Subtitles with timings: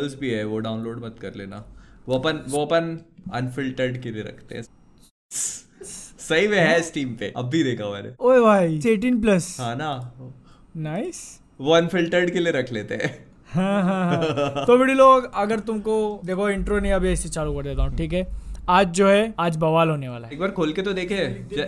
[0.00, 1.64] Girls भी है वो डाउनलोड मत कर लेना।
[2.08, 2.98] वो अपन वो अपन
[3.34, 4.62] अनफिल्टर्ड के लिए रखते हैं।
[6.20, 9.90] सही में है स्टीम पे अब भी देखा मैंने। ओए भाई 18 प्लस हाँ ना?
[10.76, 13.10] नाइस वो अनफिल्टर्ड के लिए रख लेते हैं।
[13.48, 17.62] हाँ हाँ हाँ। तो बड़ी लोग अगर तुमको देखो इंट्रो नहीं अभी ऐसे चालू कर
[17.62, 18.22] देता हूँ ठीक है?
[18.70, 21.16] आज जो है आज बवाल होने वाला है। एक बार खोल के तो देखे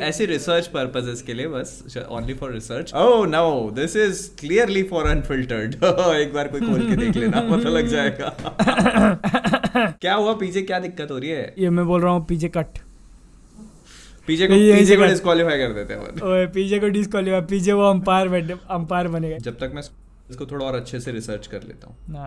[0.08, 5.06] ऐसे रिसर्च पर्पसेस के लिए बस only for research oh no this is clearly for
[5.08, 8.28] unfiltered एक बार कोई खोल के देख लेना पता लग जाएगा।
[10.00, 11.54] क्या हुआ पीछे क्या दिक्कत हो रही है?
[11.58, 12.78] ये मैं बोल रहा हूँ पीछे कट।
[14.28, 18.58] पीजे को ये को डिस्क्वालीफाई कर देते हैं। ओए पीछे को डिस्क्वालीफाई पीछे वो अंपायर
[18.70, 19.82] अंपायर बनेगा जब तक मैं
[20.32, 22.24] इसको थोड़ा और अच्छे से रिसर्च कर लेता हूँ। ना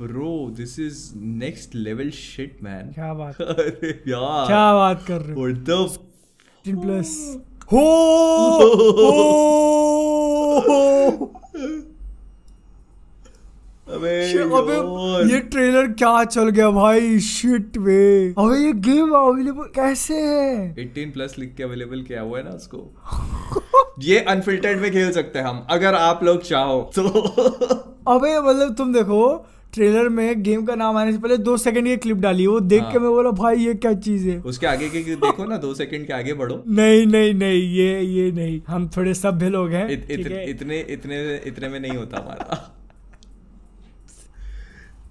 [0.00, 1.00] bro this is
[1.42, 3.40] next level shit man क्या बात?
[3.58, 5.40] अरे यार। क्या बात कर रहे हो?
[5.42, 7.14] व्हाट द 18 प्लस
[7.72, 7.86] हो!
[13.94, 14.16] अबे
[14.56, 17.18] अबे ये ट्रेलर क्या चल गया भाई?
[17.20, 18.00] Shit way.
[18.38, 20.74] अबे ये गेम अवेलेबल कैसे है?
[20.74, 22.80] 18 प्लस लिख के अवेलेबल किया हुआ है ना उसको।
[24.02, 27.08] ये अनफिल्टर्ड में खेल सकते हैं हम अगर आप लोग चाहो तो।
[28.08, 31.96] अबे मतलब तुम देखो ट्रेलर में गेम का नाम आने से पहले दो सेकंड की
[31.96, 34.38] क्लिप डाली वो देख हाँ। के। मैं बोला भाई ये क्या चीज़ है?
[34.40, 38.32] उसके आगे के देखो ना दो सेकंड के आगे बढ़ो। नहीं नहीं नहीं ये ये
[38.32, 40.20] नहीं। हम थोड़े सभ्य लोग हैं इत, इत?
[40.20, 42.76] इतने इतने इतने में नहीं होता हमारा।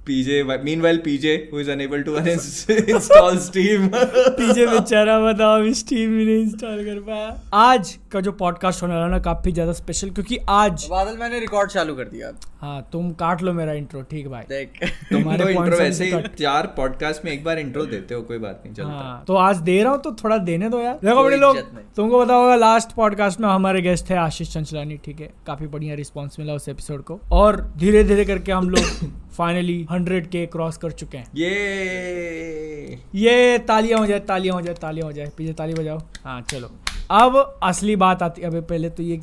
[0.09, 6.41] PJ meanwhile PJ who is unable to install Steam पीछे बेचारा बताओ स्टीम ही नहीं
[6.41, 10.37] इंस्टॉल कर पाया आज का जो पॉडकास्ट होने वाला है ना काफ़ी ज़्यादा स्पेशल क्योंकि
[10.49, 14.43] आज बादल मैंने रिकॉर्ड चालू कर दिया। हाँ तुम काट लो मेरा इंट्रो ठीक भाई।
[14.49, 18.13] देख। तुम तुम्हारे तो इंट्रो of ऐसे ही। चार पॉडकास्ट में एक बार इंट्रो देते
[18.13, 20.79] हो कोई बात नहीं चलता। हाँ तो आज दे रहा हूँ तो थोड़ा देने दो
[20.81, 21.59] यार। देखो बड़े लोग।
[21.95, 25.29] तुमको पता होगा लास्ट पॉडकास्ट में हमारे गेस्ट थे आशीष चंचलानी ठीक है?
[25.47, 30.27] काफ़ी बढ़िया रिस्पांस मिला उस एपिसोड को। और धीरे धीरे करके हम लोग फाइनली हंड्रेड
[30.29, 35.11] के क्रॉस कर चुके हैं। ये। ये तालियाँ हो जाए तालियाँ हो जाए तालियाँ हो
[35.13, 36.71] जाए। पीछे ताली बजाओ। हाँ चलो।
[37.11, 39.19] अब असली बात आती है। अबे पहले तो ये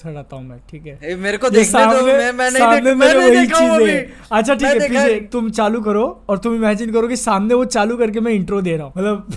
[0.00, 0.98] छड़ाता हूँ मैं ठीक है?
[1.02, 4.54] ए, मेरे को देखने दो मैं मैं नहीं सामने देख मैंने वही देखा चीज़। अच्छा
[4.54, 8.20] ठीक है पीछे तुम चालू करो और तुम इमेजिन करो कि सामने वो चालू करके
[8.20, 9.32] मैं इंट्रो दे रहा हूँ। मतलब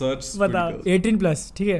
[0.00, 1.78] सर्च बताओ 18 प्लस ठीक है?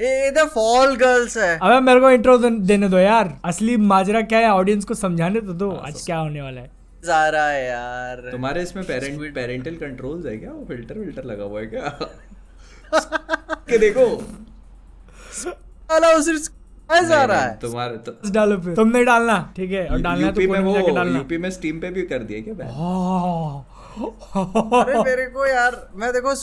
[0.00, 4.38] ए इधर फॉल गर्ल्स है। अबे मेरे को इंट्रो देने दो यार। असली माजरा क्या
[4.38, 4.50] है?
[4.50, 6.70] ऑडियंस को समझाने तो दो। हाँ, आज क्या होने वाला है?
[7.06, 10.50] जा रहा है यार। तुम्हारे इसमें पेरेंट पेरेंटल कंट्रोल्स है क्या?
[10.50, 11.88] वो फ़िल्टर विल्टर लगा हुआ है क्या?
[13.68, 14.06] के देखो।
[15.32, 17.58] साला उस क्या जा रहा है?
[17.58, 19.86] तुम्हारे तो डालो फिर। तुम नहीं डालना ठीक है?
[19.86, 22.54] और डालना है तो में वो डालना। यूपी में स्टीम पे भी कर दिया क्या
[24.82, 26.34] अरे मेरे को यार मैं देखो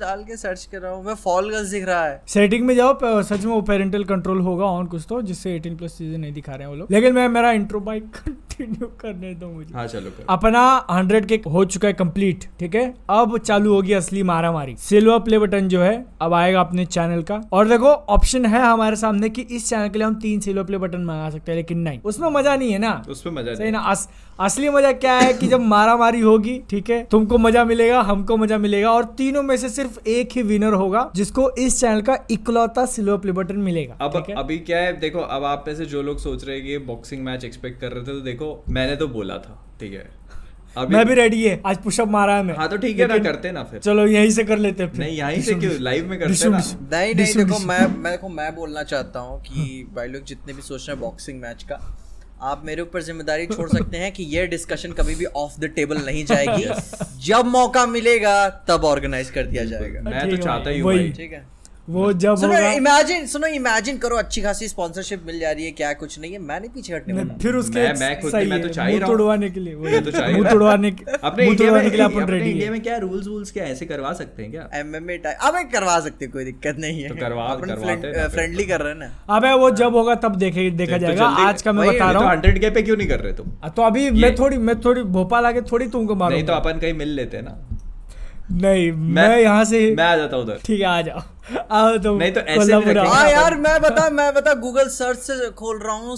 [0.00, 3.22] डाल के सर्च कर रहा हूँ। मैं फॉल गर्ल्स दिख रहा है। सेटिंग में जाओ
[3.22, 6.52] सच में वो पेरेंटल कंट्रोल होगा ऑन कुछ तो जिससे 18 प्लस चीज़ें नहीं दिखा
[6.52, 8.16] रहे हैं वो लोग। लेकिन मैं, मेरा इंट्रो बाइक
[8.58, 12.74] कंटिन्यू करने दो मुझे। हाँ चलो कर। अपना 100 के हो चुका है कंप्लीट ठीक
[12.74, 12.84] है?
[13.10, 17.22] अब चालू होगी असली मारा मारी सिल्वर प्ले बटन जो है अब आएगा अपने चैनल
[17.22, 20.64] का। और देखो ऑप्शन है हमारे सामने कि इस चैनल के लिए हम तीन सिल्वर
[20.64, 23.02] प्ले बटन मंगा सकते हैं लेकिन नहीं। उसमें मज़ा नहीं है ना?
[23.10, 23.78] उसमें मज़ा सही नहीं ना?
[23.80, 24.08] अस,
[24.40, 27.02] असली मज़ा क्या है कि जब मारा मारी होगी ठीक है?
[27.10, 31.10] तुमको मज़ा मिलेगा हमको मज़ा मिलेगा और तीनों में से सिर्फ़ एक ही विनर होगा
[31.16, 35.44] जिसको इस चैनल का इकलौता सिल्वर प्ले बटन मिलेगा अब अभी क्या है देखो अब
[35.44, 38.12] आप में से जो लोग सोच रहे हैं कि बॉक्सिंग मैच एक्सपेक्ट कर रहे थे
[38.12, 40.06] तो देखो मैंने तो बोला था ठीक है।
[40.76, 43.18] अभी मैं भी रेडी है आज पुशअप मारा है मैं। हाँ तो ठीक है ना
[43.20, 45.72] करते ना फिर। चलो यहीं से कर लेते हैं फिर। नहीं यहीं से क्यों?
[45.80, 46.58] लाइव में करते डिशुम, ना।
[46.92, 50.62] नहीं नहीं देखो मैं मैं देखो मैं बोलना चाहता हूँ कि भाई लोग जितने भी
[50.62, 51.80] सोच रहे हैं बॉक्सिंग मैच का
[52.42, 56.04] आप मेरे ऊपर ज़िम्मेदारी छोड़ सकते हैं कि यह डिस्कशन कभी भी ऑफ़ द टेबल
[56.06, 56.64] नहीं जाएगी।
[57.26, 58.34] जब मौका मिलेगा
[58.68, 61.46] तब ऑर्गेनाइज कर दिया जाएगा। मैं तो चाहता ही हूँ भाई। ठीक है।
[61.88, 65.92] वो जब सुनो इमेजिन सुनो इमेजिन करो अच्छी खासी स्पॉन्सरशिप मिल जा रही है क्या
[65.92, 68.66] कुछ नहीं है मैं नहीं पीछे हटने वाला। फिर उसके मैं- मैं खुद मैं तो
[68.66, 71.04] है, चाह ही मुँह रहा तोड़वाने के लिए। मैं तो चाह ही मुँह तोड़वाने के
[71.10, 73.64] अपने मुँह इंडिया में तोड़वाने के लिए अपन रेडी इंडिया में क्या रूल्स वूल्स क्या
[73.64, 74.70] ऐसे करवा सकते हैं क्या?
[74.74, 78.28] एमएमए टाइप अबे करवा सकते हैं, कोई दिक्कत नहीं है। तो करवा- अपन करवाते हैं
[78.28, 81.62] फ्रेंडली कर रहे हैं ना। अबे वो जब होगा तब देखे देखा तो जाएगा। आज
[81.62, 83.68] का मैं बता तो रहा हूँ। हंड्रेड के पे क्यों नहीं कर रहे तुम?
[83.68, 87.08] तो अभी मैं थोड़ी मैं थोड़ी भोपाल आके थोड़ी तुमको नहीं तो अपन कहीं मिल
[87.08, 87.68] लेते हैं ना।
[88.52, 91.20] नहीं मैं यहाँ से मैं आ जाता उधर। ठीक है आ जाओ।
[91.70, 95.50] आओ तो नहीं तो ऐसे भी। हाँ यार मैं बता मैं बता गूगल सर्च से
[95.50, 96.16] खोल रहा हूँ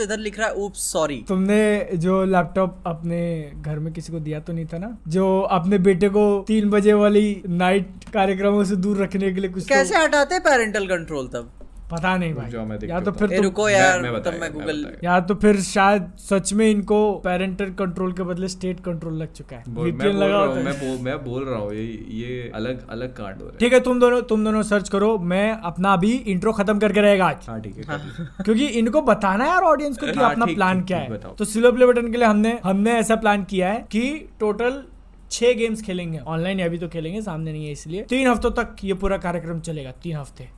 [0.00, 4.40] इधर लिख रहा है ऊप सॉरी तुमने जो लैपटॉप अपने घर में किसी को दिया
[4.40, 4.98] तो नहीं था ना?
[5.08, 9.62] जो अपने बेटे को तीन बजे वाली नाइट कार्यक्रमों से दूर रखने के लिए कुछ
[9.62, 11.50] तो- कैसे हटाते पेरेंटल कंट्रोल तब?
[11.90, 14.86] पता नहीं भाई। मैं या तो फिर ए, रुको यार मैं तब मैं मैं गूगल
[15.04, 19.56] या तो फिर शायद सच में इनको पेरेंटल कंट्रोल के बदले स्टेट कंट्रोल लग चुका
[19.56, 21.84] है। बोल- मैं बोल लगा रहा होता मैं बोल मैं बोल रहा हूँ ये
[22.18, 25.50] ये अलग अलग कांड हो रहे ठीक है तुम दोनों तुम दोनों सर्च करो मैं
[25.64, 29.44] अपना अभी इंट्रो खत्म करके रहेगा आज। हैं हाँ ठीक है कर क्योंकि इनको बताना
[29.44, 32.18] है यार ऑडियंस को कि हाँ, अपना प्लान क्या है। तो सिल्वर प्ले बटन के
[32.18, 34.82] लिए हमने हमने ऐसा प्लान किया है कि टोटल
[35.30, 38.94] छह गेम्स खेलेंगे। ऑनलाइन अभी तो खेलेंगे सामने नहीं है इसलिए। तीन हफ्तों तक ये
[38.94, 40.48] पूरा कार्यक्रम चलेगा तीन हफ़्ते।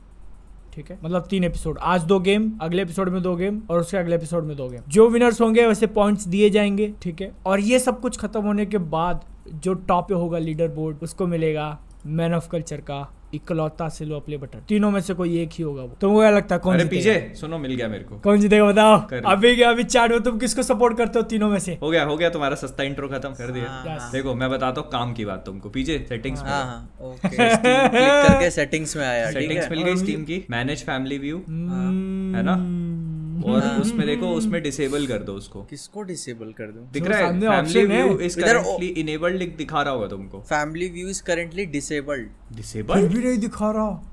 [0.73, 0.99] ठीक है?
[1.03, 4.43] मतलब तीन एपिसोड आज दो गेम अगले एपिसोड में दो गेम और उसके अगले एपिसोड
[4.43, 7.31] में दो गेम जो विनर्स होंगे वैसे पॉइंट्स दिए जाएँगे, ठीक है?
[7.45, 11.27] और ये सब कुछ खत्म होने के बाद जो टॉप पे होगा लीडर बोर्ड उसको
[11.27, 15.63] मिलेगा मैन ऑफ़ कल्चर का इकलौता सिल्वर प्ले बटन। तीनों में से कोई एक ही
[15.63, 18.39] होगा वो। तुमको क्या लगता है कौन अरे पीछे सुनो मिल गया मेरे को। कौन
[18.39, 21.77] जीतेगा बताओ। अभी क्या अभी चार्ट में तुम किसको सपोर्ट करते हो तीनों में से?
[21.81, 24.89] हो गया हो गया तुम्हारा सस्ता इंट्रो खत्म कर दिया। हाँ, देखो मैं बताता हूँ
[24.89, 29.69] काम की बात तुमको पीछे सेटिंग्स में। हाँ हाँ ओके करके सेटिंग्स में आया सेटिंग्स
[29.71, 32.55] मिल गई स्टीम की। मैनेज फैमिली व्यू है ना?
[33.45, 36.91] और उसमें देखो उसमें डिसेबल कर दो उसको। किसको डिसेबल कर दो?
[36.91, 37.39] दिख रहा है?
[37.39, 43.01] Family view is currently enabled दिखा रहा होगा तुमको। Family view is currently disabled disabled
[43.01, 44.03] disable भी नहीं दिखा रहा।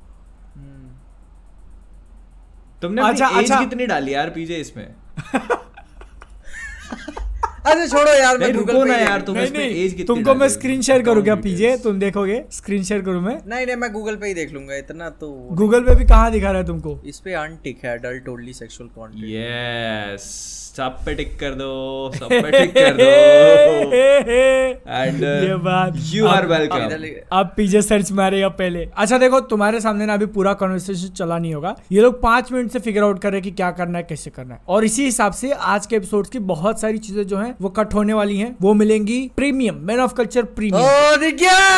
[2.82, 4.94] तुमने अच्छा, एज अच्छा। कितनी डाली यार पीजे इसमें?
[7.66, 10.82] अरे छोड़ो यार मैं रुको ना यार, तुम नहीं नहीं, एज कितनी तुमको मैं स्क्रीन
[10.82, 11.34] शेयर करूँ क्या?
[11.36, 12.42] पीजे तुम देखोगे?
[12.52, 13.36] स्क्रीन शेयर करूँ मैं?
[13.48, 16.50] नहीं नहीं मैं गूगल पे ही देख लूँगा इतना तो गूगल पे भी कहाँ दिखा
[16.50, 17.00] रहा है तुमको?
[17.06, 21.66] इस पे अनटिक है adult only sexual content yes सब पे टिक कर दो
[22.14, 23.04] सब पे टिक कर दो।
[24.92, 30.06] एंड ये बात। यू आर वेलकम अब पीजे सर्च मारेगा पहले। अच्छा देखो तुम्हारे सामने
[30.06, 33.30] ना अभी पूरा कॉन्वर्सेशन चला नहीं होगा। ये लोग पाँच मिनट से फिगर आउट कर
[33.30, 35.96] रहे हैं कि क्या करना है कैसे करना है। और इसी हिसाब से आज के
[35.96, 39.74] एपिसोड की बहुत सारी चीज़ें जो है वो कट होने वाली है। वो मिलेंगी premium
[39.82, 40.84] man of culture premium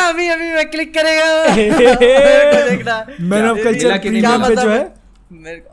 [0.08, 1.26] अभी अभी मैं क्लिक करेगा।
[3.20, 4.82] मैन ऑफ़ कल्चर प्रीमियम पे जो है?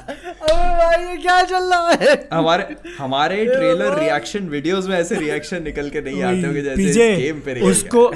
[0.00, 2.28] भाई ये क्या चल रहा है?
[2.32, 7.40] हमारे हमारे ट्रेलर रिएक्शन वीडियोस में ऐसे रिएक्शन निकल के नहीं आते होंगे जैसे गेम
[7.40, 8.06] पे उसको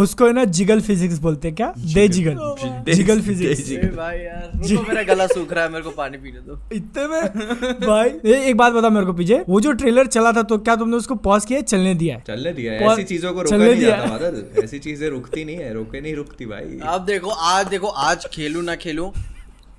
[0.00, 1.72] उसको है ना जिगल फिजिक्स बोलते हैं क्या?
[1.94, 2.34] दे जिगल
[2.88, 6.58] जिगल फिजिक्स भाई यार रुको मेरा गला सूख रहा है मेरे को पानी पीने दो।
[6.72, 7.22] इतने में?
[7.80, 10.76] भाई ए, एक बात बता मेरे को पीछे वो जो ट्रेलर चला था तो क्या
[10.76, 12.22] तुमने उसको पॉज किया चलने दिया है?
[12.26, 15.72] चलने दिया है ऐसी चीज़ों को रोका नहीं जाता बादल ऐसी चीज़ें रुकती नहीं है
[15.74, 19.10] रोके नहीं रुकती भाई। अब देखो आज देखो आज खेलू ना खेलूं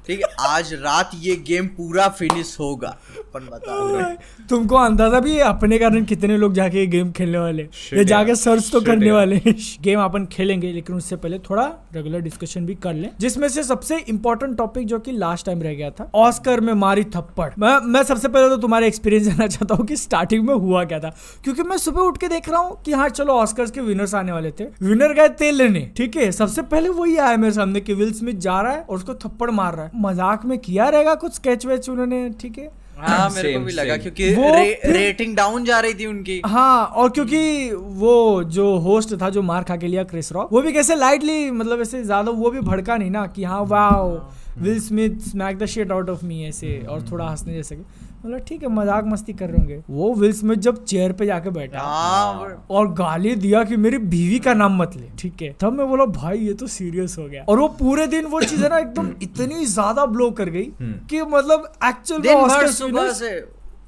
[0.07, 2.88] ठीक है आज रात ये गेम पूरा फिनिश होगा।
[3.18, 7.63] अपन बताओ। तुमको अंदाज़ा भी है अपने कारण कितने लोग जाके ये गेम खेलने वाले
[7.94, 9.38] ये जाके सर्च तो करने वाले
[9.81, 11.65] गेम अपन खेलेंगे लेकिन उससे पहले थोड़ा
[11.95, 15.74] रेगुलर डिस्कशन भी कर लें। जिसमें से सबसे इंपॉर्टेंट टॉपिक जो कि लास्ट टाइम रह
[15.74, 19.75] गया था ऑस्कर में मारी थप्पड़। मैं मैं सबसे पहले तो तुम्हारा एक्सपीरियंस जानना चाहता
[19.75, 21.13] हूँ कि स्टार्टिंग में हुआ क्या था।
[21.44, 24.31] क्योंकि मैं सुबह उठ के देख रहा हूँ कि हाँ चलो ऑस्कर के विनर्स आने
[24.31, 26.31] वाले थे। विनर गए तेल लेने ठीक है?
[26.31, 29.51] सबसे पहले वही आया मेरे सामने की विल स्मिथ जा रहा है और उसको थप्पड़
[29.51, 32.70] मार रहा है। मज़ाक में किया रहेगा कुछ स्केच वेच उन्होंने ठीक है?
[32.98, 34.02] हाँ मेरे को भी लगा same.
[34.04, 39.14] क्योंकि वो रे, रेटिंग डाउन जा रही थी उनकी। हाँ और क्योंकि वो जो होस्ट
[39.22, 42.32] था जो मार खा के लिया क्रिस रॉक वो भी कैसे लाइटली मतलब ऐसे ज़्यादा
[42.34, 44.10] वो भी भड़का नहीं ना कि हाँ wow
[44.60, 47.84] Will Smith smack the shit out of me ऐसे और थोड़ा हंसने जैसे। कि
[48.28, 51.50] मतलब ठीक है मज़ाक मस्ती कर रहे होंगे। वो विल स्मिथ जब चेयर पे जाके
[51.50, 55.74] बैठा। हाँ और गाली दिया कि मेरी बीवी का नाम मत ले। ठीक है तब
[55.74, 58.70] मैं बोला भाई ये तो सीरियस हो गया। और वो पूरे दिन वो चीज़ है
[58.70, 63.12] ना एकदम इतनी ज़्यादा ब्लो कर गई कि मतलब एक्चुअल में दिन भर ऑस्कर सुबह
[63.14, 63.36] से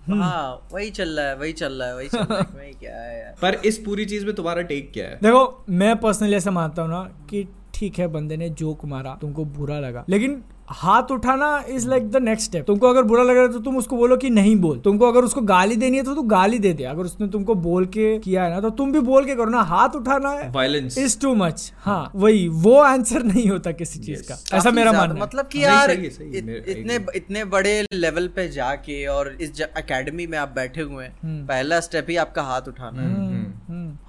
[0.10, 2.96] हाँ वही चल रहा है वही चल रहा है वही चल रहा है वही क्या
[2.96, 5.20] है यार। पर इस पूरी चीज़ में तुम्हारा टेक क्या है?
[5.24, 7.48] देखो मैं पर्सनली ऐसा मानता हूँ ना कि
[7.80, 10.42] ठीक है बंदे ने जोक मारा तुमको बुरा लगा। लेकिन
[10.72, 13.78] हाथ उठाना is like the next step तुमको अगर बुरा लग रहा है तो तुम
[13.78, 16.74] उसको बोलो कि नहीं बोल। तुमको अगर उसको गाली देनी है तो तू गाली दे
[16.74, 19.50] दे। अगर उसने तुमको बोल के किया है ना तो तुम भी बोल के करो
[19.50, 24.00] ना। हाथ उठाना है वायलेंस इज़ टू मच हाँ वही वो आंसर नहीं होता किसी
[24.00, 28.28] चीज़ का। ऐसा मेरा मानना मतलब कि यार सही सही इत- इतने इतने बड़े लेवल
[28.28, 32.44] पे जाके और इस अकेडमी में आप बैठे हुए हैं हम्म। पहला स्टेप ही आपका
[32.44, 33.39] हाथ उठाना है। हम्म,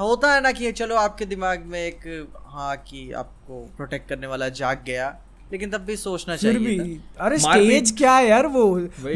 [0.01, 2.07] होता है ना कि चलो आपके दिमाग में एक
[2.49, 5.09] हाँ कि आपको प्रोटेक्ट करने वाला जाग गया
[5.53, 8.65] लेकिन तब भी सोचना फिर चाहिए भी था। अरे स्टेज क्या है यार वो?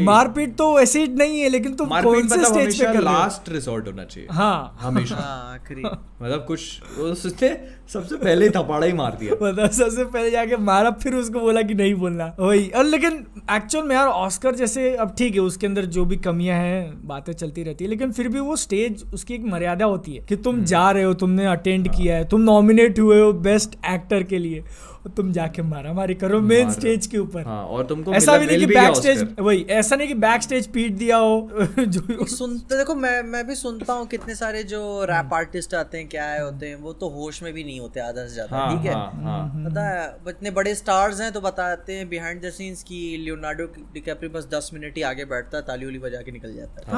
[0.03, 2.91] मारपीट तो वैसे ही नहीं है लेकिन तुम मारपीट कौन से मतलब स्टेज पे कर
[2.91, 3.03] रहे हो?
[3.03, 7.49] लास्ट रिसोर्ट होना चाहिए। हाँ। हमेशा। हाँ मतलब कुछ उसने
[7.93, 11.61] सबसे पहले ही थपाड़ा ही मार दिया। मतलब सबसे पहले जाके मारा फिर उसको बोला
[11.61, 15.67] कि नहीं बोलना। वही। और लेकिन एक्चुअल में यार ऑस्कर जैसे अब ठीक है उसके
[15.67, 19.33] अंदर जो भी कमियाँ हैं बातें चलती रहती है लेकिन फिर भी वो स्टेज उसकी
[19.33, 22.99] एक मर्यादा होती है कि तुम जा रहे हो तुमने अटेंड किया है तुम नॉमिनेट
[22.99, 24.63] हुए हो बेस्ट एक्टर के लिए
[25.05, 28.45] और तुम जाके मारा मारी करो मेन स्टेज के ऊपर। हाँ और तुमको ऐसा भी
[28.45, 31.49] नहीं कि बैक स्टेज वही ऐसा नहीं कि बैक स्टेज पीट दिया हो।
[31.79, 36.07] जो सुनते देखो मैं मैं भी सुनता हूँ कितने सारे जो रैप आर्टिस्ट आते हैं
[36.09, 38.75] क्या है होते हैं वो तो होश में भी नहीं होते आधा से ज़्यादा हाँ
[38.77, 38.93] ठीक है?
[38.93, 42.99] हाँ हाँ। पता है इतने बड़े स्टार्स हैं तो बताते हैं बिहाइंड द सीन्स की
[43.17, 46.81] लियोनार्डो डिकैप्रियो बस दस मिनट ही आगे बैठता है ताली उली बजा के निकल जाता
[46.81, 46.95] है।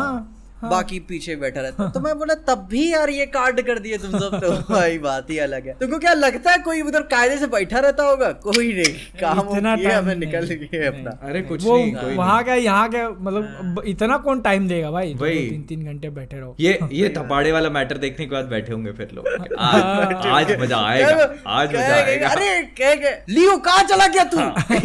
[0.62, 3.80] हाँ। बाकी पीछे बैठा रहता है। तो मैं बोला तब भी यार ये कार्ड कर
[3.80, 7.02] दिए तुम सब। तो भाई बात ही अलग है। तुमको क्या लगता है कोई उधर
[7.12, 11.42] कायदे से बैठा रहता होगा कोई नहीं। काम इतना किया हमें निकल गए अपना। अरे
[11.42, 15.62] कुछ वो नहीं कोई वहाँ का यहाँ का मतलब इतना कौन टाइम देगा भाई। तीन
[15.70, 19.12] तीन घंटे बैठे रहो। ये ये थपाड़े वाला मैटर देखने के बाद बैठे होंगे फिर
[19.14, 19.28] लोग।
[19.60, 24.40] आज आज मज़ा आएगा आज मज़ा आएगा। अरे कह के लियो कहाँ चला गया तू?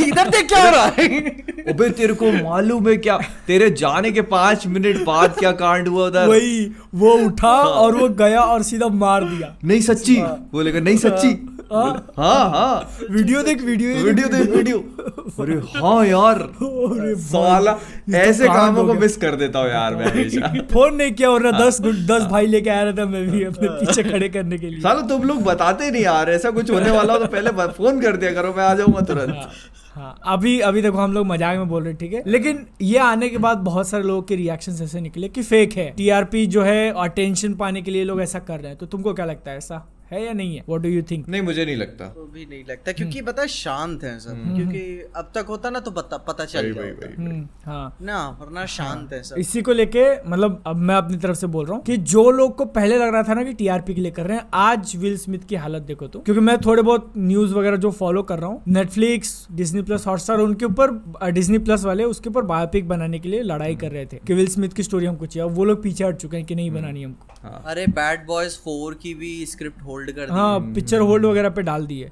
[0.05, 1.91] इधर देख क्या हो रहा है?
[1.93, 3.17] तेरे को मालूम है क्या?
[3.47, 6.64] तेरे जाने के पाँच मिनट बाद क्या कांड हुआ उधर। वही
[6.95, 10.16] वो उठा और वो गया और सीधा मार दिया। नहीं सच्ची
[10.52, 14.79] बोलेगा नहीं सच्ची। बोले, हाँ। हाँ वीडियो देख वीडियो वीडियो देख। वीडियो।
[15.41, 16.38] अरे हाँ यार।
[17.23, 21.31] साला तो ऐसे कामों को मिस कर देता हूँ यार मैं हमेशा। फ़ोन नहीं किया
[21.31, 24.81] वरना दस दस भाई लेके आया था मैं भी अपने पीछे खड़े करने के लिए।
[24.81, 28.17] साला तुम लोग बताते नहीं यार ऐसा कुछ होने वाला हो तो पहले फ़ोन कर
[28.17, 29.49] दिया करो मैं आ जाऊँगा तुरंत।
[29.95, 32.23] हाँ अभी अभी देखो हम लोग मज़ाक में बोल रहे हैं ठीक है?
[32.26, 35.91] लेकिन ये आने के बाद बहुत सारे लोगों के रिएक्शन ऐसे निकले कि फेक है।
[35.97, 39.25] टीआरपी जो है अटेंशन पाने के लिए लोग ऐसा कर रहे हैं। तो तुमको क्या
[39.25, 39.87] लगता है ऐसा?
[40.12, 40.62] है या नहीं है?
[40.69, 43.49] व्हाट डू यू थिंक नहीं मुझे नहीं लगता। तो भी नहीं लगता क्योंकि पता है
[43.49, 44.81] शांत है सब क्योंकि
[45.16, 48.66] अब तक होता ना तो पता पता चल वही, वही, जाता वही। हाँ। ना वरना
[48.66, 51.83] शांत है सब। इसी को लेके मतलब अब मैं अपनी तरफ़ से बोल रहा हूँ
[51.85, 54.37] कि जो लोग को पहले लग रहा था ना कि टीआरपी के लिए कर रहे
[54.38, 57.90] हैं आज विल स्मिथ की हालत देखो तो। क्योंकि मैं थोड़े बहुत न्यूज़ वगैरह जो
[57.92, 62.42] फॉलो कर रहा हूँ नेटफ्लिक्स डिज्नी प्लस हॉटस्टार उनके ऊपर डिज्नी प्लस वाले उसके ऊपर
[62.45, 65.49] बायोपिक बनाने के लिए लड़ाई कर रहे थे। कि विल स्मिथ की स्टोरी हमको चाहिए
[65.49, 68.57] अब वो लोग पीछे हट चुके हैं कि नहीं बनानी हमको। हाँ। अरे बैड बॉयज़
[68.59, 72.11] फोर की भी स्क्रिप्ट होल्ड कर दी। हाँ पिक्चर होल्ड वगैरह पे डाल दिए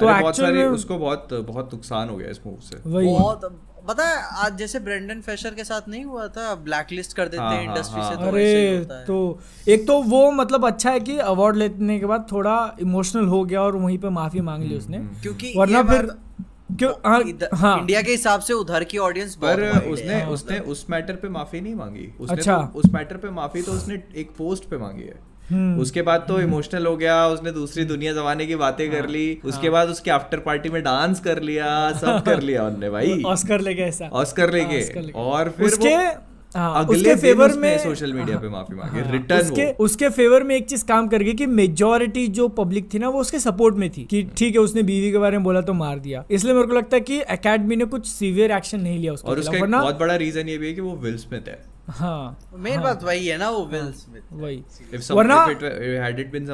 [0.00, 3.64] तो अरे बहुत एक्चुअल उसको बहुत बहुत नुकसान हो गया इस मूव से। वही। बहुत
[3.88, 7.42] पता है आज जैसे ब्रेंडन फेशर के साथ नहीं हुआ था ब्लैक लिस्ट कर देते
[7.42, 11.00] हाँ, हैं हाँ, इंडस्ट्री हाँ। से तो अरे तो एक तो वो मतलब अच्छा है
[11.00, 14.76] कि अवार्ड लेने के बाद थोड़ा इमोशनल हो गया और वहीं पे माफ़ी मांग ली
[14.76, 16.10] उसने। क्योंकि वरना फिर
[16.78, 17.22] क्यों हाँ,
[17.54, 19.60] हाँ। इंडिया के हिसाब से उधर की ऑडियंस पर
[19.92, 23.62] उसने उसने उस मैटर पे माफ़ी नहीं मांगी। उसने अच्छा। तो, उस मैटर पे माफ़ी
[23.62, 27.52] तो उसने एक पोस्ट पे मांगी है। हम्म। उसके बाद तो इमोशनल हो गया उसने
[27.52, 31.42] दूसरी दुनिया जमाने की बातें कर ली उसके बाद उसके आफ्टर पार्टी में डांस कर
[31.42, 36.28] लिया सब कर लिया उनने भाई। ऑस्कर लेके ऐसा। ऑस्कर लेके। और फिर उसके
[36.58, 40.42] हाँ, अगले उसके फेवर में सोशल मीडिया पे माफ़ी मांगी हाँ, रिटर्न उसके उसके फेवर
[40.42, 43.74] में एक चीज़ काम कर गई कि मेजोरिटी जो पब्लिक थी ना वो उसके सपोर्ट
[43.74, 46.54] में थी कि ठीक है उसने बीवी के बारे में बोला तो मार दिया। इसलिए
[46.54, 49.66] मेरे को लगता है कि एकेडमी ने कुछ सीवियर एक्शन नहीं लिया उसके और उसका
[49.66, 53.26] बहुत बड़ा रीजन ये भी है कि वो विल स्मिथ है। हाँ मेन बात वही
[53.26, 54.56] है ना वो विल स्मिथ वही।
[55.14, 55.62] वरना- if it
[56.02, 56.48] had it been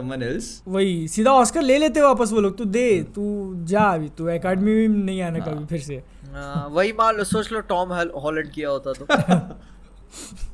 [0.69, 4.89] वही सीधा ऑस्कर ले लेते वापस वो लोग तू दे तू जा अभी तू एकेडमी
[4.89, 8.69] में नहीं आना कभी फिर से। हाँ, वही मान लो सोच लो टॉम हॉलैंड किया
[8.71, 9.07] होता तो।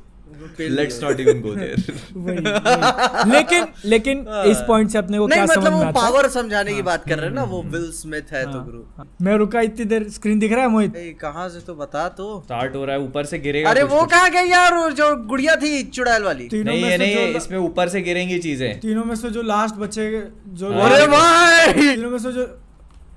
[0.71, 1.77] let's not even go there
[2.15, 5.93] वही, वही। लेकिन लेकिन इस पॉइंट से अपने को क्या समझ मतलब में आता है
[5.95, 9.05] पावर समझाने की बात कर रहे हैं ना वो विल स्मिथ है तो गुरु हाँ,
[9.21, 12.27] मैं रुका इतनी देर स्क्रीन दिख रहा है मोहित ए, कहाँ से तो बता तो
[12.45, 15.83] स्टार्ट हो रहा है ऊपर से गिरेगा अरे वो। कहाँ गई यार जो गुड़िया थी
[15.91, 19.41] चुड़ैल वाली तीनों नहीं है नहीं इसमें ऊपर से गिरेंगी चीज़ें तीनों में से जो
[19.43, 20.09] लास्ट बचे
[20.55, 22.47] जो हाँ। अरे भाई तीनों में से जो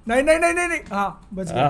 [0.09, 1.69] नहीं नहीं नहीं नहीं नहीं हाँ बच गया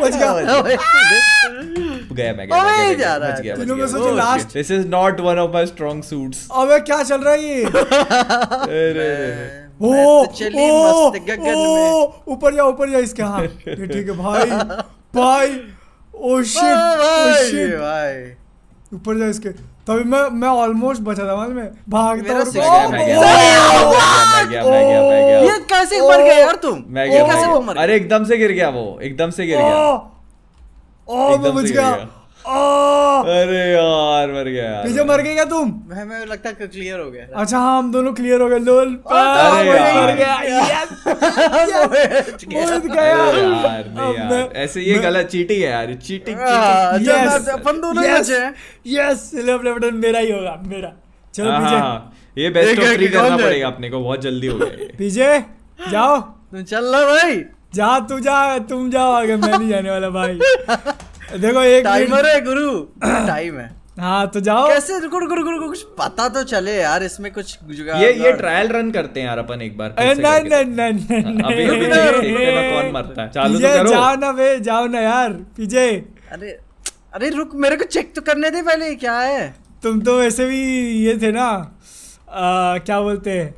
[0.00, 1.71] बच गया
[2.12, 4.84] गया मैं गया मैं गया, जा रहा है। तीनों में से जो last This is
[4.94, 6.38] not one of my strong suits.
[6.62, 7.64] अबे क्या चल रहा है ये?
[8.78, 9.10] अरे।
[9.82, 10.26] ओ ओ,
[11.54, 14.50] ओ, ऊपर जा ऊपर जा इसके हाँ ये ठीक है भाई
[15.16, 15.48] भाई
[16.14, 18.22] ओ शिट ओ शिट भाई
[18.94, 19.48] ऊपर जा इसके।
[19.88, 21.70] तभी मैं मैं ऑलमोस्ट बचा था मालूम है?
[21.88, 23.20] भागता और मैं गया, मैं गया,
[24.32, 26.84] मैं गया, मैं गया, ये कैसे मर गए यार तुम?
[26.88, 30.11] मैं गया, कैसे मर अरे एकदम से गिर गया वो एकदम से गिर गया।
[31.12, 31.88] ओ, ओ मैं बच गया।
[32.42, 32.50] ओ
[33.22, 35.68] अरे यार मर गया यार। पीछे मर गए क्या तुम?
[35.88, 38.94] मैं मैं लगता है क्लियर हो गया। अच्छा हाँ हम दोनों क्लियर हो गए। लोल
[39.10, 40.32] अरे मर गया।
[44.62, 47.48] ऐसे ये गलत चीटिंग है यार। चीटिंग हाँ, चीटिंग Yes.
[47.50, 48.04] अपन दोनों
[48.86, 49.30] यस
[49.94, 50.92] मेरा ही होगा मेरा।
[51.34, 54.88] चलो पीछे। हाँ ये बेस्ट ऑफ़ थ्री करना पड़ेगा अपने को बहुत जल्दी हो गया
[54.98, 55.38] पीछे
[55.90, 56.20] जाओ।
[56.62, 58.38] चल रहा भाई। जा तू जा
[58.70, 60.38] तुम जाओ आगे मैं नहीं जाने वाला भाई।
[61.40, 62.70] देखो एक टाइमर है गुरु।
[63.04, 64.98] टाइम है। हाँ तो जाओ। कैसे?
[64.98, 68.68] रुको रुको रुको रुको कुछ पता तो चले यार इसमें कुछ जुगाड़ ये ये ट्रायल
[68.72, 72.44] रन करते हैं यार अपन एक बार नहीं नहीं नहीं नहीं अभी अभी नहीं, देखते
[72.44, 73.28] हैं ना कौन मरता है?
[73.30, 75.88] चालू तो करो। जाओ ना बे जाओ ना यार पीछे
[76.32, 76.58] अरे
[77.14, 79.54] अरे रुक मेरे को चेक तो करने दे पहले क्या है?
[79.82, 80.60] तुम तो वैसे भी
[81.06, 83.54] ये थे ना आ, क्या बोलते हैं?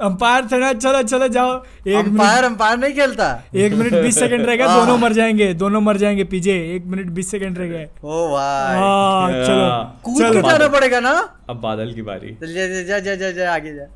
[0.00, 3.26] अंपायर थे ना चलो चलो जाओ। एक मिनट अंपायर अंपायर नहीं खेलता?
[3.54, 6.86] एक मिनट बीस सेकंड रह गया हाँ। दोनों मर जाएँगे दोनों मर जाएँगे पीजे एक
[6.94, 9.66] मिनट बीस सेकंड रह गए। ओ भाई हाँ चलो
[10.04, 11.12] कूद के जाना पड़ेगा ना?
[11.50, 13.86] अब बादल की बारी। चल जा जा जा जा जा आगे जा।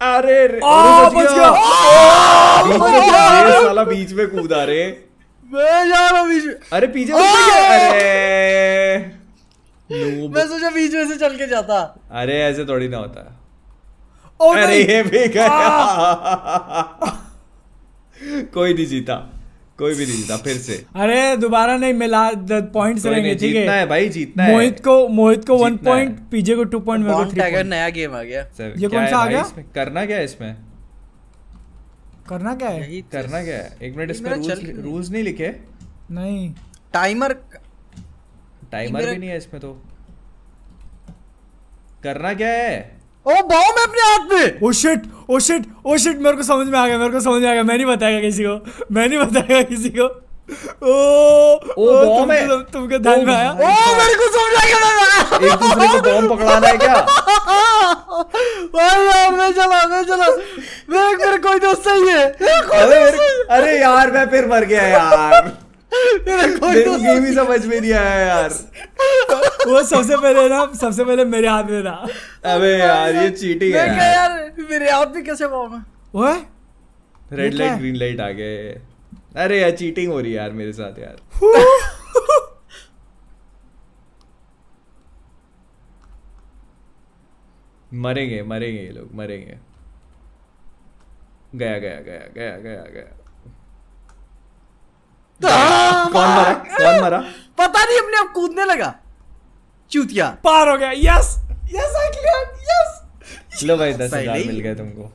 [0.00, 1.50] अरे बच गया।
[2.68, 4.82] ये साला बीच में कूदा रे।
[5.52, 8.96] मैं जा रहा हूँ बीच में। अरे पीछे मत अरे।
[10.34, 11.78] मैं सोचा बीच में से चल के जाता।
[12.20, 13.40] अरे ऐसे थोड़ी ना होता। है
[14.42, 15.48] ओ अरे ये भी गया।
[18.54, 19.14] कोई नहीं जीता।
[19.78, 23.68] कोई भी नहीं जीता फिर से। अरे दोबारा नहीं मिला पॉइंट्स कोई रहेंगे ठीक है?
[23.68, 27.24] है भाई जीतना है। मोहित को मोहित को वन पॉइंट पीजे को टू पॉइंट मेरे
[27.24, 29.42] को थ्री पॉइंट नया गेम आ गया। सर, ये क्या कौन है सा आ गया?
[29.74, 30.56] करना क्या है इसमें?
[32.28, 33.00] करना क्या है?
[33.00, 33.76] तो- करना क्या है?
[33.82, 34.74] एक मिनट इसमें रूल्स नहीं?
[34.74, 35.56] रूल्स नहीं लिखे?
[36.10, 36.54] नहीं।
[36.92, 37.32] टाइमर
[38.72, 39.82] टाइमर भी नहीं है इसमें तो।
[42.02, 43.01] करना क्या है?
[43.26, 46.66] ओ बॉम्ब है अपने हाथ में। Oh shit oh shit oh shit मेरे को समझ
[46.66, 48.54] में आ गया मेरे को समझ में आ गया मैं नहीं बताएगा किसी को
[48.94, 50.06] मैं नहीं बताएगा किसी को।
[50.82, 50.94] ओ
[51.78, 53.50] ओ बॉम्ब है। तुमको तुमको ध्यान में आया?
[53.50, 53.54] ओ
[53.98, 54.78] मेरे को समझ आ गया
[55.46, 56.96] एक दूसरे को बॉम्ब पकड़ाना है क्या?
[58.74, 60.26] भाई मैं चला मैं चला।
[60.90, 62.24] मेरे मेरे कोई दोस्त नहीं है।
[62.80, 63.00] अरे
[63.56, 65.52] अरे यार मैं फिर मर गया यार।
[65.94, 68.48] गेम ही समझ में नहीं आया यार।
[69.68, 71.94] वो सबसे पहले ना सबसे पहले मेरे हाथ में था।
[72.54, 75.82] अबे यार ये चीटिंग है। यार मेरे हाथ में कैसे है?
[76.14, 76.34] ओए
[77.32, 78.80] रेड लाइट ग्रीन लाइट आ गए
[79.36, 81.16] अरे यार चीटिंग हो रही है यार मेरे साथ यार।
[87.94, 89.58] मरेंगे मरेंगे ये लोग मरेंगे।
[91.54, 93.21] गया गया गया गया गया गया।
[95.44, 96.52] कौन मरा?
[96.76, 97.18] कौन मरा?
[97.58, 98.94] पता नहीं अपने आप कूदने लगा।
[99.90, 101.36] चूतिया। पार हो गया। Yes
[101.74, 103.64] yes I clear yes.
[103.64, 105.10] लो भाई दस हज़ार मिल गए तुमको।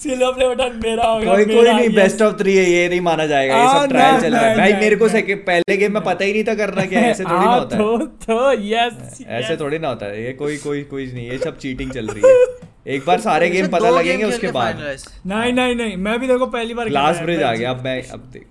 [0.00, 3.00] सिलो प्ले बटन मेरा हो गया कोई कोई नहीं बेस्ट ऑफ़ थ्री है ये नहीं
[3.00, 5.08] माना जाएगा ये हाँ, सब ट्रायल चल रहा है। भाई मेरे को
[5.46, 7.82] पहले गेम में पता ही नहीं था करना क्या ऐसे थोड़ी ना हाँ, होता है।
[7.82, 11.58] तो तो यस ऐसे थोड़ी ना होता है ये कोई कोई कोई नहीं ये सब
[11.58, 14.80] चीटिंग चल रही है। एक बार सारे गेम पता लगेंगे उसके बाद।
[15.26, 18.30] नहीं नहीं नहीं मैं भी देखो पहली बार लास्ट ब्रिज आ गया अब मैं अब
[18.32, 18.46] देख।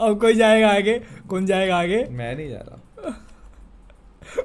[0.00, 0.98] अब कोई जाएगा आगे?
[1.28, 2.04] कौन जाएगा आगे?
[2.10, 3.14] मैं नहीं जा रहा।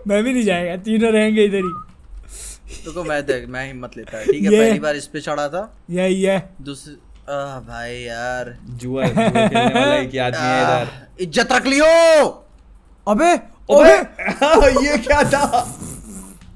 [0.08, 4.26] मैं भी नहीं जाएगा तीनों रहेंगे इधर ही। तो मैं देख मैं हिम्मत लेता है
[4.26, 4.50] ठीक है?
[4.52, 6.96] पहली बार इस पे चढ़ा था। यही है। दूसरी
[7.30, 10.88] आह भाई यार। जुआ जुआ खेलने वाला एक आदमी है इधर?
[11.24, 11.86] इज़्ज़त रख लियो!
[13.08, 13.32] अबे
[13.76, 13.94] अबे!
[14.88, 15.44] ये क्या था?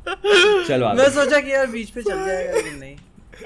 [0.68, 2.96] चलो मैं सोचा कि यार बीच पे चल जाएगा लेकिन नहीं।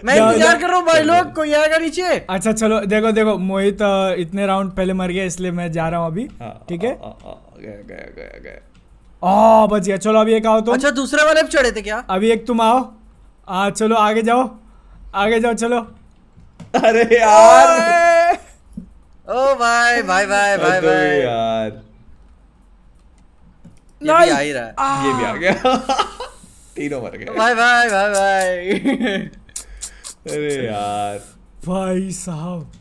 [0.05, 2.03] मैं इंतज़ार कर रहा हूँ भाई लोग कोई आएगा नीचे?
[2.29, 3.77] अच्छा चलो देखो देखो मोहित
[4.19, 6.91] इतने राउंड पहले मर गया इसलिए मैं जा रहा हूँ अभी हाँ, ठीक है?
[6.95, 8.57] गया गया गया गया
[9.23, 9.97] आ बच गया.
[9.97, 10.73] चलो अभी एक आओ तुम.
[10.73, 11.97] अच्छा दूसरे वाले पे चढ़े थे क्या?
[12.09, 12.79] अभी एक तुम आओ.
[13.47, 14.49] आ चलो आगे जाओ.
[15.15, 15.79] आगे जाओ चलो.
[16.75, 18.37] अरे यार!
[19.27, 21.19] ओ भाई भाई भाई भाई हद हो गई भाई.
[21.19, 21.71] यार!
[24.01, 25.75] ये भी आ ही रहा है। ये भी आ गया।
[26.75, 29.29] तीनों मर गए। भाई भाई भाई भाई.
[30.27, 31.17] अरे यार।
[31.67, 32.71] भाई साहब।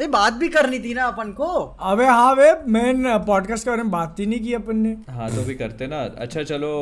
[0.00, 1.44] ये बात भी करनी थी ना अपन को।
[1.90, 5.30] अबे हाँ वे मेन पॉडकास्ट के बारे में बात ही नहीं की अपन ने। हाँ
[5.36, 6.72] तो भी करते ना। अच्छा चलो।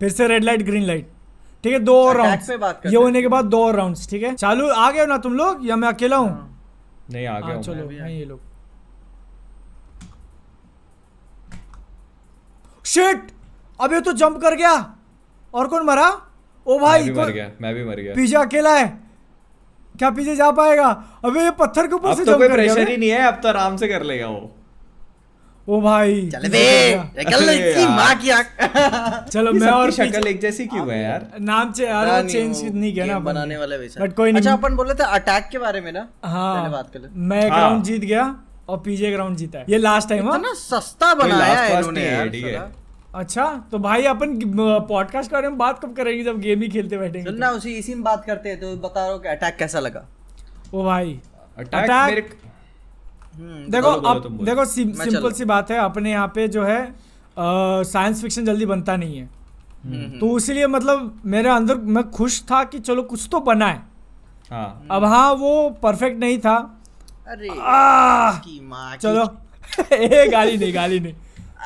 [0.00, 1.10] फिर से रेड लाइट ग्रीन लाइट
[1.64, 4.34] ठीक है दो और करते ये होने के बाद दो और राउंड्स ठीक है?
[4.34, 5.66] चालू आ गए ना तुम लोग?
[5.68, 6.30] या मैं अकेला हूँ?
[7.10, 8.40] नहीं आ गया हाँ चलो मैं। ये लोग।
[12.84, 13.30] शिट
[13.80, 14.74] अबे तो जंप कर गया।
[15.54, 16.08] और कौन मरा?
[16.66, 19.05] ओ मैं भाई भी मर गया मैं भी मर गया। पीछे अकेला है।
[19.98, 20.88] क्या पीछे जा पाएगा?
[21.24, 23.26] अबे ये पत्थर के ऊपर से तो जंप कोई कर गया प्रेशर ही नहीं है
[23.26, 24.52] अब तो आराम से कर लेगा वो।
[25.68, 26.58] ओ भाई चल बे
[26.94, 31.26] हो। निकल इसकी। माँ की आँख। चलो मैं और शक्ल एक जैसी क्यों है यार?
[31.40, 34.42] नाम से यार नहीं, चेंज नहीं किया ना ने। बनाने वाले वैसा। बट कोई नहीं।
[34.42, 36.06] अच्छा अपन बोले थे अटैक के बारे में ना?
[36.24, 38.34] हाँ। पहले बात कर ले। मैं एक हाँ। जीत गया
[38.68, 42.04] और पीजे एक राउंड जीता है। ये लास्ट टाइम हाँ। इतना सस्ता बनाया है इन्होंने
[42.06, 42.85] यार ठीक है।
[43.16, 44.40] अच्छा तो भाई अपन
[44.88, 47.70] पॉडकास्ट के बारे में बात कब करेंगे जब गेम ही खेलते बैठेंगे सुन ना उसी
[47.70, 50.06] इसी में बात करते हैं तो बता रहा कि अटैक कैसा लगा?
[50.74, 51.20] ओ भाई
[51.58, 52.38] अटैक Attack- मेरे
[53.34, 56.64] हम्म, देखो बोलो, अब देखो सिं, मैं सिंपल सी बात है अपने यहाँ पे जो
[56.64, 56.94] है
[57.84, 59.24] साइंस फिक्शन जल्दी बनता नहीं है।
[59.84, 63.82] हम्म, तो इसलिए मतलब मेरे अंदर मैं खुश था कि चलो कुछ तो बना है।
[64.50, 66.80] हाँ। अब हाँ वो परफेक्ट नहीं था।
[67.28, 69.36] अरे आह, की माँ की- चलो।
[69.92, 71.14] ए गाली नहीं गाली नहीं।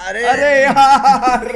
[0.09, 0.25] अरे!
[0.27, 1.49] अरे यार!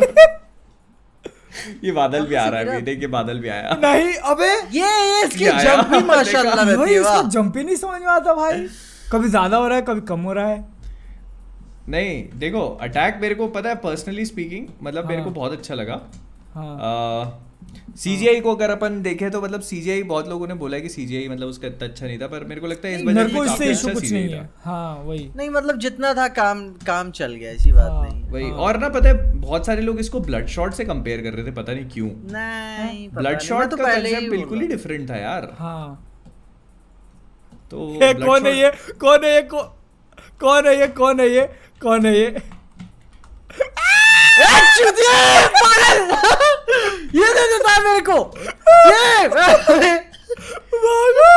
[1.85, 4.49] ये बादल भी आ रहा है बेटे के बादल भी आया। नहीं अबे!
[4.79, 8.67] ये इसकी जंप भी माशाल्लाह रहती है इसका जंप ही नहीं समझ में आता भाई।
[9.13, 10.65] कभी ज़्यादा हो रहा है कभी कम हो रहा है।
[11.89, 15.75] नहीं देखो अटैक मेरे को पता है पर्सनली स्पीकिंग मतलब मेरे को हाँ। बहुत अच्छा
[15.75, 16.01] लगा।
[16.55, 17.41] हाँ।
[17.97, 21.29] सीजीआई को अगर अपन देखें तो मतलब सीजीआई बहुत लोगों ने बोला है कि सीजीआई
[21.29, 23.47] मतलब उसका इतना अच्छा नहीं था पर मेरे को लगता है इस बजट में इससे
[23.47, 27.11] काफ़ी इशू अच्छा कुछ नहीं था। है। हाँ वही। नहीं मतलब जितना था काम काम
[27.11, 30.01] चल गया ऐसी बात हाँ। नहीं। वही हाँ। और ना पता है बहुत सारे लोग
[30.01, 33.77] इसको ब्लड शॉट से कंपेयर कर रहे थे पता नहीं क्यों। नहीं ब्लड शॉट तो
[33.77, 36.11] का पहले कंसेप्ट बिल्कुल ही डिफरेंट था यार। हाँ।
[37.71, 38.73] तो कौन है ये?
[39.01, 39.43] कौन है ये?
[39.53, 40.87] कौन है ये?
[40.99, 41.47] कौन है ये?
[41.83, 42.35] कौन है ये?
[47.21, 48.19] ये दे देता है मेरे को।
[48.89, 49.75] ये। भागो
[50.85, 51.29] भागो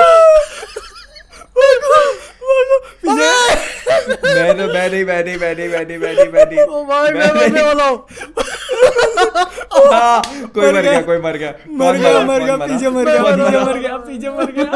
[2.43, 6.59] भागो मैं तो मैं नहीं मैं नहीं मैं नहीं मैं नहीं मैं नहीं मैं नहीं
[6.59, 7.97] ओ भाई मैं मरने वाला हूँ।
[9.93, 10.21] हाँ,
[10.55, 12.43] कोई मर गया। कोई मर गया। मर गया मर?
[12.43, 13.77] गया पीछे मर गया मर?
[13.79, 14.69] गया पीछे मर गया।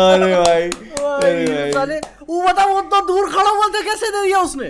[0.00, 4.22] अरे भाई अरे भाई, साले वो बता वो तो दूर खड़ा हुआ था कैसे दे
[4.22, 4.68] दिया उसने?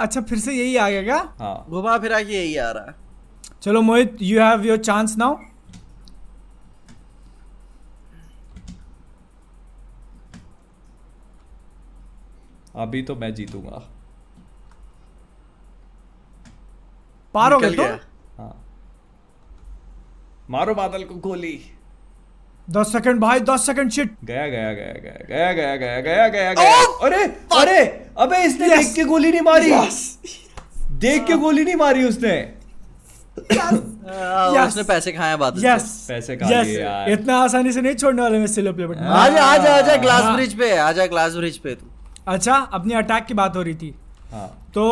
[0.00, 1.16] अच्छा फिर से यही आ गया क्या?
[1.38, 2.94] हाँ। घुमा फिरा के यही आ रहा है।
[3.62, 5.36] चलो Mohit you have your chance now
[12.76, 13.82] अभी तो मैं जीतूँगा।
[17.34, 17.84] पार हो गए तो?
[18.38, 18.54] हाँ।
[20.50, 21.54] मारो बादल को गोली।
[22.68, 26.52] दस सेकंड भाई दस सेकंड शिट गया गया गया गया गया गया गया गया गया
[26.54, 27.22] गया अरे
[27.58, 27.78] अरे
[28.18, 28.76] अबे इसने Yes.
[28.78, 29.70] देख के गोली नहीं मारी
[31.00, 32.34] देख के गोली नहीं मारी उसने
[33.52, 34.66] Yes.
[34.68, 38.38] उसने पैसे खाए बात यस पैसे खा यस यार। इतना आसानी से नहीं छोड़ने वाले
[38.38, 41.74] मैं सिलो प्ले बटन आजा आजा आजा ग्लास हाँ। ब्रिज पे आजा ग्लास ब्रिज पे
[41.74, 41.86] तू
[42.28, 43.94] अच्छा अपनी अटैक की बात हो रही थी
[44.32, 44.84] हाँ तो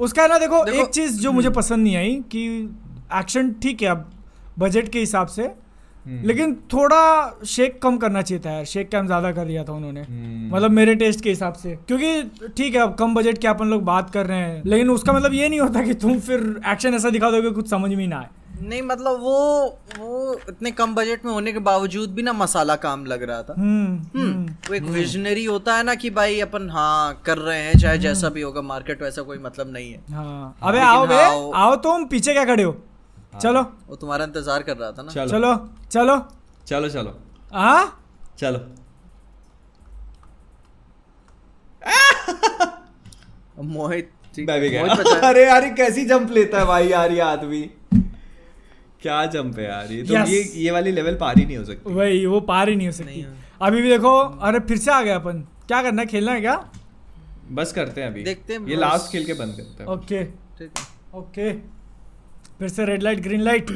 [0.00, 2.44] उसका ना देखो, देखो- एक चीज़ जो मुझे पसंद नहीं आई कि
[3.18, 4.10] एक्शन ठीक है अब
[4.58, 5.50] बजट के हिसाब से।
[6.06, 7.00] लेकिन थोड़ा
[7.46, 10.70] शेक कम करना चाहिए था यार। शेक कैम ज़्यादा कर दिया था उन्होंने। हम्म। मतलब
[10.70, 14.10] मेरे टेस्ट के हिसाब से। क्योंकि ठीक है अब कम बजट के अपन लोग बात
[14.10, 17.30] कर रहे हैं। लेकिन उसका मतलब ये नहीं होता कि तुम फिर एक्शन ऐसा दिखा
[17.30, 18.28] दोगे कुछ समझ में ना आए।
[18.62, 19.64] नहीं मतलब वो
[19.98, 23.54] वो इतने कम बजट में होने के बावजूद भी ना मसाला काम लग रहा था।
[23.58, 27.78] हम्म हम्म। वो एक विजनरी होता है ना कि भाई अपन हाँ कर रहे हैं
[27.78, 31.22] चाहे जैसा भी होगा मार्केट वैसा कोई मतलब नहीं है। हाँ। अबे आओ बे
[31.54, 32.76] आओ। तुम पीछे क्या खड़े हो?
[33.32, 35.54] चलो। वो तुम्हारा इंतज़ार कर रहा था ना। चलो। चलो।
[35.90, 36.16] चलो।
[36.66, 37.18] चलो चलो।
[37.52, 37.84] हाँ?
[38.38, 38.58] चलो।
[43.64, 44.82] मोहित मैं भी गया।
[45.28, 47.62] अरे यार कैसी जंप लेता है भाई यार ये आदमी।
[49.02, 50.28] क्या जंप है यार ये तो Yes.
[50.28, 52.92] ये ये वाली लेवल पार ही नहीं हो सकती। वही वो पार ही नहीं हो
[52.92, 53.24] सकती। नहीं
[53.62, 56.56] अभी भी देखो अरे फिर से आ गए अपन। क्या करना है खेलना है क्या?
[57.50, 60.78] बस करते हैं अभी। देखते हैं ये लास्ट खेल के बंद करते हैं। ओके। ठीक
[60.78, 61.50] है। ओके।
[62.62, 63.70] फिर से रेड लाइट ग्रीन लाइट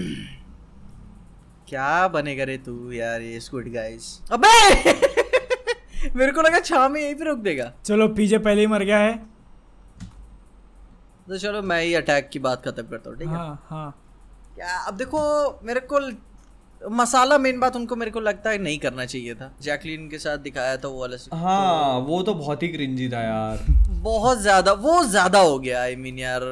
[1.69, 4.51] क्या बनेगा रे तू यार ये स्क्विड गाइस अबे!
[6.17, 8.99] मेरे को लगा छाव में यहीं पे रोक देगा। चलो पीजे पहले ही मर गया
[8.99, 9.15] है।
[11.29, 13.35] तो चलो मैं ही अटैक की बात खत्म करता हूँ ठीक है?
[13.35, 13.91] हाँ हाँ।
[14.57, 14.77] क्या?
[14.79, 15.21] अब देखो
[15.65, 16.01] मेरे को
[16.83, 20.39] मसाला मेन बात उनको मेरे को लगता है नहीं करना चाहिए था। जैकलीन के साथ
[20.47, 23.67] दिखाया था वो वाला। हाँ वो तो बहुत ही क्रिंजी था यार।
[24.07, 26.43] बहुत ज़्यादा वो ज़्यादा हो गया आई मीन यार।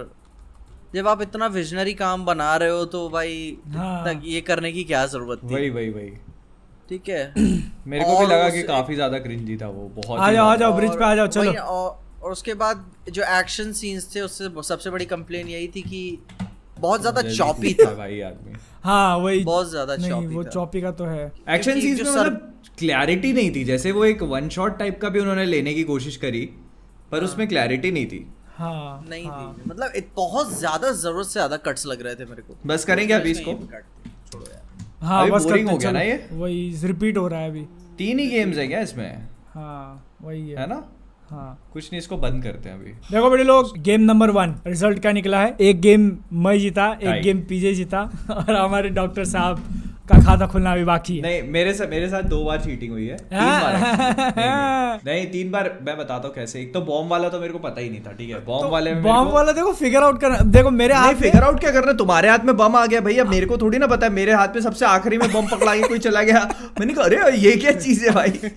[0.94, 5.04] जब आप इतना विजनरी काम बना रहे हो तो भाई हाँ। ये करने की क्या
[5.07, 5.54] ज़रूरत थी?
[5.54, 6.11] वही वही वही।
[6.90, 7.22] ठीक है।
[7.87, 10.76] मेरे को भी लगा कि काफ़ी ज़्यादा क्रिंजी था वो बहुत आ जाओ आ जाओ
[10.76, 15.04] ब्रिज पे आ जाओ चलो। और, उसके बाद जो एक्शन सीन्स थे उससे सबसे बड़ी
[15.07, 16.18] कंप्लेन यही थी कि
[16.78, 18.54] बहुत ज़्यादा चॉपी था। भाई आदमी।
[18.85, 23.33] हाँ वही। बहुत ज़्यादा चॉपी वो चौपी का तो है। एक्शन सीन्स में मतलब क्लैरिटी
[23.33, 26.44] नहीं थी जैसे वो एक वन शॉट टाइप का भी उन्होंने लेने की कोशिश करी
[27.12, 31.56] पर उसमें क्लैरिटी नहीं थी। हाँ नहीं हाँ। थी मतलब बहुत ज़्यादा ज़रूरत से ज़्यादा
[31.64, 33.52] कट्स लग रहे थे मेरे को। बस करेंगे अभी इसको
[35.02, 36.26] हाँ अभी बस करते हो गया ना ये?
[36.32, 37.64] वही रिपीट हो रहा है अभी।
[37.98, 39.28] तीन ही गेम्स है क्या इसमें?
[39.54, 40.82] हाँ वही है। है ना?
[41.30, 44.98] हाँ। कुछ नहीं इसको बंद करते हैं अभी। देखो बड़े लोग गेम नंबर वन रिज़ल्ट
[44.98, 45.56] क्या निकला है?
[45.60, 46.10] एक गेम
[46.44, 49.62] मैं जीता एक गेम पीजे जीता और हमारे डॉक्टर साहब
[50.08, 53.06] का खाता खुलना अभी बाकी है। नहीं मेरे साथ मेरे साथ दो बार चीटिंग हुई
[53.06, 56.72] है। तीन हाँ। बार actually। नहीं, नहीं, नहीं तीन बार मैं बताता हूँ कैसे। एक
[56.74, 58.44] तो बॉम्ब वाला तो मेरे को पता ही नहीं था ठीक है?
[58.44, 61.70] बॉम्ब तो वाले बॉम्ब वाला देखो फिगर आउट करना देखो मेरे हाथ फिगर आउट क्या
[61.72, 64.32] करना तुम्हारे हाथ में बम आ गया भैया मेरे को थोड़ी ना पता है। मेरे
[64.32, 66.44] हाथ में सबसे आखिरी में बम पकड़ा के कोई चला गया।
[66.80, 68.50] मैंने कहा अरे ये क्या चीज़ है भाई?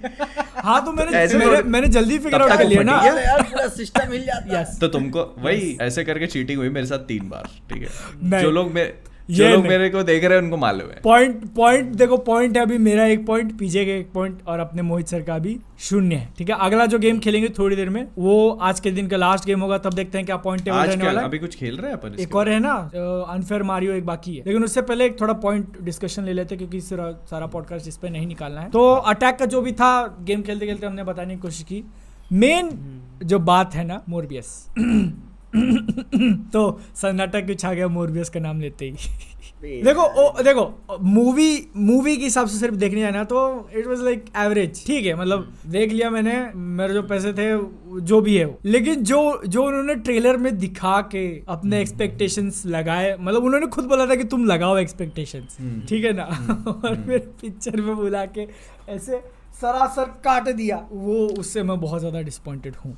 [0.57, 4.25] हाँ तो मैंने ऐसे मैंने, जल्दी फिगर आउट कर लिया ना। यार पूरा सिस्टम हिल
[4.25, 8.41] जाता है। तो तुमको वही ऐसे करके चीटिंग हुई मेरे साथ तीन बार ठीक है?
[8.41, 8.95] जो लोग मेरे
[9.29, 12.63] ये लोग मेरे को देख रहे हैं उनको मालूम है। पॉइंट पॉइंट देखो पॉइंट है
[12.63, 16.15] अभी मेरा एक पॉइंट पीजे का एक पॉइंट और अपने मोहित सर का भी शून्य
[16.15, 19.17] है। ठीक है अगला जो गेम खेलेंगे थोड़ी देर में वो आज के दिन का
[19.17, 21.91] लास्ट गेम होगा तब देखते हैं क्या पॉइंट टेबल रहने वाला अभी कुछ खेल रहे
[21.91, 22.73] हैं अपन एक और है ना
[23.29, 26.59] अनफेयर मारियो एक बाकी है। लेकिन उससे पहले एक थोड़ा पॉइंट डिस्कशन ले लेते हैं
[26.59, 30.41] क्योंकि सारा पॉडकास्ट इस पे नहीं निकालना है। तो अटैक का जो भी था गेम
[30.41, 31.83] खेलते खेलते हमने बताने की कोशिश की।
[32.31, 32.69] मेन
[33.23, 34.55] जो बात है ना मोरबियस
[36.53, 39.81] तो सन्नाटा क्यों छा गया मोरबियस का नाम लेते ही?
[39.83, 43.39] देखो। ओ, देखो मूवी मूवी के हिसाब से सिर्फ़ देखने जाना तो
[43.77, 47.47] इट वाज लाइक एवरेज ठीक है मतलब देख लिया मैंने मेरे जो पैसे थे
[48.01, 53.15] जो भी है वो। लेकिन जो जो उन्होंने ट्रेलर में दिखा के अपने एक्सपेक्टेशंस लगाए
[53.19, 55.57] मतलब उन्होंने खुद बोला था कि तुम लगाओ एक्सपेक्टेशंस
[55.89, 56.23] ठीक है ना?
[56.85, 58.47] और फिर पिक्चर में बुला के
[58.89, 59.21] ऐसे
[59.61, 62.97] सरासर काट दिया। वो उससे मैं बहुत ज़्यादा डिसअपॉइंटेड हूँ।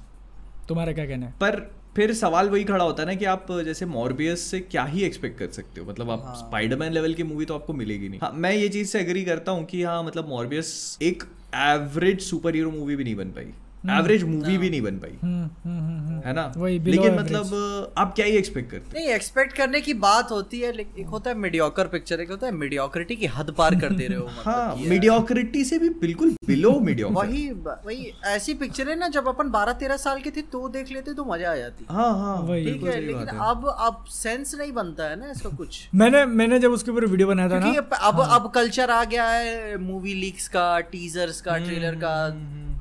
[0.70, 1.32] तुम्हारा क्या कहना है?
[1.42, 1.60] पर
[2.00, 5.40] फिर सवाल वही खड़ा होता है ना कि आप जैसे मॉर्बियस से क्या ही एक्सपेक्ट
[5.40, 5.88] कर सकते हो?
[5.90, 9.00] मतलब आप स्पाइडरमैन लेवल की मूवी तो आपको मिलेगी नहीं। हाँ, मैं ये चीज़ से
[9.00, 11.24] एग्री करता हूँ कि हाँ मतलब मॉर्बियस एक
[11.56, 13.52] एवरेज सुपर हीरो मूवी भी नहीं बन पाई।
[13.90, 16.42] एवरेज मूवी भी नहीं बन पाई। हम्म, हम्म, हम्म, हम्म। है ना?
[16.58, 20.72] वही, लेकिन मतलब आप क्या ही एक्सपेक्ट करते नहीं एक्सपेक्ट करने की बात होती है
[20.72, 24.08] लेकिन एक होता है मीडियोकर पिक्चर एक होता है मीडियोक्रिटी की हद पार कर दे
[24.08, 28.98] रहे हो मतलब हाँ मीडियोक्रिटी से भी बिल्कुल बिलो मीडियोक्रिटी वही वही ऐसी पिक्चर है
[29.00, 31.86] ना जब अपन 12 13 साल के थे तो देख लेते तो मज़ा आ जाती।
[31.92, 35.88] हाँ हाँ वही। ठीक है लेकिन अब अब सेंस नहीं बनता है ना इसका कुछ।
[35.96, 39.28] मैंने मैंने जब उसके ऊपर वीडियो बनाया था ना अब अब अब कल्चर आ गया
[39.30, 42.16] है मूवी लीक्स का टीजर्स का ट्रेलर का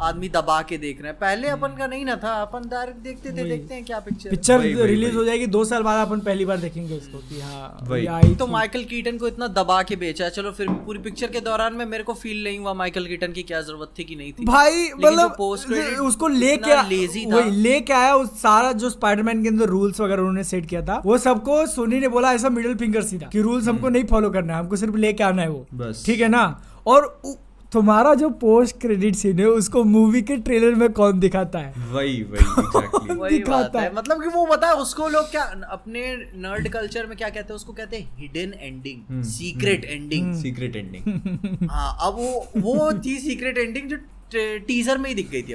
[0.07, 3.33] आदमी दबा के देख रहे हैं। पहले अपन का नहीं ना था अपन डायरेक्ट देखते
[3.33, 6.59] थे देखते हैं क्या पिक्चर पिक्चर रिलीज़ हो जाएगी दो साल बाद अपन पहली बार
[6.59, 10.69] देखेंगे उसको कि हाँ आई तो माइकल कीटन को इतना दबा के बेचा चलो फिर
[10.87, 13.93] पूरी पिक्चर के दौरान में मेरे को फील नहीं हुआ माइकल कीटन की क्या ज़रूरत
[13.99, 15.41] थी कि नहीं थी। भाई मतलब
[16.03, 16.75] उसको लेके।
[17.27, 21.01] वही लेके आया उस सारा जो स्पाइडरमैन के अंदर रूल्स वगैरह उन्होंने सेट किया था
[21.07, 24.55] वो सबको सोनी ने बोला ऐसा मिडिल फिंगर सीधा कि रूल्स हमको नहीं फॉलो करना
[24.55, 26.45] है हमको सिर्फ़ लेके आना है वो। बस। ठीक है ना?
[26.87, 27.07] और
[27.73, 31.73] तुम्हारा जो पोस्ट क्रेडिट सीन है उसको मूवी के ट्रेलर में कौन दिखाता है?
[31.93, 33.17] वही वही exactly.
[33.21, 37.17] वही दिखाता है। है। मतलब कि वो बता उसको लोग क्या अपने नर्ड कल्चर में
[37.19, 42.49] क्या कहते हैं उसको कहते हैं hidden ending secret ending secret ending हाँ अब वो
[42.57, 43.97] वो थी सीक्रेट एंडिंग जो
[44.67, 45.55] टीजर में ही दिख गई थी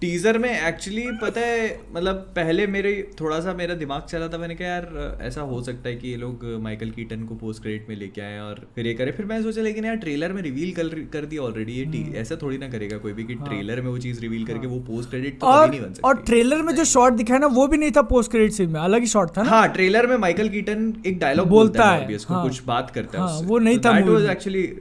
[0.00, 4.54] टीजर में एक्चुअली पता है मतलब पहले मेरे थोड़ा सा मेरा दिमाग चला था मैंने
[4.54, 7.96] कहा यार ऐसा हो सकता है कि ये लोग माइकल कीटन को पोस्ट क्रेडिट में
[7.96, 10.88] लेके आए और फिर ये करे। फिर मैं सोचा लेकिन यार ट्रेलर में रिवील कर
[11.12, 13.90] कर दिया ऑलरेडी ये टी- ऐसा थोड़ी ना करेगा कोई भी कि हाँ, ट्रेलर में
[13.90, 16.84] वो चीज़ रिवील करके वो पोस्ट क्रेडिट तो और नहीं बन और ट्रेलर में जो
[16.84, 19.42] शॉट दिखाया ना वो भी नहीं था पोस्ट क्रेडिट सीन में अलग ही शॉट था
[19.42, 23.24] हाँ ट्रेलर में माइकल कीटन एक डायलॉग बोलता है, है हाँ। कुछ बात करता है
[23.24, 23.92] हाँ, वो नहीं था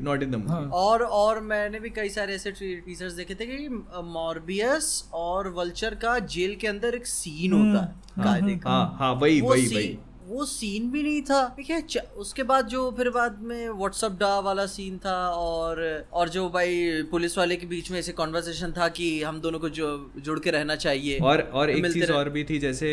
[0.03, 3.69] not in the movie और और मैंने भी कई सारे ऐसे टीजर्स देखे थे कि
[4.03, 9.13] मॉर्बियस और वल्चर का जेल के अंदर एक सीन होता है कायदे का। हाँ हाँ
[9.15, 13.37] वही वही वही। वो सीन भी नहीं था। ठीक है उसके बाद जो फिर बाद
[13.41, 15.81] में व्हाट्सअप डा वाला सीन था और
[16.13, 19.69] और जो भाई पुलिस वाले के बीच में ऐसे कॉन्वर्सेशन था कि हम दोनों को
[19.69, 22.91] जो जुड़ के रहना चाहिए। और और एक चीज़ और भी थी जैसे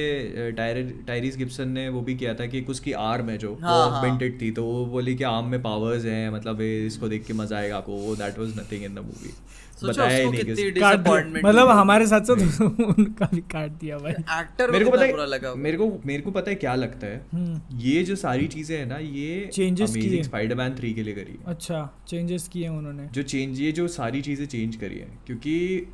[0.57, 4.18] टायरिस गिब्सन ने वो भी किया था कि उसकी आर्म है जो वो हाँ, हाँ।
[4.40, 7.76] थी तो वो बोली कि आर्म में पावर्स हैं मतलब इसको देख के मज़ा आएगा
[7.76, 9.35] आपको that was nothing in the movie
[9.84, 12.60] बताया ही नहीं मतलब हमारे साथ साथ
[12.98, 16.50] उनका भी काट दिया भाई। एक्टर मेरे को पता है मेरे को मेरे को पता
[16.50, 17.26] है क्या लगता है?
[17.34, 21.38] हम्म, ये जो सारी चीज़ें है ना ये Changes किए। स्पाइडरमैन 3 के लिए करी
[21.46, 25.86] अच्छा चेंजेस किए उन्होंने। जो चेंज ये जो सारी चीज़ें चेंज करी है क्योंकि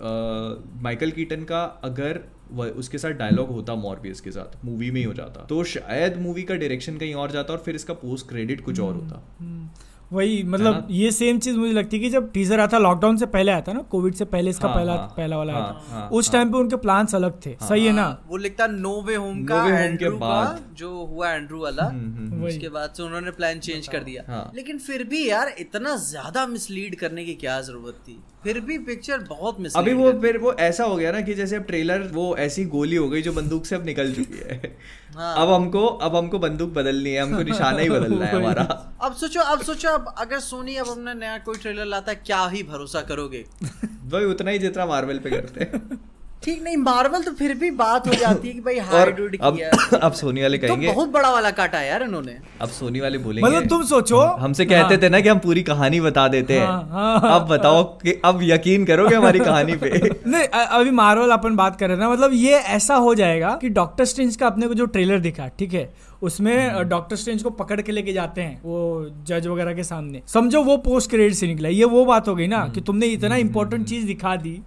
[0.83, 2.21] माइकल कीटन का अगर
[2.53, 6.19] वह- उसके साथ डायलॉग होता मॉर्बियस के साथ मूवी में ही हो जाता तो शायद
[6.19, 9.69] मूवी का डायरेक्शन कहीं और जाता और फिर इसका पोस्ट क्रेडिट कुछ और होता। हम्म,
[10.13, 13.53] वही मतलब ये सेम चीज़ मुझे लगती है कि जब टीजर आता लॉकडाउन से पहले
[13.53, 15.95] आया था ना कोविड से पहले इसका हाँ, पहला हाँ, पहला वाला आया हाँ, था।
[15.95, 18.07] हाँ, उस हाँ। टाइम पे उनके प्लान्स अलग थे। सही है ना?
[18.29, 22.57] वो लिखता नो वे होम का एंड्रू का जो हुआ एंड्रू वाला हम्म, हम्म, वही
[22.57, 26.47] उसके बाद से उन्होंने प्लान चेंज कर दिया। हाँ। लेकिन फिर भी यार इतना ज़्यादा
[26.47, 28.19] मिसलीड करने की क्या ज़रूरत थी?
[28.45, 31.57] फिर भी पिक्चर बहुत मिसलीड अभी वो फिर वो ऐसा हो गया ना कि जैसे
[31.57, 34.77] अब ट्रेलर वो ऐसी गोली हो गई जो बंदूक से अब निकल चुकी है।
[35.17, 38.63] हाँ। अब हमको अब हमको बंदूक बदलनी है हमको निशाना ही बदलना है हमारा।
[39.03, 42.45] अब सोचो अब सोचो अब अगर सोनी अब अपना नया कोई ट्रेलर लाता है क्या
[42.47, 43.45] ही भरोसा करोगे?
[44.13, 45.99] वही उतना ही जितना मार्वल पे करते हैं।
[46.45, 49.57] ठीक नहीं मार्वल तो फिर भी बात हो जाती है कि भाई और हार्ड अब
[49.57, 53.01] किया अब सोनी वाले कहेंगे तो बहुत बड़ा वाला काटा है यार इन्होंने अब सोनी
[53.01, 56.59] वाले बोलेंगे मतलब तुम सोचो। हमसे कहते थे ना कि हम पूरी कहानी बता देते
[56.59, 59.91] हैं। हाँ, हाँ, अब बताओ कि अब यकीन करोगे हमारी कहानी पे?
[60.27, 63.59] नहीं अ- अभी मार्वल अपन बात कर रहे हैं ना मतलब ये ऐसा हो जाएगा
[63.61, 65.91] कि डॉक्टर स्ट्रेंज का अपने को जो ट्रेलर दिखा ठीक है?
[66.23, 70.63] उसमें डॉक्टर स्ट्रेंज को पकड़ के लेके जाते हैं वो जज वगैरह के सामने। समझो
[70.63, 73.87] वो पोस्ट क्रेडिट से निकला। ये वो बात हो गई ना कि तुमने इतना इंपॉर्टेंट
[73.89, 74.61] चीज़ दिखा दी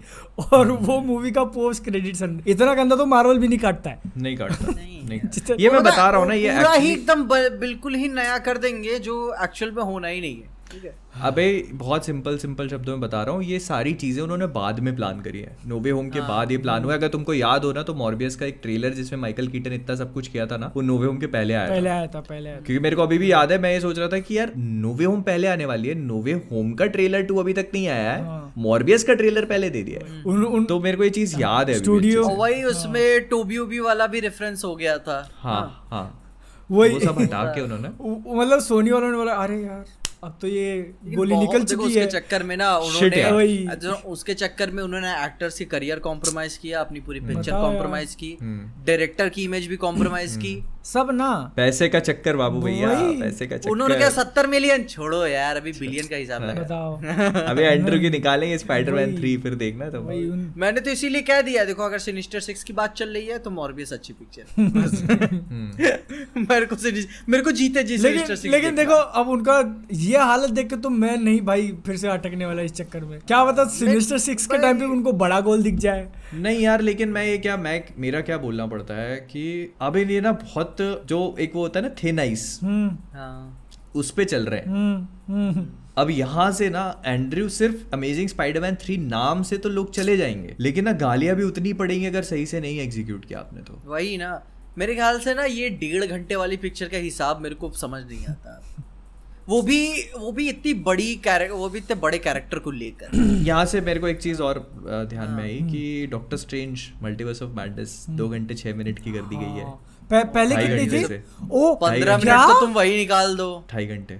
[0.54, 4.38] और वो मूवी का पोस्ट क्रेडिट इतना गंदा तो मार्वल भी नहीं काटता है। नहीं
[4.38, 5.20] काटता। नहीं। नहीं
[5.60, 7.24] ये मैं बता रहा हूँ ना ये ही एकदम
[7.60, 11.46] बिल्कुल ही नया कर देंगे जो एक्चुअल में होना ही नहीं है। ठीक है। अबे
[11.74, 15.22] बहुत सिंपल सिंपल शब्दों में बता रहा हूँ ये सारी चीज़ें उन्होंने बाद में प्लान
[15.22, 17.94] करी है। नोबे होम के बाद ये प्लान हुआ। अगर तुमको याद हो ना तो
[17.94, 21.08] मॉर्बियस का एक ट्रेलर जिसमें माइकल कीटन इतना सब कुछ किया था ना वो नोवे
[21.08, 23.52] होम के पहले आया पहले आया था पहले आया क्योंकि मेरे को अभी भी याद
[23.52, 26.34] है मैं ये सोच रहा था कि यार नोवे होम पहले आने वाली है नोवे
[26.52, 29.84] होम का ट्रेलर टू अभी तक नहीं आया है हाँ। मॉर्बियस का ट्रेलर पहले दे
[29.84, 33.58] दिया है। उन, उन तो मेरे को ये चीज़ याद है स्टूडियो- वही उसमें टोबी
[33.58, 36.22] ओबी वाला भी रेफरेंस हो गया था। हाँ हाँ।
[36.72, 37.90] वही। सब हटा के उन्होंने।
[38.40, 39.86] मतलब सोनी वालों ने बोला अरे यार
[40.26, 44.72] अब तो ये गोली निकल चुकी उसके है। चक्कर में ना उन्होंने जो उसके चक्कर
[44.72, 49.44] में उन्होंने एक्टर्स की करियर कॉम्प्रोमाइज किया अपनी पूरी पिक्चर कॉम्प्रोमाइज की हम्म। डायरेक्टर की
[49.44, 53.96] इमेज भी कॉम्प्रोमाइज की। सब ना। पैसे का चक्कर बाबू भैया पैसे का चक्कर उन्होंने
[53.96, 58.58] क्या सत्तर मिलियन छोड़ो यार अभी बिलियन का हिसाब लगा बताओ। अभी एंड्रू की निकालेंगे
[58.58, 62.64] स्पाइडरमैन 3 फिर देखना तो। उन मैंने तो इसीलिए कह दिया देखो अगर सिनिस्टर सिक्स
[62.64, 64.44] की बात चल रही है तो मॉर्बियस अच्छी पिक्चर
[66.46, 66.76] मेरे को
[67.30, 69.60] मेरे को जीते जी लेकिन सिनिस्टर सिक्स लेकिन देखो अब उनका
[69.94, 73.20] ये हालत देख के तो मैं नहीं भाई फिर से अटकने वाला इस चक्कर में।
[73.20, 77.10] क्या पता सिनिस्टर सिक्स के टाइम पे उनको बड़ा गोल दिख जाए। नहीं यार लेकिन
[77.10, 79.44] मैं ये क्या मैं मेरा क्या बोलना पड़ता है कि
[79.82, 84.12] अभी ये ना बहुत जो एक वो होता है ना थिन आइस हम्म। हाँ। उस
[84.12, 85.66] पे चल रहे हैं। हम्म हम्म।
[85.98, 90.56] अब यहाँ से ना एंड्रयू सिर्फ़ अमेजिंग स्पाइडरमैन थ्री नाम से तो लोग चले जाएँगे
[90.60, 94.18] लेकिन ना गालियाँ भी उतनी पड़ेंगी अगर सही से नहीं एग्जीक्यूट किया आपने तो। वही
[94.18, 94.42] ना।
[94.78, 98.26] मेरे ख्याल से ना ये डेढ़ घंटे वाली पिक्चर का हिसाब मेरे को समझ नहीं
[98.26, 98.62] आता।
[99.50, 103.16] वो भी वो भी इतनी बड़ी कैरेक्टर वो भी इतने बड़े कैरेक्टर को लेकर।
[103.48, 104.60] यहाँ से मेरे को एक चीज़ और
[105.10, 109.22] ध्यान में आई कि Doctor Strange Multiverse of Madness दो घंटे छह मिनट की कर
[109.22, 109.74] दी गई है।
[110.12, 111.24] पह- पहले कितनी थी?
[111.52, 114.16] ओ पंद्रह मिनट तो तुम वही निकाल दो। ढाई घंटे।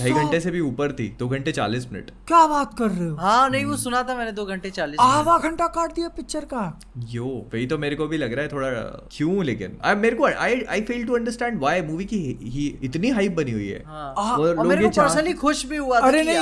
[0.00, 3.16] ढाई घंटे से भी ऊपर थी दो घंटे चालीस मिनट। क्या बात कर रहे हो?
[3.16, 6.80] हाँ नहीं वो सुना था मैंने दो घंटे चालीस आधा घंटा काट दिया पिक्चर का।
[7.08, 8.68] यो वही तो मेरे को भी लग रहा है थोड़ा
[9.12, 13.08] क्यों लेकिन आई मेरे को I I fail to understand why movie की ही इतनी
[13.10, 16.06] हाइप बनी हुई है। हाँ। आ, वो और मेरे को पर्सनली खुश भी हुआ था
[16.06, 16.36] अरे नहीं।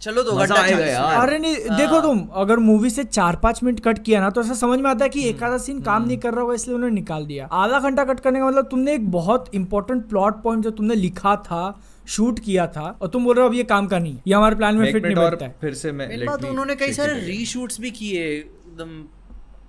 [0.00, 3.80] चलो दो घंटा आएगा यार। अरे नहीं देखो तुम अगर मूवी से चार पाँच मिनट
[3.80, 6.18] कट किया ना तो ऐसा समझ में आता है कि एक आधा सीन काम नहीं
[6.18, 9.10] कर रहा होगा इसलिए उन्होंने निकाल दिया। आधा घंटा कट करने का मतलब तुमने एक
[9.10, 11.62] बहुत इंपॉर्टेंट प्लॉट पॉइंट जो तुमने लिखा था
[12.08, 14.56] शूट किया था और तुम बोल रहे हो अब ये काम का नहीं ये हमारे
[14.56, 17.90] प्लान में फिट नहीं बैठता है। फिर से मैं बात उन्होंने कई सारे रीशूट्स भी
[17.92, 19.02] किए एकदम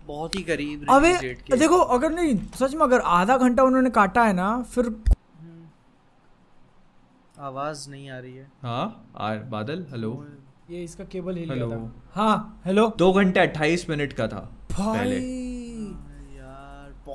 [0.07, 1.13] बहुत ही करीब अबे।
[1.57, 4.89] देखो अगर नहीं सच में अगर आधा घंटा उन्होंने काटा है ना फिर
[7.45, 10.11] आवाज़ नहीं आ रही है। हाँ आर बादल हेलो
[10.71, 14.39] ये इसका केबल हिल गया था। हाँ हेलो दो घंटे अट्ठाईस मिनट का था
[14.71, 15.19] भाई।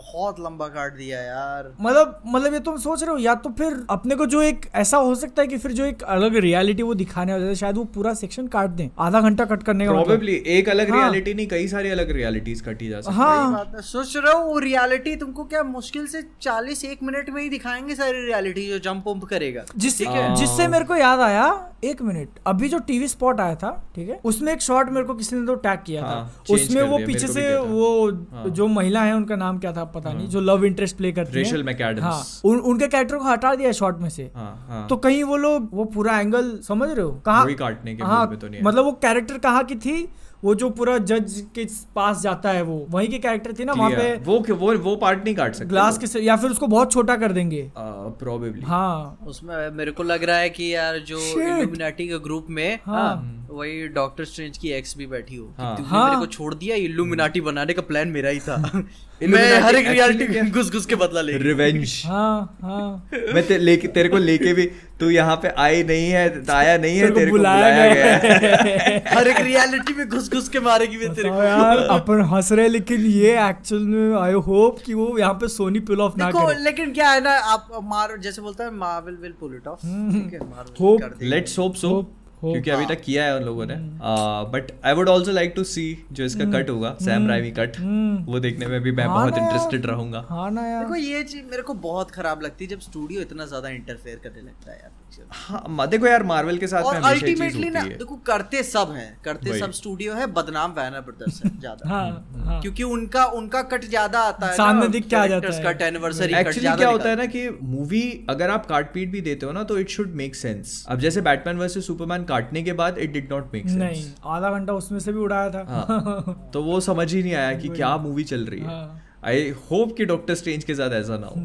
[0.02, 3.74] बहुत लंबा काट दिया यार। मतलब मतलब ये तुम सोच रहे हो या तो फिर
[3.90, 6.94] अपने को जो एक ऐसा हो सकता है कि फिर जो एक अलग रियलिटी वो
[6.94, 10.34] दिखाने वाले शायद वो पूरा सेक्शन काट दें। आधा घंटा कट करने का मतलब। प्रोबेबली
[10.56, 14.32] एक अलग हाँ। रियलिटी नहीं कई सारी अलग रियलिटीज कटी जा सकती हाँ। सोच रहा
[14.32, 18.68] हूँ वो रियलिटी तुमको क्या मुश्किल से चालीस एक मिनट में ही दिखाएँगे सारी रियलिटी
[18.68, 19.64] जो जंप उम्प करेगा?
[19.76, 21.46] जिससे जिससे मेरे को याद आया
[21.84, 25.14] एक मिनट अभी जो टीवी स्पॉट आया था ठीक है उसमें एक शॉट मेरे को
[25.14, 29.02] किसी ने तो टैग किया हाँ, था उसमें वो पीछे से वो हाँ। जो महिला
[29.02, 29.84] है उनका नाम क्या था?
[29.90, 33.24] पता नहीं जो लव इंटरेस्ट प्ले करती है। रेशल मैकएडम्स हाँ उन, उनके कैरेक्टर को
[33.24, 36.88] हटा दिया शॉट में से। हाँ हाँ। तो कहीं वो लोग वो पूरा एंगल समझ
[36.90, 37.10] रहे हो?
[37.26, 40.08] कहा काटने के हाँ तो नहीं मतलब वो कैरेक्टर कहाँ की थी?
[40.44, 43.90] वो जो पूरा जज के पास जाता है वो। वही की कैरेक्टर थी ना वहाँ
[43.90, 47.16] पे वो वो वो पार्ट नहीं काट सकते ग्लास के या फिर उसको बहुत छोटा
[47.16, 51.18] कर देंगे। प्रोबेबली हाँ। उसमें मेरे को लग रहा है कि यार जो.
[51.18, 56.04] इल्यूमिनाटी के ग्रुप में हाँ। वही डॉक्टर स्ट्रेंज की एक्स भी बैठी हो। हाँ। हाँ।
[56.08, 58.56] मेरे को छोड़ दिया इल्यूमिनाटी बनाने का प्लान मेरा ही था।
[59.22, 63.58] मैं हर एक रियलिटी क्या- घुस घुस के बदला ले रिवेंज हाँ हाँ। मैं ते,
[63.58, 64.64] लेके तेरे को लेके भी
[65.00, 69.28] तू यहाँ पे आई नहीं है आया नहीं है तेरे को बुलाया गया है। हर
[69.28, 73.00] एक रियलिटी में घुस घुस के मारेगी मैं तेरे को। यार अपन हंस रहे लेकिन
[73.00, 76.92] ये एक्चुअल में आई होप कि वो यहाँ पे सोनी पुल ऑफ़ ना करे। लेकिन
[76.92, 80.40] क्या है ना आप मार जैसे बोलता है Marvel will pull it off ठीक है
[80.40, 82.12] मार्वल। Let's hope so.
[82.42, 85.64] क्योंकि अभी तक किया है उन लोगों ने हम्म। But I would also like to
[85.66, 89.14] see जो इसका कट होगा सैम रावी कट हम्म। वो देखने में भी मैं हाँ
[89.14, 92.70] बहुत इंटरेस्टेड रहूँगा हाँ ना यार देखो ये चीज़ मेरे को बहुत खराब लगती है
[92.70, 94.90] जब स्टूडियो इतना ज़्यादा इंटरफेयर करने लगता है यार।
[95.32, 99.72] हाँ देखो यार मार्वल के साथ और अल्टीमेटली ना देखो करते सब हैं करते सब
[99.72, 102.04] स्टूडियो है बदनाम वैनर ब्रदर्स है ज़्यादा। हाँ
[102.44, 105.82] हाँ। क्योंकि उनका उनका कट ज़्यादा आता है सामने दिख के आ जाता है। कट
[105.82, 109.20] एनिवर्सरी कट एक्चुअली ज़्यादा क्या होता है ना कि मूवी अगर आप काट पीट भी
[109.20, 112.72] देते हो ना तो इट शुड मेक सेंस अब जैसे बैटमैन वर्सेस सुपरमैन काटने के
[112.74, 116.62] बाद इट डिड नॉट मेक नहीं आधा घंटा उसमें से भी उड़ाया था। हाँ। तो
[116.62, 120.04] वो समझ ही नहीं आया कि क्या मूवी चल रही है। हाँ। आई होप कि
[120.04, 121.40] डॉक्टर स्ट्रेंज के साथ ऐसा ना हो।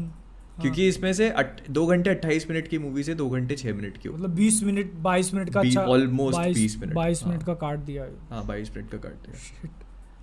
[0.62, 3.96] क्योंकि इसमें से अट- दो घंटे अट्ठाईस मिनट की मूवी से दो घंटे छह मिनट
[3.96, 7.78] की मतलब बीस मिनट बाईस मिनट का ऑलमोस्ट बीस मिनट, बाईस हाँ। मिनट का काट
[7.78, 9.68] दिया हाँ। बाईस मिनट का काट दिया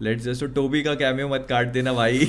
[0.04, 2.26] लेट्स जस्ट टोबी का कैमियो मत काट देना भाई।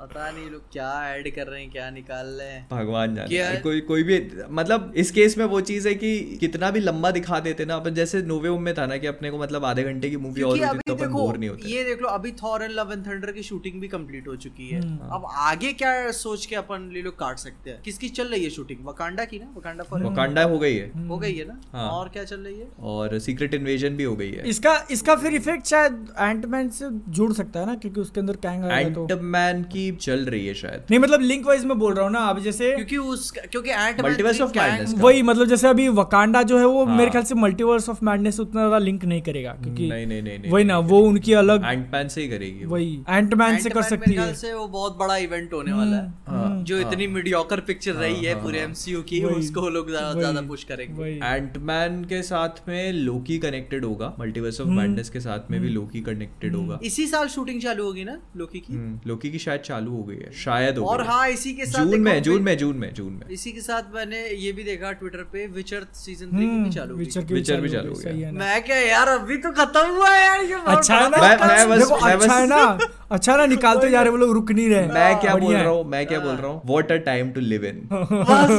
[0.00, 3.62] पता नहीं लोग क्या ऐड कर रहे हैं क्या निकाल रहे हैं। भगवान जाने। क्या-
[3.62, 7.40] कोई कोई भी मतलब इस केस में वो चीज़ है कि कितना भी लंबा दिखा
[7.40, 10.16] देते ना अपन जैसे नोवे में था ना कि अपने को मतलब आधे घंटे की
[10.16, 12.92] मूवी और होती तो अपन बोर नहीं होते। ये देख लो अभी Thor and Love
[12.92, 16.56] and Thunder की शूटिंग भी कंप्लीट हो चुकी है। हम्म। अब आगे क्या सोच के
[16.56, 17.82] अपन ये लोग काट सकते हैं?
[17.82, 19.54] किसकी चल रही है शूटिंग वकांडा की ना?
[19.56, 21.60] वकांडा फॉर वकांडा हो गई है। हो गई है ना?
[21.72, 22.68] हाँ। और क्या चल रही है?
[22.80, 27.32] और सीक्रेट इन्वेजन भी हो गई है। इसका इसका फिर इफ़ेक्ट शायद एंटमैन से जुड़
[27.32, 30.84] सकता है ना क्योंकि उसके अंदर कैंग आएगा तो एंटमैन की चल रही है शायद
[30.90, 34.00] नहीं मतलब लिंक वाइज में बोल रहा हूँ ना अब जैसे क्योंकि उस क्योंकि एंट
[34.00, 37.34] Multiverse of Madness वही मतलब जैसे अभी वकांडा जो है वो हाँ। मेरे ख्याल से
[37.34, 41.00] मल्टीवर्स ऑफ़ मैडनेस उतना ज़्यादा लिंक नहीं करेगा क्योंकि नहीं नहीं नहीं वही ना वो
[41.00, 44.98] उनकी अलग एंटमैन से ही करेगी। वही एंटमैन से कर सकती है से वो बहुत
[44.98, 48.58] बड़ा इवेंट होने वाला है हाँ, जो हाँ। इतनी मीडियोकर पिक्चर रही है हाँ, पूरे
[48.58, 54.12] हाँ। एमसीयू की उसको लोग ज़्यादा पुश करेंगे एंटमैन के साथ में लोकी कनेक्टेड होगा
[54.20, 57.84] मल्टीवर्स ऑफ़ हम्म। मैडनेस के साथ में भी लोकी कनेक्टेड होगा इसी साल शूटिंग चालू
[57.84, 58.72] होगी ना लोकी की?
[58.72, 61.84] हम्म, लोकी की शायद चालू हो गई है शायद हो और हाँ। इसी के साथ
[61.84, 64.92] जून में जून में जून में जून में। इसी के साथ मैंने ये भी देखा
[64.92, 68.30] ट्विटर पे विचर सीज़न थ्री भी चालू हुई विचर भी हो चालू गई, हो गया।
[68.32, 71.16] मैं क्या यार अभी तो खत्म हुआ है यार ये अच्छा है ना?
[71.16, 72.62] मैं- मैं बस- देखो मैं अच्छा है ना?
[73.10, 73.46] अच्छा ना?
[73.46, 76.20] निकालते जा रहे वो लोग रुक नहीं रहे। मैं क्या बोल रहा हूँ मैं क्या
[76.20, 76.60] बोल रहा हूँ?
[76.66, 78.50] What a time to live in बात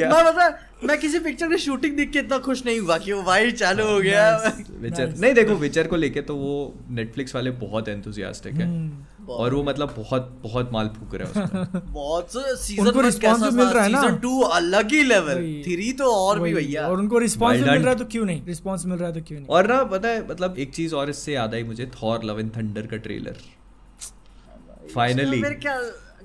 [0.00, 0.48] है?
[0.84, 3.84] मैं किसी पिक्चर की शूटिंग देख के इतना खुश नहीं हुआ कि वो भाई चालू
[3.84, 6.52] हो गया। विचर नहीं देखो विचर को लेके तो वो
[6.90, 11.82] नेटफ्लिक्स वाले बहुत एंथुसियास्टिक है। हम्म। और वो मतलब बहुत बहुत माल फूक रहे हैं
[11.92, 15.92] बहुत सीज़न उनको भी मिल रहा है ना। सीज़न टू अलग ही लेवल वही। थ्री
[15.92, 18.44] तो और भी भैया। और उनको Wild मिल रहा है तो क्यों नहीं?
[18.46, 19.48] रिस्पॉन्स मिल रहा है तो क्यों नहीं?
[19.48, 22.56] और ना पता है मतलब एक चीज़ और इससे याद आई मुझे थॉर लव एंड
[22.56, 23.36] थंडर का ट्रेलर
[24.94, 25.80] फाइनली मेरे क्या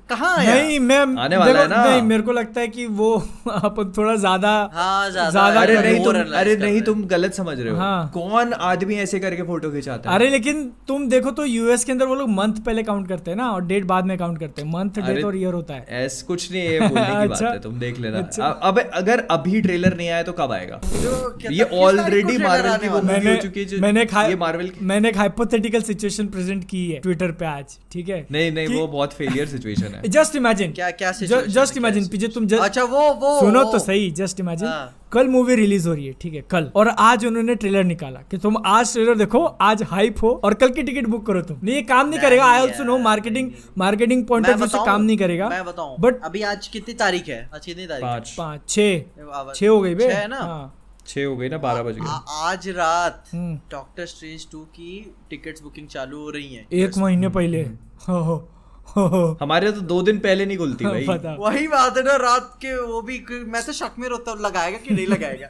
[0.10, 3.12] कहाँ आया नहीं मैं आने वाला है ना। नहीं मेरे को लगता है कि वो
[3.50, 7.78] अपन थोड़ा ज़्यादा हाँ ज़्यादा अरे नहीं तुम अरे नहीं तुम गलत समझ रहे हो।
[7.78, 10.16] हाँ। कौन आदमी ऐसे करके फ़ोटो खिंचाता है?
[10.16, 13.38] अरे लेकिन तुम देखो तो यूएस के अंदर वो लोग मंथ पहले काउंट करते हैं
[13.38, 16.22] ना और डेट बाद में काउंट करते हैं। मंथ डेट और ईयर होता है। ऐस
[16.24, 19.62] कुछ नहीं है बोलने की बात अच्छा। है तुम देख लेना। अच्छा। अब अगर अभी
[19.62, 20.80] ट्रेलर नहीं आया तो कब आएगा?
[20.84, 23.38] ये तारीख को ऑलरेडी मार्वल की वो वाला है?
[23.42, 27.78] चुकी है मैंने ये मार्वल मैंने एक हाइपोथेटिकल सिचुएशन प्रेजेंट की है ट्विटर पे आज
[27.92, 28.26] ठीक है?
[28.32, 32.48] नहीं नहीं वो बहुत फेलियर सिचुएशन है। जस्ट इमेजिन क्या क्या जस्ट इमेजिन पीछे तुम
[32.48, 35.94] just- अच्छा वो वो सुनो वो। तो सही जस्ट इमेजिन हाँ। कल मूवी रिलीज़ हो
[35.94, 39.44] रही है ठीक है कल। और आज उन्होंने ट्रेलर निकाला कि तुम आज ट्रेलर देखो
[39.46, 42.46] आज हाइप हो और कल की टिकट बुक करो तुम। नहीं ये काम नहीं करेगा
[42.46, 45.96] I also know marketing marketing point of view से काम नहीं करेगा मैं बताऊँ?
[46.00, 47.50] बट अभी आज कितनी तारीख है?
[47.56, 48.12] आज कितनी तारीख है?
[48.12, 49.02] पाँच। पाँच छः।
[49.56, 50.38] छः हो गई बे। छह है ना?
[50.38, 55.16] हाँ। छह हो गई ना बारह बज गए। आज रात हम्म। डॉक्टर स्ट्रेंज 2 की
[55.30, 58.50] टिकट्स बुकिंग चालू हो रही है। एक महीने पहले। हो हो हो हो।
[59.42, 61.06] हमारे तो दो दिन पहले नहीं खुलती भाई।
[61.40, 63.18] वही बात है ना रात के वो भी
[63.48, 65.48] मैं तो शक में रहता हूँ लगाएगा कि नहीं लगाएगा?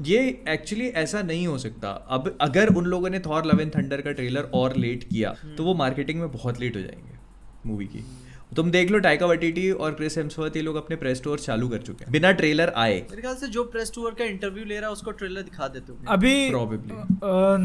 [0.00, 4.00] ये एक्चुअली ऐसा नहीं हो सकता। अब अगर उन लोगों ने थॉर लव एंड थंडर
[4.00, 7.18] का ट्रेलर और लेट किया तो वो मार्केटिंग में बहुत लेट हो जाएँगे
[7.66, 8.04] मूवी की।
[8.56, 11.78] तुम देख लो टाइका वटीटी और क्रिस हेम्सवर्थ ये लोग अपने प्रेस स्टोर चालू कर
[11.78, 14.86] चुके हैं। बिना ट्रेलर आए। मेरे ख्याल से जो प्रेस टूर का इंटरव्यू ले रहा
[14.86, 16.48] है उसको ट्रेलर दिखा देते होंगे। अभी.
[16.48, 17.56] अ,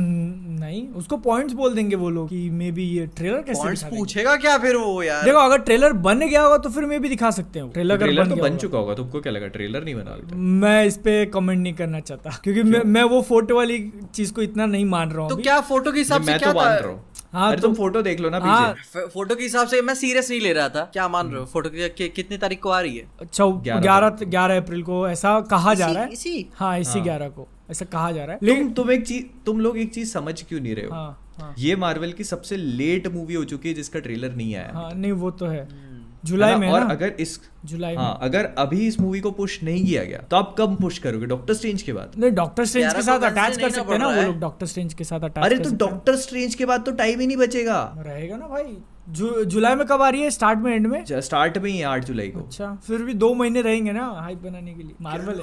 [0.59, 4.35] नहीं उसको पॉइंट्स बोल देंगे वो लोग कि मे बी ये ट्रेलर कैसे पॉइंट्स पूछेगा
[4.35, 5.23] क्या फिर वो यार?
[5.23, 8.05] देखो अगर ट्रेलर बन गया होगा तो फिर मे भी दिखा सकते हैं ट्रेलर अगर
[8.05, 9.47] ट्रेलर बन तो बन चुका होगा तुमको क्या लगा?
[9.47, 10.17] ट्रेलर नहीं बना
[10.61, 13.79] मैं इस पे कमेंट नहीं करना चाहता क्योंकि मैं मैं वो फ़ोटो वाली
[14.13, 16.57] चीज़ को इतना नहीं मान रहा हूँ तो क्या फ़ोटो के हिसाब से क्या तो
[16.59, 16.91] मान रहा
[17.33, 19.95] हूँ अरे तो- तुम फ़ोटो देख लो ना हाँ, पीछे फ़ोटो के हिसाब से मैं
[19.95, 21.45] सीरियस नहीं ले रहा था। क्या मान रहे हो?
[21.45, 23.07] फ़ोटो की कि, कितनी तारीख को आ रही है?
[23.21, 26.09] अच्छा ग्यारह ग्यारह ग्यारह अप्रैल को ऐसा कहा जा रहा है?
[26.09, 26.49] इसी?
[26.55, 29.59] हाँ इसी हाँ। ग्यारह को ऐसा कहा जा रहा है। लेकिन तुम एक चीज़ तुम
[29.59, 30.93] लोग एक चीज़ समझ क्यों नहीं रहे हो?
[30.93, 34.71] हाँ हाँ। ये मार्वल की सबसे लेट मूवी हो चुकी है जिसका ट्रेलर नहीं आया।
[34.73, 35.85] हाँ नहीं वो तो है। हम्म।
[36.25, 39.85] जुलाई में और अगर इस जुलाई में। हाँ अगर अभी इस मूवी को पुश नहीं
[39.85, 41.25] किया गया तो आप कब पुश करोगे?
[41.25, 44.21] डॉक्टर स्ट्रेंज के बाद। नहीं डॉक्टर स्ट्रेंज के साथ अटैच कर सकते हैं ना वो
[44.21, 47.27] लोग डॉक्टर स्ट्रेंज के साथ अटैच अरे तो डॉक्टर स्ट्रेंज के बाद तो टाइम ही
[47.27, 48.77] नहीं बचेगा। रहेगा ना भाई।
[49.09, 50.29] जु, जुलाई में कब आ रही है?
[50.29, 51.05] स्टार्ट में एंड में?
[51.11, 54.73] स्टार्ट में ही आठ जुलाई को। अच्छा फिर भी दो महीने रहेंगे ना हाइप बनाने
[54.73, 55.41] के लिए। मार्वल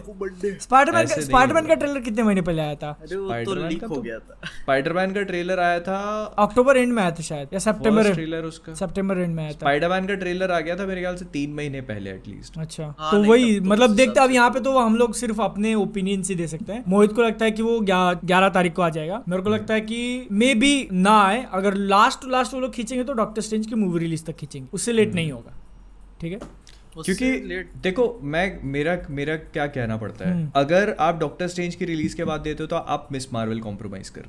[0.49, 2.91] स्पाइडरमैन का स्पाइडरमैन का ट्रेलर कितने महीने पहले आया था?
[2.91, 6.93] अरे वो तो का हो तो- गया था। स्पाइडरमैन का ट्रेलर आया था अक्टूबर एंड
[6.93, 10.15] में आया था शायद या सितंबर ट्रेलर उसका। सितंबर एंड में आया था। स्पाइडरमैन का
[10.15, 13.59] ट्रेलर आ गया था मेरे ख्याल से तीन महीने पहले। एटलीस्ट अच्छा। हाँ, तो वही
[13.61, 16.47] तो मतलब देखते हैं अब यहाँ पे तो हम लोग सिर्फ़ अपने ओपिनियन से दे
[16.47, 19.51] सकते हैं। मोहित को लगता है कि वो ग्यारह तारीख को आ जाएगा। मेरे को
[19.51, 23.43] लगता है कि मे बी ना आए। अगर लास्ट लास्ट वो लोग खींचेंगे तो डॉक्टर
[23.43, 25.53] स्ट्रेंज की मूवी रिलीज़ तक खींचेंगे। उससे लेट नहीं होगा।
[26.21, 26.39] ठीक है?
[26.95, 30.51] क्योंकि देखो मैं मेरा मेरा क्या कहना पड़ता है?
[30.57, 34.09] अगर आप डॉक्टर स्ट्रेंज की रिलीज़ के बाद देते हो तो आप मिस मार्वल कॉम्प्रोमाइज
[34.09, 34.25] कर।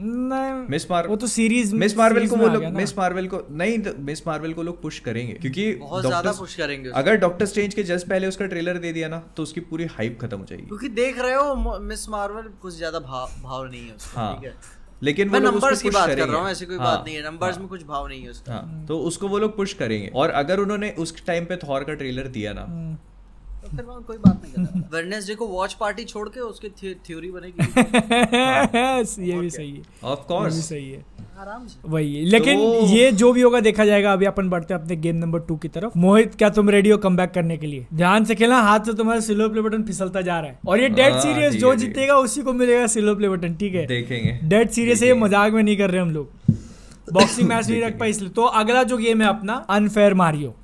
[0.00, 3.78] नहीं मिस मार्वल वो तो सीरीज़ मिस मार्वल को वो लोग मिस मार्वल को नहीं
[4.02, 7.82] मिस मार्वल को लोग पुश करेंगे क्योंकि बहुत ज़्यादा पुश करेंगे अगर डॉक्टर स्ट्रेंज के
[7.84, 10.88] जस्ट पहले उसका ट्रेलर दे दिया ना तो उसकी पूरी हाइप खत्म हो जाएगी। क्योंकि
[10.94, 14.54] देख रहे हो मिस मार्वल कुछ ज़्यादा भाव भाव नहीं है हाँ। है?
[15.02, 17.16] लेकिन मैं वो लोग नंबर्स की बात कर रहा हूँ ऐसी कोई हाँ, बात नहीं
[17.16, 19.72] है। नंबर्स हाँ, में कुछ भाव नहीं है उसका। हाँ। तो उसको वो लोग पुश
[19.72, 22.62] करेंगे। और अगर उन्होंने उस टाइम पे थॉर का ट्रेलर दिया ना
[23.66, 27.30] तो फिर मैं कोई बात नहीं करता वेडनेसडे को वॉच पार्टी छोड़ के उसकी थ्योरी
[27.30, 27.64] बनेगी।
[29.32, 31.04] ये भी सही है। ऑफ़ ये भी सही है।
[31.40, 34.80] आराम से। वही लेकिन तो- ये जो भी होगा देखा जाएगा। अभी अपन बढ़ते हैं
[34.80, 37.86] अपने गेम नंबर टू की तरफ़। मोहित क्या तुम रेडी हो कम करने के लिए?
[37.94, 40.88] ध्यान से खेलना। हाथ से तुम्हारा सिल्वर प्ले बटन फिसलता जा रहा है। और ये
[40.88, 43.86] डेड सीरियस जो है, है। जीतेगा उसी को मिलेगा सिल्वर प्ले बटन ठीक है?
[43.86, 46.30] देखेंगे। डेड सीरियस है ये मज़ाक में नहीं कर रहे हम लोग।
[47.12, 50.54] बॉक्सिंग मैच नहीं रख पाए इसलिए। तो अगला जो गेम है अपना अनफेयर मारियो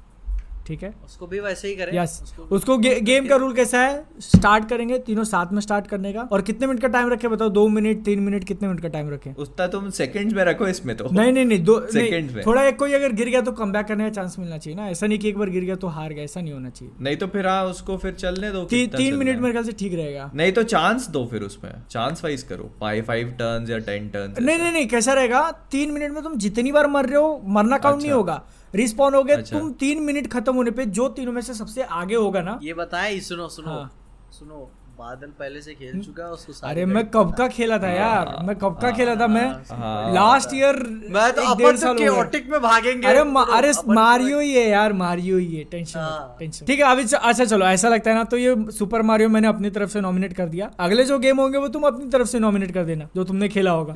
[0.66, 0.94] ठीक है?
[1.04, 4.04] उसको भी वैसे ही करें। यस उसको उसको गे, गेम का रूल कैसा है?
[4.20, 7.48] स्टार्ट करेंगे तीनों साथ में स्टार्ट करने का। और कितने मिनट का टाइम रखे बताओ?
[7.48, 9.34] दो मिनट तीन मिनट कितने मिनट का टाइम रखे?
[9.38, 12.64] उतना तुम सेकंड्स में रखो इसमें तो। नहीं नहीं नहीं दो Seconds नहीं, में। थोड़ा
[12.64, 15.18] एक कोई अगर गिर गया तो कम करने का चांस मिलना चाहिए ना। ऐसा नहीं
[15.18, 17.46] कि एक बार गिर गया तो हार गया ऐसा नहीं होना चाहिए। नहीं तो फिर
[17.46, 21.08] हाँ उसको फिर चलने दो तीन मिनट मेरे ख्याल से ठीक रहेगा। नहीं तो चांस
[21.08, 24.86] दो फिर उसमें। चांस वाइज करो। फाइव फाइव टर्न्स या टेन टर्न्स नहीं नहीं नहीं
[24.88, 25.50] कैसा रहेगा?
[25.70, 28.42] तीन मिनट में तुम जितनी बार मर रहे हो मरना काउंट नहीं अच्छा। होगा।
[28.74, 31.82] रिस्पॉन हो गए अच्छा। तुम तीन मिनट खत्म होने पे जो तीनों में से सबसे
[31.82, 33.90] आगे होगा ना। ये बताएँ सुनो सुनो। हाँ।
[34.38, 38.34] सुनो बादल पहले से खेल चुका है उसको अरे मैं कब का खेला था यार
[38.46, 40.76] मैं कब का खेला था मैं हाँ। लास्ट ईयर
[41.10, 44.92] मैं तो अपन तो chaotic में भागेंगे। अरे मा, अरे तो- मारियो ही है यार
[44.92, 48.24] मारियो ही है टेंशन हाँ। टेंशन ठीक है अभी अच्छा चलो ऐसा लगता है ना
[48.24, 51.58] तो ये सुपर मारियो मैंने अपनी तरफ़ से नॉमिनेट कर दिया। अगले जो गेम होंगे
[51.58, 53.94] वो तुम अपनी तरफ़ से नॉमिनेट कर देना जो तुमने खेला होगा।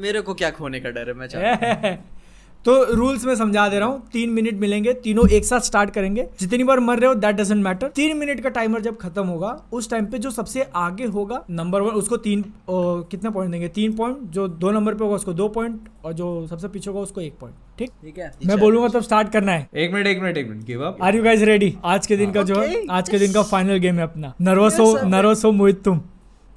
[0.00, 1.96] मेरे को क्या खोने का डर है मैं चाहता
[2.64, 6.26] तो रूल्स में समझा दे रहा हूँ। तीन मिनट मिलेंगे तीनों एक साथ स्टार्ट करेंगे।
[6.40, 9.48] जितनी बार मर रहे हो दैट डजेंट मैटर तीन मिनट का टाइमर जब खत्म होगा
[9.72, 13.68] उस टाइम पे जो सबसे आगे होगा नंबर वन उसको तीन ओ, कितने पॉइंट देंगे?
[13.70, 17.02] तीन पॉइंट जो दो नंबर पे होगा उसको दो पॉइंट और जो सबसे पीछे होगा
[17.02, 17.90] उसको एक पॉइंट ठीक?
[18.02, 20.82] ठीक है। मैं बोलूँगा तब स्टार्ट करना है। एक मिनट एक मिनट एक minute give
[20.82, 23.42] up are you guys ready आज के दिन का जो है आज के दिन का
[23.44, 26.00] फाइनल गेम है अपना। नर्वस हो नर्वस हो मोहित तुम।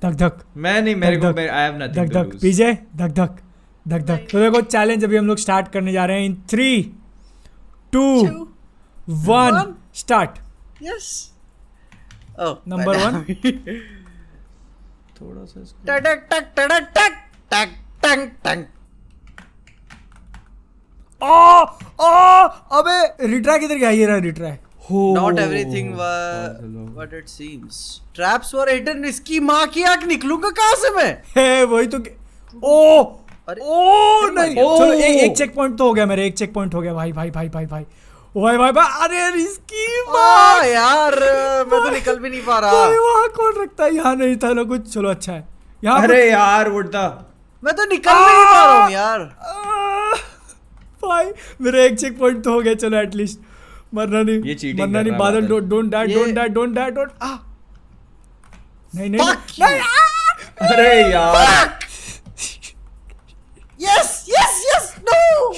[0.01, 2.71] धक धक मैं नहीं मेरे को धक, आई हैव धक नथिंग टू धक पीजे?
[2.95, 3.37] धक धक
[3.87, 6.69] धक धक। तो देखो चैलेंज अभी हम लोग स्टार्ट करने जा रहे हैं। In three
[7.93, 8.03] two
[9.27, 10.39] one start
[10.83, 11.09] yes
[12.39, 13.21] number one
[15.21, 17.13] थोड़ा सा टक टक टक टक
[17.53, 17.69] टक
[18.03, 18.65] टक टक
[21.23, 21.61] ओ
[22.05, 22.09] ओ
[22.79, 23.89] अबे रिट्राई किधर गया?
[23.89, 24.51] ये रहा रिट्राई
[24.89, 27.79] हो। Not everything wa- what it seems.
[28.19, 29.05] Traps were hidden.
[29.05, 31.21] इसकी माँ की आँख निकलूँगा कहाँ से मैं?
[31.37, 31.99] है वही तो
[32.63, 33.03] ओ
[33.47, 36.73] अरे, ओ नहीं चलो एक एक चेक पॉइंट तो हो गया मेरे एक चेक पॉइंट
[36.75, 37.83] हो गया। भाई भाई भाई भाई भाई।
[38.35, 41.15] भाई भाई भाई अरे इसकी माँ यार
[41.69, 43.93] मैं तो निकल भी नहीं पा रहा। भाई वहाँ कौन रखता है?
[43.95, 45.47] यहाँ नहीं था ना कुछ चलो अच्छा है।
[45.83, 47.07] यहाँ अरे यार उड़ता।
[47.63, 49.19] मैं तो निकल भी नहीं पा रहा हूँ यार।
[51.03, 51.31] भाई
[51.61, 53.39] मेरा एक चेक पॉइंट तो हो गया चलो एटलीस्ट
[53.93, 55.47] मरना नहीं ये cheating मरना नहीं Badal.
[55.47, 57.35] Don't don't die don't die don't die don't आ।
[58.93, 59.21] नहीं नहीं
[59.59, 59.79] नहीं।
[60.69, 61.77] अरे यार।
[63.79, 65.51] Yes yes yes no.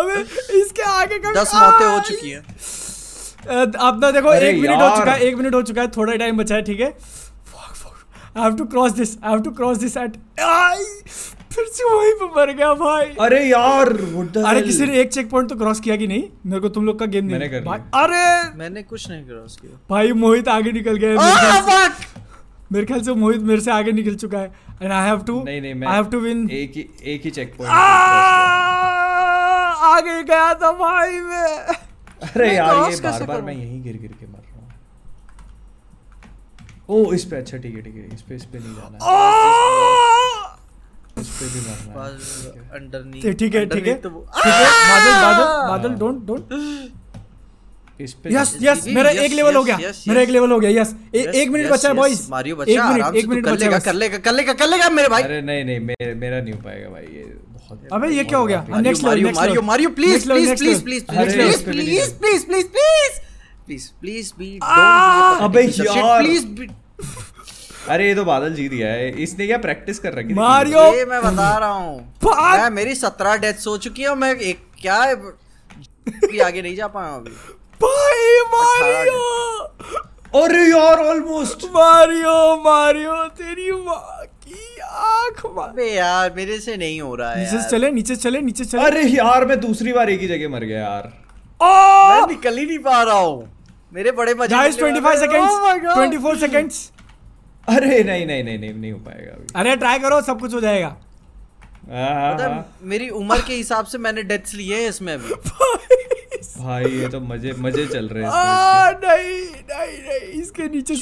[0.00, 0.20] अबे
[0.60, 4.96] इसके आगे का दस मौतें हो चुकी हैं। अ, अपना देखो अरे एक मिनट हो
[4.96, 6.86] चुका है एक मिनट हो चुका है थोड़ा टाइम बचा है ठीक है?
[8.36, 10.16] I have to cross this I have to cross this at
[11.52, 13.88] फिर से वहीं पे मर गया भाई। अरे यार
[14.46, 16.22] अरे किसी ने एक चेक पॉइंट तो क्रॉस किया कि नहीं?
[16.46, 18.58] मेरे को तुम लोग का गेम नहीं। मैंने कर। अरे!
[18.58, 21.88] मैंने कुछ नहीं क्रॉस किया। भाई मोहित आगे निकल गया
[22.72, 24.52] मेरे ख्याल से- मोहित मेरे से आगे निकल चुका है।
[24.82, 27.30] एंड आई हैव टू नहीं नहीं मैं आई हैव टू विन एक ही एक ही
[27.30, 27.72] चेक पॉइंट
[29.86, 31.46] आगे गया था भाई मैं।
[32.28, 34.64] अरे यार ये बार बार मैं यहीं गिर गिर के मर रहा हूँ।
[36.88, 39.06] ओ इस पे अच्छा ठीक है ठीक है इस पे इस पे नहीं जाना है।
[41.20, 42.10] इस पे भी मरना है।
[42.80, 46.42] अंडरनीथ ठीक है। ठीक है तो ठीक है बादल बादल बादल डोंट डोंट
[48.00, 49.76] यस यस मेरा एक लेवल हो गया।
[50.08, 52.94] मेरा एक लेवल हो गया। यस एक मिनट बचा है बॉयज़ मारियो एक बच्चा आराम
[52.94, 55.40] मिनट से एक मिनट कर लेगा कर लेगा कर लेगा कर लेगा मेरे भाई। अरे
[55.42, 58.64] नहीं नहीं मेरे मेरा नहीं हो पाएगा भाई ये बहुत अबे ये क्या हो गया?
[58.80, 62.66] Next level Mario Mario please please please please please please please please please
[63.66, 64.50] please please be
[65.44, 66.44] अबे यार। प्लीज़
[67.90, 70.34] अरे ये तो बादल जीत गया है इसने क्या प्रैक्टिस कर रखी?
[70.34, 75.02] मारियो ये मैं बता रहा हूँ। मेरी सत्रह डेथ्स हो चुकी है मैं एक क्या
[75.02, 75.14] है?
[76.30, 77.30] भी आगे नहीं जा पाया अभी।
[77.82, 79.24] भाई मारियो।
[80.42, 87.00] अरे यार ऑलमोस्ट मारियो मारियो तेरी माँ की आँख मार अबे यार मेरे से नहीं
[87.00, 90.20] हो रहा है नीचे चले नीचे चले नीचे चले। अरे यार मैं दूसरी बार एक
[90.20, 91.12] ही जगह मर गया यार।
[91.62, 93.48] मैं निकल ही नहीं पा रहा हूँ।
[93.94, 96.90] मेरे बड़े मज़े गाइस 25 वाले हैं। Oh my सेकंड्स 24 सेकंड्स
[97.68, 100.60] अरे नहीं नहीं नहीं नहीं नहीं हो पाएगा अभी। अरे ट्राई करो सब कुछ हो
[100.60, 100.96] जाएगा।
[101.90, 105.34] हाँ। मेरी उम्र के हिसाब से मैंने डेथ्स लिए हैं इसमें अभी।
[106.58, 109.40] भाई ये तो मज़े मज़े चल रहे हैं आ, नहीं
[109.70, 110.94] नहीं नहीं इसके नीचे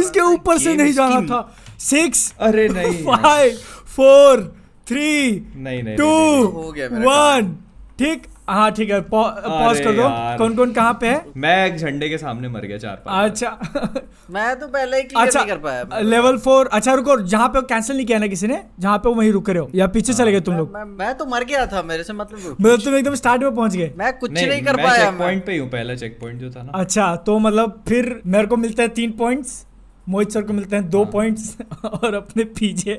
[0.00, 1.40] इसके ऊपर से नहीं जाना था।
[1.80, 3.56] सिक्स अरे नहीं फाइव
[3.96, 4.42] फोर
[4.86, 5.10] थ्री
[5.56, 7.54] नहीं नहीं टू नहीं, गया मेरा वन
[7.98, 10.02] ठीक हाँ ठीक है। पॉज कर दो।
[10.38, 11.24] कौन कौन कहाँ पे है?
[11.36, 15.26] मैं एक झंडे के सामने मर गया चार पाँच अच्छा। मैं तो पहले ही क्लियर
[15.26, 18.46] अच्छा नहीं कर पाया। लेवल फोर अच्छा रुको जहाँ पे कैंसिल नहीं किया ना किसी
[18.46, 20.72] ने जहाँ पे वो वहीं रुक रहे हो या पीछे चले गए तुम लोग?
[20.74, 23.76] मैं, मैं तो मर गया था मेरे से मतलब मतलब तुम एकदम स्टार्ट में पहुँच
[23.76, 26.40] गए। मैं कुछ नहीं, नहीं, कर मैं पाया चेक पॉइंट पे हूँ पहला चेक पॉइंट
[26.40, 29.64] जो था ना। अच्छा तो मतलब फिर मेरे को मिलता है तीन पॉइंट्स
[30.08, 32.98] मोहित सर को मिलते हैं दो हाँ। पॉइंट्स और अपने पीछे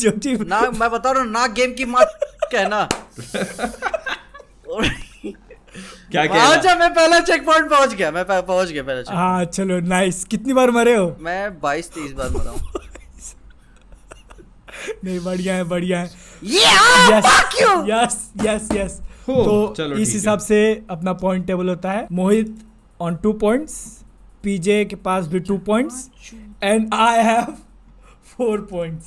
[0.00, 0.10] जो
[0.44, 2.04] ना मैं बता रहा हूँ ना गेम की माँ
[2.52, 2.88] कहना।
[6.10, 9.78] क्या अच्छा क्या मैं पहला चेक पॉइंट पहुँच गया मैं पहुँच गया पहला हाँ चलो
[9.88, 11.16] नाइस कितनी बार मरे हो?
[11.20, 12.58] मैं बाईस तेईस बार मरा हूँ।
[15.04, 16.10] नहीं बढ़िया है बढ़िया है।
[16.44, 17.88] You!
[17.90, 20.58] यस यस यस तो इस हिसाब से
[20.90, 22.58] अपना पॉइंट टेबल होता है। Mohit
[23.00, 23.74] on two points
[24.42, 26.08] PJ के पास भी two points
[26.62, 27.44] and I have
[28.36, 29.06] four points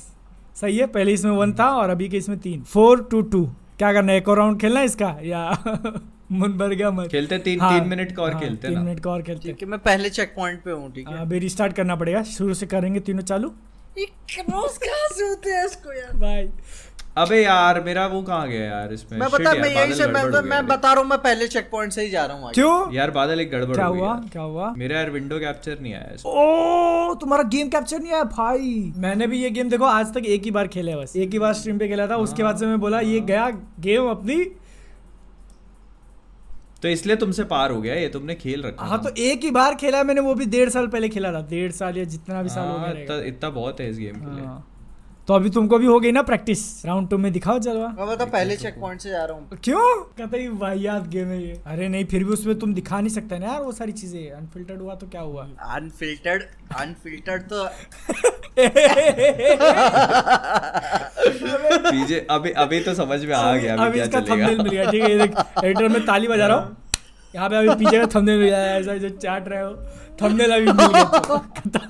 [0.60, 0.86] सही है?
[0.86, 3.48] पहले इसमें वन था और अभी के इसमें तीन। फोर टू टू
[3.82, 4.18] क्या करना है?
[4.18, 5.06] एक और राउंड खेलना है इसका?
[5.22, 5.48] या
[6.32, 9.00] मन भर गया मत। खेलते तीन हाँ, तीन मिनट का और हाँ, खेलते तीन मिनट
[9.00, 11.20] का और खेलते। ठीक है मैं पहले चेक पॉइंट पे हूँ ठीक है?
[11.20, 13.52] अभी रिस्टार्ट करना पड़ेगा। शुरू से करेंगे तीनों चालू।
[13.98, 14.04] ये
[14.34, 16.12] क्रॉस कहाँ से होते हैं इसको यार?
[16.16, 16.48] बाय
[17.18, 19.18] अबे यार मेरा वो कहाँ गया यार इसमें?
[19.18, 22.02] मैं बता मैं यही से मैं मैं बता रहा हूँ मैं पहले चेक पॉइंट से
[22.02, 22.92] ही जा रहा हूँ क्यों?
[22.94, 24.14] यार बादल एक गड़बड़ क्या हुआ?
[24.32, 24.72] क्या हुआ?
[24.78, 28.72] मेरा यार विंडो कैप्चर नहीं आया ओ तुम्हारा गेम कैप्चर नहीं आया भाई।
[29.04, 31.38] मैंने भी ये गेम देखो आज तक एक ही बार खेला है बस। एक ही
[31.38, 33.48] बार स्ट्रीम पे खेला था उसके बाद से मैं बोला ये गया
[33.80, 34.42] गेम अपनी।
[36.82, 39.74] तो इसलिए तुमसे पार हो गया ये तुमने खेल रखा हाँ तो एक ही बार
[39.80, 42.68] खेला मैंने वो भी डेढ़ साल पहले खेला था डेढ़ साल या जितना भी साल
[42.68, 44.68] हो हाँ, गया इतना इतना बहुत है इस गेम के लिए। हाँ।
[45.28, 48.24] तो अभी तुमको भी हो गई ना प्रैक्टिस। राउंड टू में दिखाओ जलवा। मैं बता
[48.24, 49.82] पहले चेक पॉइंट से जा रहा हूँ। क्यों?
[50.18, 53.38] कहता ही वाहियात गेम है ये। अरे नहीं फिर भी उसमें तुम दिखा नहीं सकते
[53.38, 55.46] ना यार वो सारी चीज़ें। अनफिल्टर्ड हुआ तो क्या हुआ?
[55.76, 56.42] अनफिल्टर्ड
[56.76, 57.64] अनफिल्टर्ड तो
[61.90, 65.10] पीजे अभी अभी तो समझ में आ गया अभी इसका थंबनेल मिल गया ठीक है
[65.10, 66.76] ये देख एडिटर में ताली बजा रहा हूँ।
[67.34, 69.72] यहाँ पे अभी पीछे का थंबनेल मिल गया ऐसा जो चाट रहे हो।
[70.22, 71.88] थंबनेल अभी मिल गया।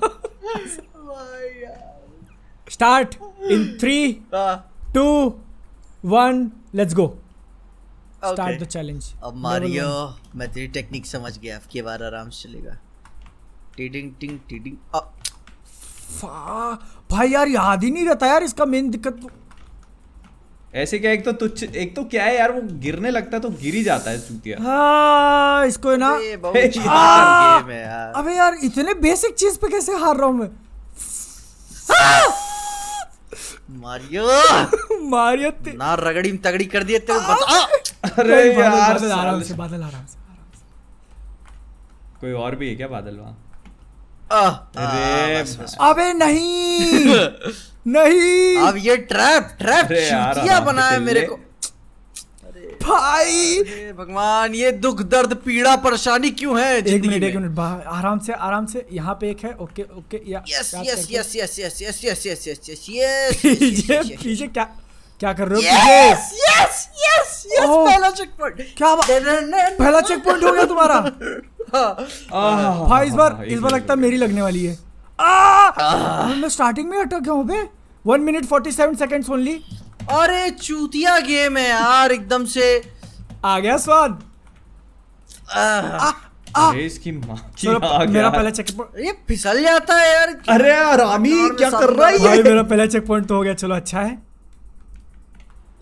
[2.73, 3.15] Start
[3.51, 3.97] in three
[4.95, 5.05] two
[6.05, 7.07] one let's go
[8.25, 9.87] start the challenge अब मारियो
[10.35, 12.77] मैं तेरी टेक्निक समझ गया अब की बार आराम से चलेगा।
[13.77, 14.99] टिडिंग टिंग टिडिंग अ,
[17.11, 19.31] भाई यार याद ही नहीं रहता यार इसका मेन दिक्कत तो-
[20.81, 23.49] ऐसे क्या एक तो तुच्छ एक तो क्या है यार वो गिरने लगता है तो
[23.61, 28.93] गिर ही जाता है चूतिया। हाँ इसको ना। ये बहुत है। यार। अबे यार इतने
[29.01, 30.49] बेसिक चीज़ पे कैसे हार रहा हूँ मैं?
[33.83, 34.25] मारियो।
[35.13, 37.63] मारियो ना रगड़ी में तगड़ी कर दिए तेरे बता
[38.21, 40.21] अरे यार बादल आ रहा है बादल आ रहा है
[42.21, 43.37] कोई और भी है क्या बादल वहाँ?
[44.77, 45.43] अरे
[45.89, 47.15] अबे नहीं!
[47.95, 48.57] नहीं!
[48.67, 51.39] अब ये ट्रैप ट्रैप चीटिया बनाया मेरे को।
[52.83, 58.33] भाई भगवान ये दुख दर्द पीड़ा परेशानी क्यों है एक मिनट एक मिनट आराम से
[58.33, 62.03] आराम से यहाँ पे एक है ओके ओके यस क्या yes yes yes yes yes
[62.03, 64.63] yes yes yes yes yes पीछे पीछे क्या
[65.19, 70.23] क्या कर रहे हो पीछे यस यस यस यस पहला चेक पॉइंट क्या पहला चेक
[70.23, 70.99] पॉइंट हो गया तुम्हारा
[71.73, 74.77] भाई इस बार हाँ, इस बार लगता है मेरी लगने वाली है
[76.35, 77.67] मैं स्टार्टिंग में अटक गया हूँ बे
[78.05, 79.59] one minute forty seven seconds only
[80.11, 82.65] अरे चूतिया गेम है यार एकदम से।
[83.45, 84.21] आ गया स्वाद।
[86.79, 92.07] इसकी मेरा पहला चेक पॉइंट ये फिसल जाता है यार अरे रामी क्या कर रहा
[92.07, 92.17] है?
[92.19, 94.17] भाई मेरा पहला चेक पॉइंट तो हो गया चलो अच्छा है।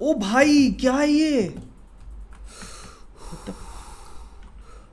[0.01, 1.53] ओ भाई क्या है ये?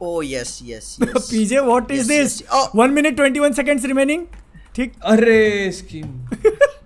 [0.03, 2.69] ओ yes yes yes PJ what is this yes.
[2.77, 4.27] One minute twenty one seconds remaining
[4.77, 6.03] ठीक अरे इसकी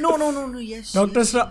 [0.00, 0.92] no no no no yes.
[1.30, 1.46] Stra-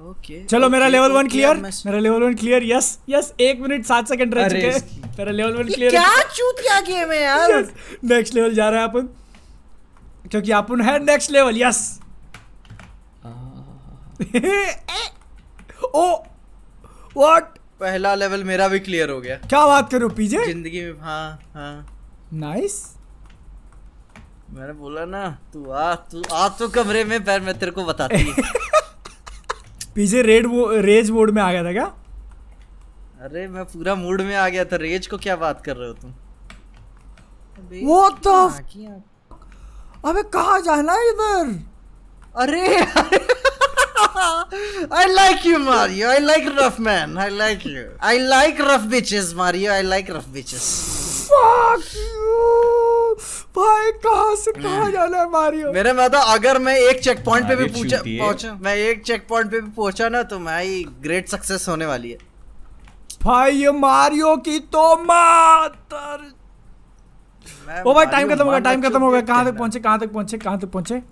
[0.00, 4.08] okay चलो मेरा लेवल वन क्लियर मेरा level one clear yes yes एक मिनट सात
[4.08, 7.72] सेकंड रह चुके हैं। मेरा लेवल वन क्लियर क्या चूतिया गेम है यार?
[8.04, 9.08] नेक्स्ट लेवल जा रहा है अपन।
[10.30, 11.80] क्योंकि अपन है next level yes
[15.94, 16.06] oh
[17.16, 21.50] what पहला लेवल मेरा भी क्लियर हो गया। क्या बात कर पीजे ज़िंदगी में हाँ
[21.54, 21.74] हाँ।
[22.34, 22.74] नाइस
[24.50, 25.22] मैंने बोला ना
[25.52, 28.24] तू आ तू आ तो कमरे में पैर मैं तेरे को बताती
[29.94, 31.84] पीछे रेड वो रेज मोड में आ गया था क्या?
[33.26, 35.94] अरे मैं पूरा मूड में आ गया था। रेज को क्या बात कर रहे हो
[35.94, 36.10] तुम?
[37.86, 38.34] वो तो
[40.08, 41.50] अबे कहा जाना इधर?
[42.42, 42.76] अरे
[44.96, 49.32] I like you Mario I like rough man I like you I like rough bitches
[49.36, 50.68] Mario I like rough bitches
[53.56, 55.72] भाई कहाँ से कहाँ जाना है मारियो?
[55.72, 59.02] मेरे मैं तो अगर मैं एक चेक पॉइंट पे भी Mario पूछा पहुँचा। मैं एक
[59.02, 60.64] चेक पॉइंट पे भी पहुँचा ना तो मैं
[61.02, 62.18] ग्रेट सक्सेस होने वाली है।
[63.22, 66.26] भाई ये मारियो की तो मातर
[67.86, 70.12] ओ भाई टाइम खत्म हो गया टाइम खत्म हो गया। कहाँ तक पहुँचे कहाँ तक
[70.12, 71.02] पहुँचे कहाँ तक पहुँचे?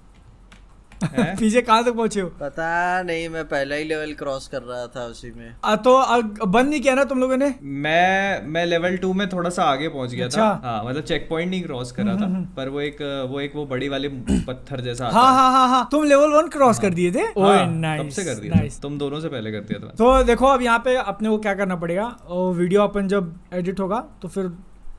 [1.39, 2.29] पीछे कहाँ तक पहुँचे हो?
[2.41, 6.69] पता नहीं मैं पहला ही लेवल क्रॉस कर रहा था उसी में। आ, तो बंद
[6.69, 7.53] नहीं किया ना तुम लोगों ने?
[7.63, 11.27] मैं मैं लेवल टू में थोड़ा सा आगे पहुँच गया अच्छा। था हाँ मतलब चेक
[11.31, 12.27] पॉइंट नहीं क्रॉस करा था
[12.57, 14.09] पर वो एक वो एक वो बड़ी वाले
[14.49, 17.27] पत्थर जैसा हाँ हाँ। हाँ हाँ तुम लेवल वन क्रॉस कर दिए थे?
[17.33, 20.23] ओए हाँ, नाइस तब से कर दिया तुम दोनों से पहले कर दिया था। तो
[20.25, 22.07] देखो अब यहाँ पे अपने को क्या करना पड़ेगा?
[22.31, 24.51] वीडियो अपन जब एडिट होगा तो फिर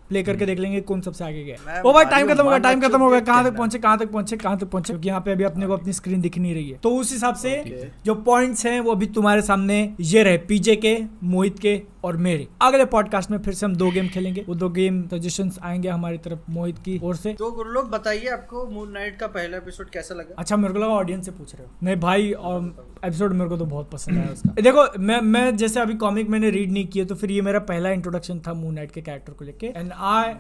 [0.10, 3.02] प्ले करके देख लेंगे कौन सबसे आगे गया। ओ भाई टाइम खत्म होगा टाइम खत्म
[3.02, 4.94] होगा कहाँ तक पहुँचे कहाँ तक पहुँचे कहाँ तक पहुँचे?
[4.94, 7.36] क्योंकि यहाँ पे अभी अपने को अपनी स्क्रीन दिख नहीं रही है। तो उस हिसाब
[7.36, 12.18] से जो पॉइंट्स हैं वो अभी तुम्हारे सामने ये रहे पीजे के मोहित के और
[12.18, 15.90] मेरे। अगले पॉडकास्ट में फिर से हम दो गेम खेलेंगे। वो दो गेम सजेशन आएँगे
[15.90, 19.58] हमारी तरफ़ मोहित की ओर से। तो गुरु लोग बताइए आपको मून नाइट का पहला
[19.58, 20.36] एपिसोड कैसा लगा?
[20.38, 23.58] अच्छा मेरे को लगा ऑडियंस से पूछ रहे हो। नहीं भाई और एपिसोड मेरे को
[23.58, 27.06] तो बहुत पसंद आया उसका। देखो मैं मैं जैसे अभी कॉमिक मैंने रीड नहीं किया
[27.06, 30.34] तो फिर ये मेरा पहला इंट्रोडक्शन था मून नाइट के कैरेक्टर को लेके। एंड आई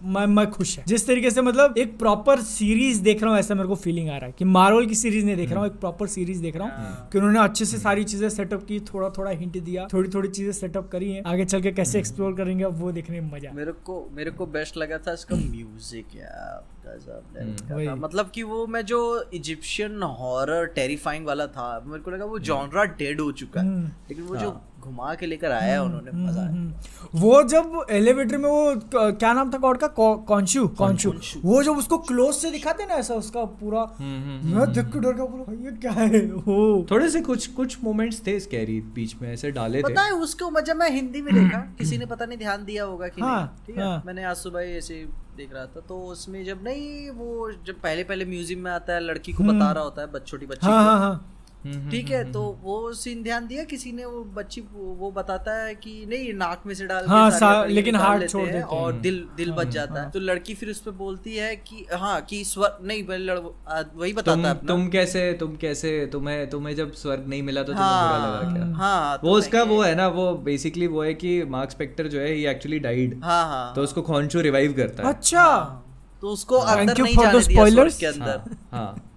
[0.00, 3.54] मैं मैं खुश है। जिस तरीके से मतलब एक प्रॉपर सीरीज़ देख रहा हूँ ऐसा
[3.54, 5.78] मेरे को फीलिंग आ रहा है कि मार्वल की सीरीज़ नहीं देख रहा हूँ एक
[5.80, 9.30] प्रॉपर सीरीज़ देख रहा हूँ कि उन्होंने अच्छे से सारी चीज़ें सेटअप की थोड़ा थोड़ा
[9.32, 12.92] हिंट दिया थोड़ी थोड़ी चीज़ें सेटअप करी है। आगे चल के कैसे एक्सप्लोर करेंगे वो
[12.92, 17.86] देखने में मज़ा। मेरे को मेरे को बेस्ट लगा था इसका म्यूज़िक यार। गजब level
[17.86, 19.00] का मतलब कि वो मैं जो
[19.34, 23.86] इजिप्शियन हॉरर टेरिफाइंग वाला था मेरे को लगा वो जॉनरा डेड हो चुका है। हम्म।
[23.86, 26.74] लेकिन वो जो घुमा के लेकर आया है उन्होंने मज़ा आया। हम्म।
[27.14, 28.74] वो जब एलिवेटर में वो
[29.12, 29.86] क्या नाम था गॉड का?
[29.86, 31.12] कौ- कॉन्शु कॉन्शु
[31.44, 35.24] वो जब उसको क्लोज से दिखाते ना ऐसा उसका पूरा मैं देख के डर गया
[35.24, 36.20] बोला ये क्या है?
[36.32, 40.12] वो। थोड़े से कुछ कुछ मोमेंट्स थे स्कैरी बीच में ऐसे डाले थे। पता है
[40.12, 43.40] उसको मज़ा मैं हिंदी में देखा किसी ने पता नहीं ध्यान दिया होगा कि हाँ,
[43.42, 43.84] नहीं ठीक है?
[43.84, 45.06] हाँ। मैंने आज सुबह ऐसे
[45.38, 49.00] देख रहा था तो उसमें जब नहीं वो जब पहले पहले म्यूज़ियम में आता है
[49.00, 51.34] लड़की को बता रहा होता है छोटी बच्ची हाँ को हाँ हाँ।
[51.66, 56.06] ठीक है तो वो सीन ध्यान दिया किसी ने वो बच्ची वो बताता है कि
[56.08, 58.64] नहीं नाक में से डाल के हाँ, सारी सा- लेकिन हार्ट लेते छोड़ देते हैं।
[58.64, 61.56] और दिल दिल बच हाँ, जाता है। हाँ। तो लड़की फिर उस पे बोलती है
[61.56, 66.48] कि हाँ कि स्वर नहीं वही तुम बताता है अपना। तुम कैसे तुम कैसे तुम्हें
[66.50, 68.64] तुम्हें जब स्वर्ग नहीं मिला तो तुम्हें बुरा लगा क्या?
[68.76, 72.20] हाँ हाँ वो उसका वो है ना वो बेसिकली वो है कि मार्क स्पेक्टर जो
[72.20, 75.08] है ये एक्चुअली डाइड हाँ हाँ तो उसको खॉन्चो रिवाइव करता है?
[75.08, 75.84] अच्छा!
[76.20, 79.07] तो उसको अंदर नहीं जाने दिया स्वर्ग के अंदर। हाँ।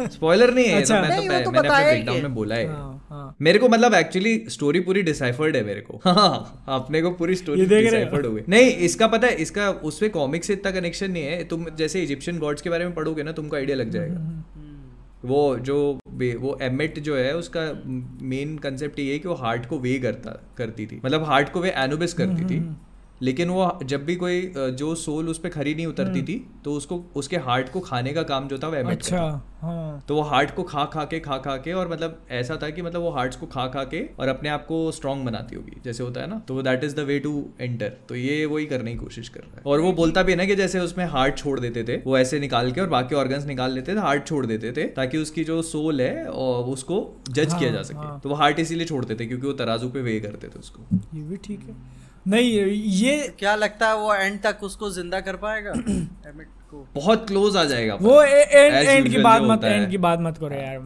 [0.00, 2.54] स्पॉइलर नहीं है तो अच्छा। मैं नहीं, तो वो तो मैंने अपने ब्रेकडाउन में बोला
[2.54, 7.02] है। हाँ, हाँ। मेरे को मतलब एक्चुअली स्टोरी पूरी डिसाइफर्ड है मेरे को। हाँ अपने
[7.02, 7.66] को पूरी स्टोरी?
[7.66, 11.44] डिसाइफर्ड हो। गई नहीं इसका पता है इसका उसमें कॉमिक से इतना कनेक्शन नहीं है।
[11.44, 15.56] तुम जैसे इजिप्शियन गॉड्स के बारे में पढ़ोगे ना तुमको आइडिया लग जाएगा। हम्म। वो
[15.56, 17.82] जो वो एमिट जो है उसका
[18.22, 21.60] मेन कंसेप्ट ये है कि वो हार्ट को वे करता करती थी। मतलब हार्ट को
[21.60, 22.76] वे एनुबिस करती थी।
[23.22, 27.04] लेकिन वो जब भी कोई जो सोल उस पर खरी नहीं उतरती थी तो उसको
[27.16, 29.20] उसके हार्ट को खाने का काम जो था वो एमिट अच्छा
[29.60, 32.68] हाँ। तो वो हार्ट को खा खा के खा खा के और मतलब ऐसा था
[32.70, 35.80] कि मतलब वो हार्ट्स को खा खा के और अपने आप को स्ट्रांग बनाती होगी
[35.84, 38.92] जैसे होता है ना। तो that is the way to enter तो ये वही करने
[38.92, 41.38] की कोशिश कर रहा है। और वो बोलता भी है ना कि जैसे उसमें हार्ट
[41.38, 44.44] छोड़ देते थे वो ऐसे निकाल के और बाकी ऑर्गन्स निकाल लेते थे हार्ट छोड़
[44.46, 48.28] देते थे ताकि उसकी जो सोल है और उसको जज किया जा सके। हाँ। तो
[48.28, 51.36] वो हार्ट इसीलिए छोड़ते थे क्योंकि वो तराजू पे वे करते थे उसको। ये भी
[51.44, 52.50] ठीक है। नहीं
[52.94, 55.70] ये क्या लगता है वो एंड तक उसको ज़िंदा कर पाएगा?
[56.28, 60.20] एमिट को। बहुत क्लोज आ जाएगा वो एंड एंड की बात मत एंड की बात
[60.20, 60.78] मत करो यार।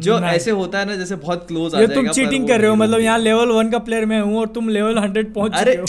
[0.00, 2.70] जो ऐसे होता है ना जैसे बहुत क्लोज आ ये जाएगा तुम चीटिंग कर रहे
[2.70, 5.76] हो मतलब यहाँ लेवल वन का प्लेयर मैं हूँ और तुम लेवल हंड्रेड पहुँच अरे
[5.76, 5.84] हो।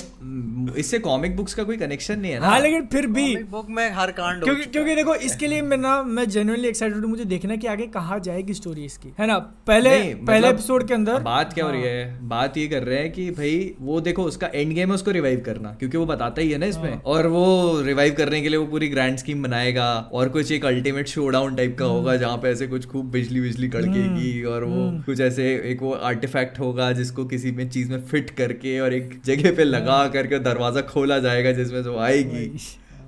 [0.78, 2.46] इससे कॉमिक बुक्स का कोई कनेक्शन नहीं है ना?
[2.46, 6.02] हाँ लेकिन फिर भी बुक में हर कांड क्योंकि क्योंकि देखो इसके लिए मैं ना
[6.04, 9.38] मैं जेन्युइनली एक्साइटेड हूँ मुझे देखना कि आगे कहाँ जाएगी स्टोरी इसकी है ना?
[9.68, 12.84] पहले पहले मतलब एपिसोड के अंदर बात क्या हो रही हाँ। है। बात ये कर
[12.84, 16.06] रहे हैं कि भाई वो देखो उसका एंड गेम है उसको रिवाइव करना क्योंकि वो
[16.06, 19.18] बताता ही है ना इसमें। हाँ। और वो रिवाइव करने के लिए वो पूरी ग्रैंड
[19.18, 22.86] स्कीम बनाएगा और कुछ एक अल्टीमेट शोडाउन टाइप का हम्म। होगा जहाँ पे ऐसे कुछ
[22.86, 27.52] खूब बिजली बिजली कड़केगी और वो हम्म। कुछ ऐसे एक वो आर्टिफैक्ट होगा जिसको किसी
[27.52, 31.84] में चीज़ में फिट करके और एक जगह पे लगा करके दरवाज़ा खोला जाएगा जिसमें
[31.84, 32.50] से वो आएगी।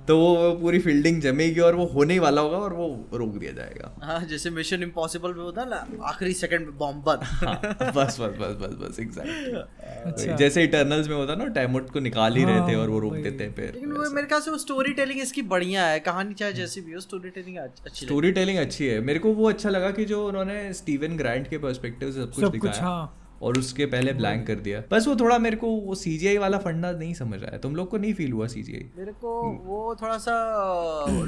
[0.08, 3.50] तो वो पूरी फील्डिंग जमेगी और वो होने ही वाला होगा और वो रोक दिया
[3.52, 7.92] जाएगा। हाँ जैसे मिशन इम्पॉसिबल में होता है ना आखिरी सेकंड में बॉम्ब बंद। हाँ,
[7.96, 12.36] बस बस बस बस बस एग्जैक्टली अच्छा। जैसे इटर्नल्स में होता ना टैमुट को निकाल
[12.36, 14.50] ही रहे थे और वो रोक हाँ, देते हैं लेकिन फिर वो मेरे ख्याल से
[14.50, 18.32] वो स्टोरी टेलिंग इसकी बढ़िया है कहानी चाहे जैसी भी हो स्टोरी टेलिंग अच्छी स्टोरी
[18.32, 22.12] टेलिंग अच्छी है। मेरे को वो अच्छा लगा कि जो उन्होंने स्टीवन ग्रांट के पर्सपेक्टिव
[22.12, 25.56] से सब कुछ दिखाया। हाँ। और उसके पहले ब्लैंक कर दिया। बस वो थोड़ा मेरे
[25.56, 28.86] को वो सीजीआई वाला फंडा नहीं समझ आया तुम लोग को नहीं फील हुआ सीजीआई
[28.98, 29.30] मेरे को
[29.66, 30.34] वो थोड़ा सा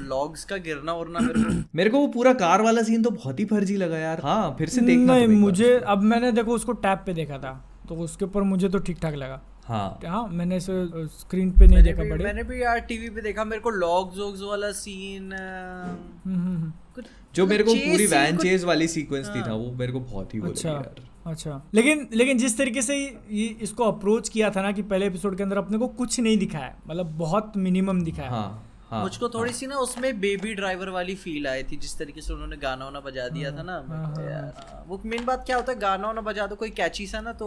[0.07, 3.41] लॉग्स का गिरना उड़ना मेरे को मेरे को वो पूरा कार वाला सीन तो बहुत
[3.41, 7.03] ही फर्जी लगा यार। हाँ फिर से देखना नहीं। मुझे अब मैंने देखो उसको टैब
[7.07, 7.53] पे देखा था
[7.89, 10.73] तो उसके ऊपर मुझे तो ठीक ठाक लगा। हाँ। हाँ मैंने इसे
[11.19, 14.41] स्क्रीन पे नहीं देखा बड़े। मैंने भी यार टीवी पे देखा मेरे को लॉग्स वॉग्स
[14.43, 17.03] वाला सीन हम्म, हम्म, हम्म।
[17.35, 20.39] जो मेरे को पूरी वैन चेज वाली सीक्वेंस थी था वो मेरे को बहुत ही
[20.41, 24.73] लगी अच्छा। यार। अच्छा। लेकिन लेकिन जिस तरीके से ये इसको अप्रोच किया था ना
[24.73, 28.67] कि पहले एपिसोड के अंदर अपने को कुछ नहीं दिखाया मतलब बहुत मिनिमम दिखाया। हाँ
[28.91, 29.59] हाँ मुझको थोड़ी हाँ.
[29.59, 33.01] सी ना उसमें बेबी ड्राइवर वाली फील आई थी जिस तरीके से उन्होंने गाना वाना
[33.01, 36.47] बजा दिया था ना। हाँ, हाँ, वो मेन बात क्या होता है गाना वाना बजा
[36.47, 37.47] दो कोई कैची सा ना तो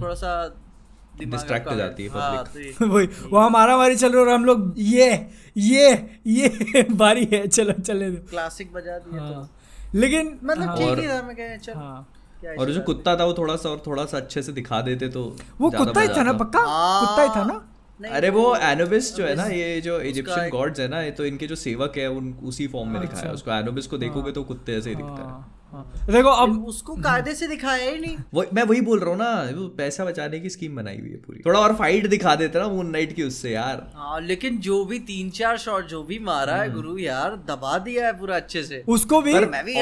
[0.00, 0.32] थोड़ा सा
[1.20, 4.32] Distract हो जाती है हाँ, public। तो वही वहाँ मारा मारी चल रही है और
[4.34, 5.08] हम लोग ये
[5.56, 5.90] ये
[6.26, 10.98] ये बारी है चलो चले दो। क्लासिक बजा दिया हाँ। तो लेकिन मतलब हाँ, ठीक
[10.98, 12.08] ही था मैं कह चल। हाँ।
[12.48, 15.22] और जो कुत्ता था वो थोड़ा सा और थोड़ा सा अच्छे से दिखा देते तो
[15.60, 16.60] वो कुत्ता ही था ना पक्का?
[16.60, 17.60] हाँ। कुत्ता ही था ना?
[18.10, 21.46] अरे वो एनोबिस जो है ना ये जो इजिप्शियन गॉड्स है ना ये तो इनके
[21.46, 24.76] जो सेवक है उन उसी फॉर्म में दिखाया है। उसको एनोबिस को देखोगे तो कुत्ते
[24.76, 28.44] ऐसे ही दिखता है। हाँ, हाँ। देखो अब उसको कायदे से दिखाया ही नहीं। वो
[28.54, 31.42] मैं वही बोल रहा हूँ ना वो पैसा बचाने की स्कीम बनाई हुई है पूरी।
[31.46, 34.98] थोड़ा और फाइट दिखा देते ना मून नाइट की उससे यार। हाँ लेकिन जो भी
[35.06, 38.82] तीन चार शॉट जो भी मारा है गुरु यार दबा दिया है पूरा अच्छे से।
[38.88, 39.78] उसको भी मैं भी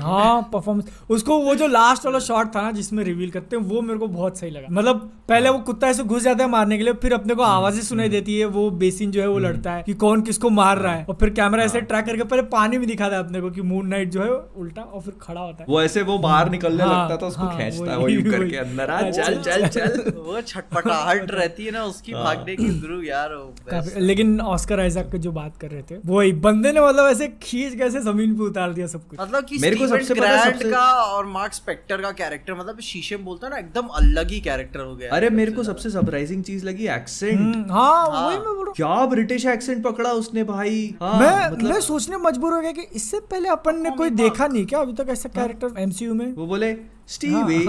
[0.00, 3.80] हाँ परफॉर्मेंस उसको वो जो लास्ट वाला शॉट था ना जिसमें रिवील करते हैं वो
[3.82, 6.84] मेरे को बहुत सही लगा। मतलब पहले वो कुत्ता ऐसे घुस जाता है मारने के
[6.84, 9.82] लिए फिर अपने को आवाज़ें सुनाई देती है वो बेसिन जो है वो लड़ता है
[9.82, 12.86] कि कौन किसको मार रहा है। और फिर कैमरा ऐसे ट्रैक करके पहले पानी में
[12.86, 15.66] दिखाता है अपने को कि मून नाइट जो है उल्टा। और फिर खड़ा होता है।
[15.68, 18.56] वो ऐसे वो बाहर निकलने हाँ, लगता था उसको हाँ, खींचता है वो यूँ करके
[18.56, 22.68] अंदर आ अच्छा, चल चल चल। वो छटपटाहट रहती है ना उसकी हाँ। भागने की
[22.80, 26.80] गुरु यार वो लेकिन ऑस्कर आइजक की जो बात कर रहे थे वही बंदे ने
[26.80, 29.86] मतलब ऐसे खींच के ऐसे ज़मीन पे उतार दिया सब कुछ। मतलब कि मेरे को
[29.86, 33.86] सबसे सबसे- का और मार्क स्पेक्टर का कैरेक्टर मतलब शीशे में बोलता है ना एकदम
[33.96, 38.06] अलग ही कैरेक्टर हो गया। अरे मेरे को सबसे सरप्राइजिंग चीज़ लगी एक्सेंट हम्म, हाँ
[38.08, 42.52] वही मैं बोल क्या ब्रिटिश एक्सेंट पकड़ा उसने भाई। हाँ, मैं मतलब मैं सोचने मजबूर
[42.52, 45.80] हो गया कि इससे पहले अपन ने कोई देखा नहीं क्या अभी तक ऐसा कैरेक्टर
[45.80, 46.32] एमसीयू में?
[46.34, 46.76] वो बोले
[47.08, 47.64] Stevie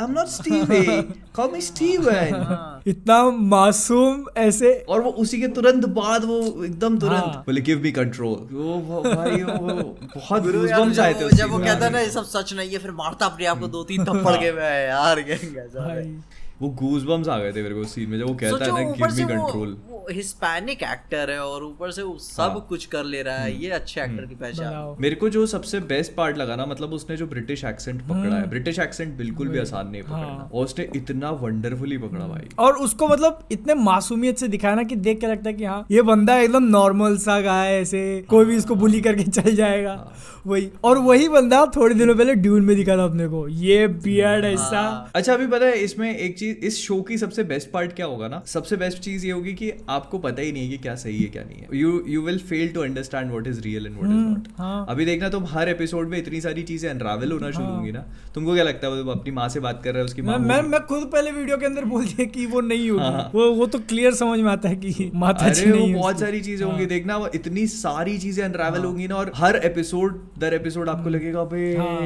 [0.00, 5.84] I am not Call call me Steven इतना मासूम ऐसे और वो उसी के तुरंत
[5.96, 9.74] बाद वो एकदम तुरंत हाँ। बोले गिव मी कंट्रोल वो वो भाई वो
[10.14, 12.90] बहुत गूज़बम्स आए थे जब, वो कहता है ना ये सब सच नहीं है फिर
[13.00, 15.68] मारता अपने आप को दो तीन थप्पड़ के मैं यार गैंग है
[16.62, 19.06] वो गूज़बम्स आ गए थे मेरे को सीन में जब वो कहता है ना गिव
[19.16, 23.22] मी कंट्रोल वो हिस्पैनिक एक्टर है और ऊपर से वो सब हाँ। कुछ कर ले
[23.22, 26.66] रहा है ये अच्छे एक्टर की पहचान। मेरे को जो सबसे बेस्ट पार्ट लगा ना
[26.66, 30.20] मतलब उसने जो ब्रिटिश एक्सेंट पकड़ा हम्म। है ब्रिटिश एक्सेंट बिल्कुल भी आसान नहीं हाँ।
[30.20, 34.82] पकड़ना और उसने इतना वंडरफुली पकड़ा भाई। और उसको मतलब इतने मासूमियत से दिखाया ना
[34.82, 38.02] कि देख के लगता है कि हाँ ये बंदा एकदम नॉर्मल सा गाय है ऐसे
[38.30, 39.94] कोई भी इसको बुली करके चल जाएगा।
[40.46, 44.44] वही। और वही बंदा थोड़े दिनों पहले ड्यून में दिखा था अपने को। ये बियर्ड
[44.44, 44.80] ऐसा।
[45.14, 48.28] अच्छा अभी पता है इसमें एक चीज़ इस शो की सबसे बेस्ट पार्ट क्या होगा
[48.28, 48.42] ना?
[48.46, 51.28] सबसे बेस्ट चीज़ ये होगी कि आपको पता ही नहीं है कि क्या सही है
[51.28, 54.18] क्या नहीं है। You you will fail to understand what is real and what is
[54.18, 57.92] not हाँ। अभी देखना तुम हर एपिसोड में इतनी सारी चीज़ें अनरावल होना शुरू होंगी
[57.92, 60.36] ना। तुमको क्या लगता है वो अपनी माँ से बात कर रहा है उसकी मैं
[60.38, 63.50] माँ मैं खुद पहले वीडियो के अंदर बोल दिया कि वो नहीं होगी। हाँ। वो
[63.52, 66.82] वो तो क्लियर समझ में आता है कि माता जी नहीं बहुत सारी चीज़ें होंगी
[66.82, 71.10] हाँ। देखना वो इतनी सारी चीज़ें अनरावल होंगी ना और हर एपिसोड दर एपिसोड आपको
[71.10, 71.98] लगेगा बे हाँ।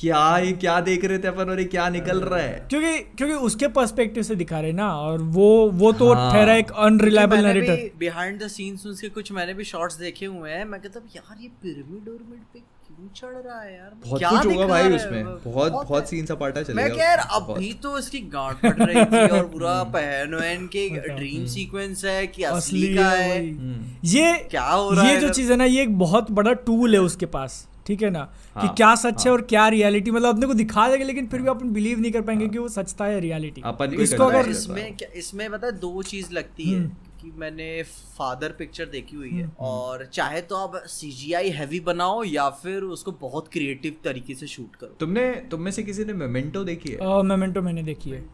[0.00, 2.66] क्या ये क्या देख रहे थे अपन और ये क्या निकल रहा है?
[2.70, 6.70] क्योंकि क्योंकि उसके पर्सपेक्टिव से दिखा रहे ना और वो वो तो हाँ। ठहरा एक
[6.86, 11.00] unreliable narrator behind the scenes उसके कुछ मैंने भी शॉट्स देखे हुए हैं। मैं कहता
[11.00, 13.90] हूँ यार ये पिरामिड उर्मिड पे क्यों चढ़ रहा है यार?
[14.04, 17.72] बहुत क्या कुछ होगा भाई उसमें। बहुत बहुत सीन सपाटा चलेगा। मैं यार बहुत। अभी
[17.82, 22.26] तो इसकी गांठ फट रही थी और पूरा हम्म। पहन वहन के ड्रीम सीक्वेंस है
[22.26, 25.14] कि असली का है। हम्म। ये क्या हो रहा है?
[25.14, 28.10] ये जो चीज़ है ना ये एक बहुत बड़ा टूल है उसके पास। ठीक है
[28.10, 28.18] ना?
[28.18, 31.04] हाँ, कि हाँ, क्या सच हाँ, है। और क्या रियलिटी मतलब अपने को दिखा देगा
[31.04, 33.62] लेकिन फिर भी अपन बिलीव नहीं कर पाएँगे हाँ, कि वो सच था या रियलिटी
[33.64, 37.82] अपन इसको अगर इसमें इसमें पता है दो चीज़ लगती है हम्म। कि मैंने
[38.18, 43.12] फादर पिक्चर देखी हुई है। और चाहे तो आप सीजीआई हैवी बनाओ या फिर उसको
[43.20, 47.22] बहुत क्रिएटिव तरीके से शूट करो। तुमने तुम में से किसी ने मेमेंटो देखी है?
[47.24, 48.24] मेमेंटो मैंने देखी है।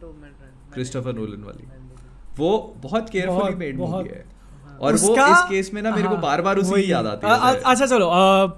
[0.73, 1.67] क्रिस्टोफर नोलन वाली।
[2.37, 4.25] वो बहुत केयरफुली मेड मूवी है।
[4.81, 7.05] और वो उसका- इस केस में ना मेरे को हाँ, बार बार उसी की याद
[7.05, 8.09] आती है अच्छा चलो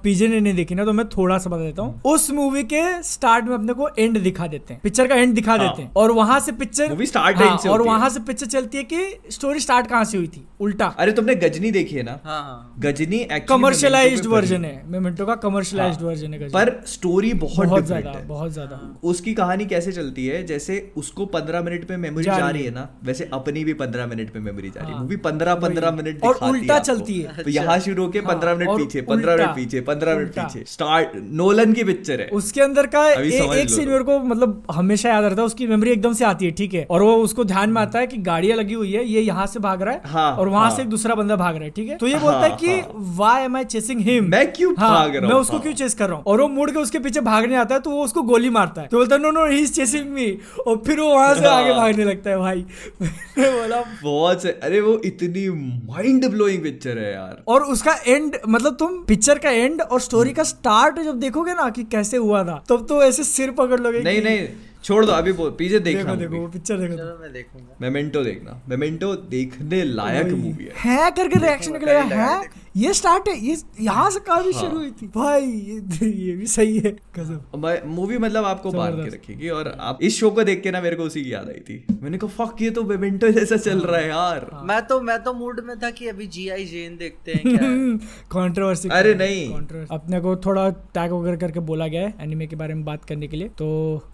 [0.03, 3.03] पीजे ने नहीं देखी ना तो मैं थोड़ा सा बता देता हूँ। उस मूवी के
[3.03, 5.91] स्टार्ट में अपने को एंड दिखा देते हैं। पिक्चर का एंड दिखा हाँ। देते हैं।
[5.95, 9.59] और वहाँ से पिक्चर start हाँ, से और वहाँ से पिक्चर चलती है कि स्टोरी
[9.59, 10.47] स्टार्ट कहाँ से हुई थी?
[10.59, 12.19] उल्टा। अरे तुमने गजनी देखी है ना?
[12.25, 17.67] हाँ हाँ। गजनी पे वर्जन। है। मेमेंटो का कमर्शियलाइज्ड हाँ, वर्जन है पर स्टोरी बहुत
[17.67, 20.43] बहुत ज़्यादा बहुत ज़्यादा। उसकी कहानी कैसे चलती है?
[20.43, 24.35] जैसे उसको पंद्रह मिनट में मेमोरी जा रही है ना वैसे अपनी भी पंद्रह मिनट
[24.35, 27.49] में मेमोरी जा रही है। मूवी पंद्रह पंद्रह वही। मिनट और उल्टा चलती है। तो
[27.49, 31.11] यहाँ शुरू होके हाँ, पंद्रह मिनट पीछे पंद्रह मिनट पीछे पंद्रह मिनट पीछे। स्टार्ट
[31.41, 35.09] नोलन की पिक्चर है। उसके अंदर का एक लो सीन तो। मेरे को मतलब हमेशा
[35.09, 37.69] याद रहता है उसकी मेमोरी एकदम से आती है ठीक है। और वो उसको ध्यान
[37.69, 40.31] में आता है कि गाड़ियाँ लगी हुई है ये यहाँ से भाग रहा है हाँ,
[40.33, 42.39] और वहाँ हाँ। से एक दूसरा बंदा भाग रहा है ठीक है। तो ये बोलता
[42.39, 42.81] है हाँ, कि
[43.17, 45.41] why am I chasing him मैं क्यों भाग रहा मैं हूँ?
[45.41, 46.23] उसको हाँ। क्यों चेस कर रहा हूँ?
[46.27, 48.87] और वो मुड़ के उसके पीछे भागने आता है तो वो उसको गोली मारता है।
[48.87, 50.27] तो बोलता है no no he is chasing me
[50.67, 52.65] और फिर वो वहाँ से आगे हाँ। भागने लगता है भाई
[53.39, 55.47] बोला बहुत अरे वो इतनी
[56.03, 60.33] माइंड ब्लोइंग पिक्चर है यार। और उसका एंड मतलब तुम पिक्चर का एंड और स्टोरी
[60.33, 64.01] का स्टार्ट जब देखोगे ना कि कैसे हुआ था तब तो ऐसे सिर पकड़ लोगे
[64.01, 64.47] नहीं नहीं
[64.83, 69.13] छोड़ दो अभी पीछे देखना देखो देखो वो पिक्चर देखो। मैं देखूँगा। मेमेंटो देखना। मेमेंटो
[69.29, 72.41] देखने लायक मूवी है। है करके रिएक्शन निकलेगा है?
[72.75, 76.47] ये स्टार्ट है ये यहाँ से कहानी हाँ। शुरू हुई थी। भाई ये, ये भी
[76.47, 80.61] सही है। कसम। मूवी मतलब आपको बाँध के रखेगी और आप इस शो को देख
[80.63, 83.29] के ना मेरे को उसी की याद आई थी। मैंने कहा फक ये तो मेमेंटो
[83.29, 86.27] जैसा चल रहा है यार। हाँ। मैं तो मैं तो मूड में था कि अभी
[86.27, 87.69] जी आई जेन देखते हैं क्या?
[87.69, 87.97] है।
[88.31, 89.51] कंट्रोवर्सी अरे नहीं।
[89.91, 93.27] अपने को थोड़ा टैग वगैरह करके बोला गया है एनिमे के बारे में बात करने
[93.27, 93.67] के लिए। तो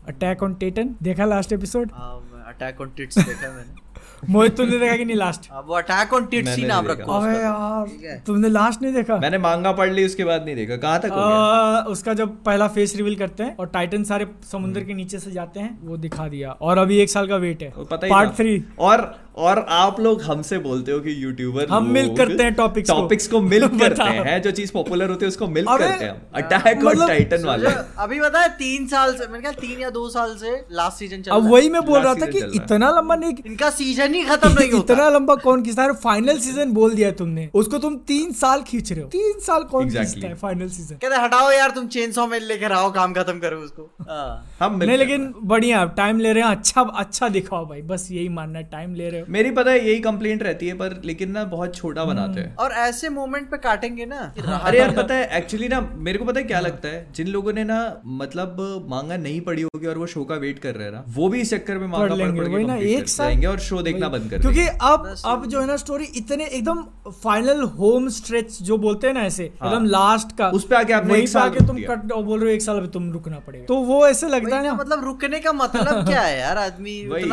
[0.07, 3.88] अटैक ऑन टेटन देखा लास्ट एपिसोड हाँ अटैक ऑन टिट्स देखा मैंने।
[4.30, 7.11] मोहित तुमने देखा कि नहीं लास्ट अब वो अटैक ऑन टिट सीन आप नाम रखो
[7.13, 9.17] अबे। यार तुमने लास्ट नहीं देखा?
[9.17, 11.80] मैंने मांगा पढ़ ली उसके बाद नहीं देखा। कहाँ तक हो गया?
[11.91, 15.59] उसका जब पहला फेस रिवील करते हैं और टाइटन सारे समुद्र के नीचे से जाते
[15.59, 19.01] हैं वो दिखा दिया। और अभी एक साल का वेट है। ही पार्ट थ्री और
[19.38, 23.27] और आप लोग हमसे बोलते हो कि यूट्यूबर हम मिल करते हैं topics को। टॉपिक्स
[23.27, 27.07] को मिल करते। हैं। जो चीज़ पॉपुलर होती है उसको मिल करते हैं अटैक और
[27.07, 30.51] टाइटन वाले। अभी पता है तीन साल से मैंने कहा तीन या दो साल से
[30.71, 34.13] लास्ट सीज़न चल अब वही मैं बोल रहा था कि। इतना लंबा नहीं इनका सीज़न
[34.13, 35.93] ही खत्म नहीं होता। इतना लंबा कौन खींचता है?
[35.93, 39.89] फाइनल सीज़न बोल दिया तुमने। उसको तुम तीन साल खींच रहे हो। तीन साल कौन.
[39.89, 43.39] खींचता है फाइनल सीज़न कहते हटाओ यार तुम चेन सॉ मिल लेकर आओ काम खत्म
[43.39, 47.82] करो उसको। हाँ। हम नहीं लेकिन बढ़िया टाइम ले रहे हैं। अच्छा अच्छा दिखाओ भाई।
[47.82, 50.74] बस यही मानना है टाइम ले रहे हो। मेरी पता है यही कंप्लेंट रहती है
[50.74, 54.20] पर लेकिन ना बहुत छोटा हम्म। बनाते हैं। और ऐसे मोमेंट पे काटेंगे ना
[54.59, 57.05] अरे यार पता है एक्चुअली ना मेरे को पता है क्या लगता है?
[57.15, 57.80] जिन लोगों ने ना
[58.15, 58.57] मतलब
[58.89, 61.41] मांगा नहीं पड़ी होगी और वो शो का वेट कर रहे हैं ना वो भी
[61.41, 64.67] इस चक्कर में मांगा पढ़ पढ़ ना एक जाएँगे और शो देखना बंद कर क्योंकि
[64.84, 66.84] अब अब जो है ना स्टोरी इतने एकदम
[67.24, 70.93] फाइनल होम स्ट्रेच जो बोलते हैं ना ऐसे हाँ। एकदम लास्ट का उस पे आके
[70.93, 73.76] आपने एक साल तुम। कट बोल रहे हो एक साल अभी तुम रुकना पड़ेगा। तो
[73.84, 77.24] वो ऐसे लगता है ना, मतलब रुकने का मतलब क्या है यार आदमी वही।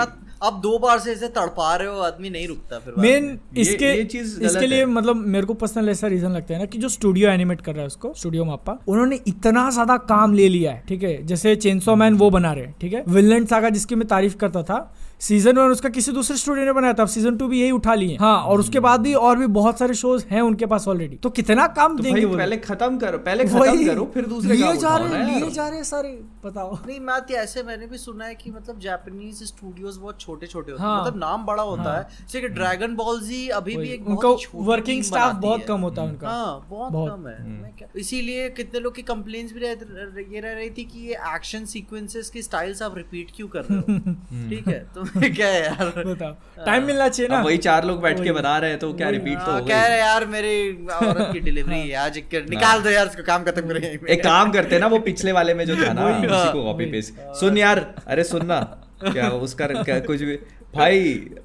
[0.43, 4.05] अब दो बार से इसे तड़पा रहे हो आदमी नहीं रुकता फिर मेन इसके ये
[4.05, 7.31] चीज़ इसके लिए मतलब मेरे को पर्सनल ऐसा रीजन लगता है ना कि जो स्टूडियो
[7.31, 11.03] एनिमेट कर रहा है उसको स्टूडियो मापा उन्होंने इतना ज़्यादा काम ले लिया है ठीक
[11.03, 11.27] है?
[11.27, 13.05] जैसे चेंसो मैन वो बना रहे हैं ठीक है?
[13.09, 14.79] विलन सागा जिसकी मैं तारीफ़ करता था
[15.21, 18.17] सीज़न वन उसका किसी दूसरे स्टूडियो ने बनाया था सीज़न टू भी यही उठा लिए
[18.17, 21.31] हाँ। और उसके बाद भी और भी बहुत सारे शोज़ हैं उनके पास ऑलरेडी तो
[21.31, 24.77] कितना काम तो देंगे भाई वो पहले खत्म करो पहले खत्म करो फिर दूसरे लिए
[24.77, 26.09] जा रहे हैं लिए जा रहे हैं सारे
[26.45, 30.47] बताओ। नहीं मैं तो ऐसे मैंने भी सुना है कि मतलब जापानीज स्टूडियोज बहुत छोटे
[30.47, 33.49] छोटे होते हैं। हाँ। मतलब नाम बड़ा होता हाँ। है। जैसे कि ड्रैगन बॉल जी
[33.49, 37.43] अभी भी एक उनका वर्किंग स्टाफ बहुत कम होता है उनका। हाँ बहुत। कम है।
[37.43, 42.31] हम्म। इसीलिए कितने लोग की कंप्लेंट्स भी ये रह रही थी कि ये एक्शन सीक्वेंसेस
[42.31, 44.15] की स्टाइल्स आप रिपीट क्यों कर रहे हो?
[44.51, 45.06] ठीक है तो
[45.37, 45.93] क्या है यार?
[45.99, 47.41] बताओ। टाइम मिलना चाहिए ना?
[47.43, 49.99] वही चार लोग बैठ के। बना रहे हैं तो क्या। रिपीट तो हाँ, कह रहे
[49.99, 50.57] यार मेरी
[50.95, 52.19] औरत की डिलीवरी है। आज
[52.51, 55.55] निकाल दो यार इसको काम खत्म करें एक काम करते हैं ना वो पिछले वाले
[55.55, 58.61] में जो था ना। उसी को कॉपी पेस्ट सुन यार अरे सुन ना
[59.03, 60.37] क्या उसका क्या कुछ भी।
[60.75, 60.99] भाई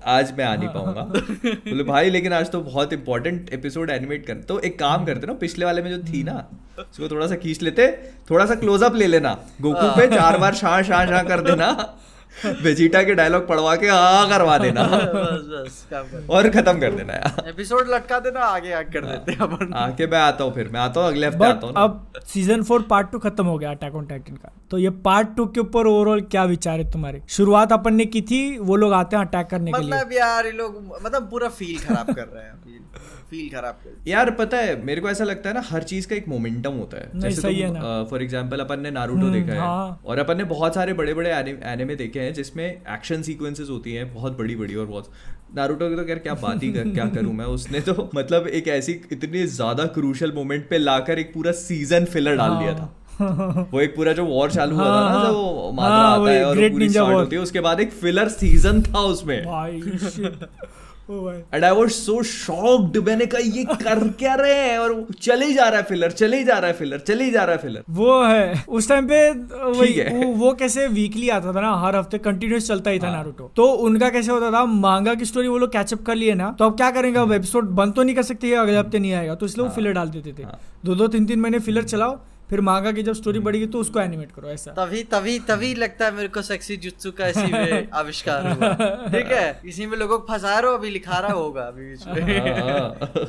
[0.08, 1.02] आज मैं आ नहीं पाऊँगा।
[1.68, 5.34] बोले भाई लेकिन आज तो बहुत इंपॉर्टेंट एपिसोड एनिमेट कर तो एक काम करते ना
[5.42, 6.36] पिछले वाले में जो थी ना
[6.80, 7.88] उसको थोड़ा सा खींच लेते
[8.30, 11.72] थोड़ा सा क्लोजअप ले लेना। गोकू पे चार बार शाह शाह शाह कर देना।
[12.64, 16.92] वेजिटा के डायलॉग पढ़वा के हाँ करवा देना। बस बस काम कर। और खत्म कर
[16.92, 20.54] देना यार। एपिसोड लटका देना आगे आगे कर देते हैं अपन। आके मैं आता हूँ
[20.54, 23.58] फिर मैं आता हूँ अगले हफ़्ते आता हूँ अब सीज़न फोर पार्ट टू खत्म हो
[23.58, 26.90] गया अटैक ऑन टाइटन का। तो ये पार्ट टू के ऊपर ओवरऑल क्या विचार है
[26.92, 27.22] तुम्हारे?
[27.30, 30.46] शुरुआत अपन ने की थी वो लोग आते हैं अटैक करने के लिए। मतलब यार
[30.46, 32.60] ये लोग मतलब पूरा फील खराब कर रहे हैं
[33.32, 36.16] फील खराब कर यार पता है मेरे को ऐसा लगता है ना हर चीज़ का
[36.16, 39.54] एक मोमेंटम होता है। नहीं, सही है ना। फॉर एग्जांपल अपन ने नारुतो हम्म, देखा
[39.54, 43.70] है। हाँ। और अपन ने बहुत सारे बड़े बड़े एनिमे देखे हैं जिसमें एक्शन सीक्वेंसेस
[43.70, 45.12] होती हैं बहुत बड़ी बड़ी और बहुत।
[45.56, 47.46] नारुतो की तो यार क्या बात ही कर, क्या करूँ मैं?
[47.56, 52.36] उसने तो मतलब एक ऐसी इतनी ज़्यादा क्रूशल मोमेंट पे लाकर एक पूरा सीज़न फिलर
[52.36, 56.14] डाल दिया था। वो एक पूरा जो वॉर चालू हुआ था ना हाँ, जो हाँ,
[56.14, 59.42] आता है और पूरी स्टार्ट होती है उसके बाद एक फिलर सीज़न था उसमें।
[61.54, 64.78] And I was so shocked मैंने कहा ये कर क्या रहे हैं?
[64.78, 67.32] और चले ही जा रहा है फिलर चले ही जा रहा है फिलर चले ही
[67.32, 71.30] जा रहा है फिलर वो है। उस टाइम पे वही है। वो, वो कैसे वीकली
[71.30, 74.52] आता था ना हर हफ़्ते कंटिन्यूस चलता ही था हाँ। नारुतो तो उनका कैसे होता
[74.52, 77.32] था मांगा की स्टोरी वो लोग कैचअप कर लिए ना तो अब क्या करेंगे अब
[77.34, 80.10] एपिसोड बंद तो नहीं कर सकते अगले हफ़्ते नहीं आएगा तो इसलिए वो फिलर डाल
[80.10, 82.20] देते थे। हाँ। दो दो तीन तीन महीने फिलर चलाओ
[82.52, 86.06] फिर मांगा की जब स्टोरी बढ़ेगी तो उसको एनिमेट करो ऐसा। तभी तभी तभी लगता
[86.06, 88.74] है मेरे को सेक्सी जुत्सु का इसी में आविष्कार हुआ।
[89.08, 92.08] ठीक है इसी में लोगों को फंसा रहा हो अभी लिखा रहा होगा अभी बीच
[92.08, 92.40] में।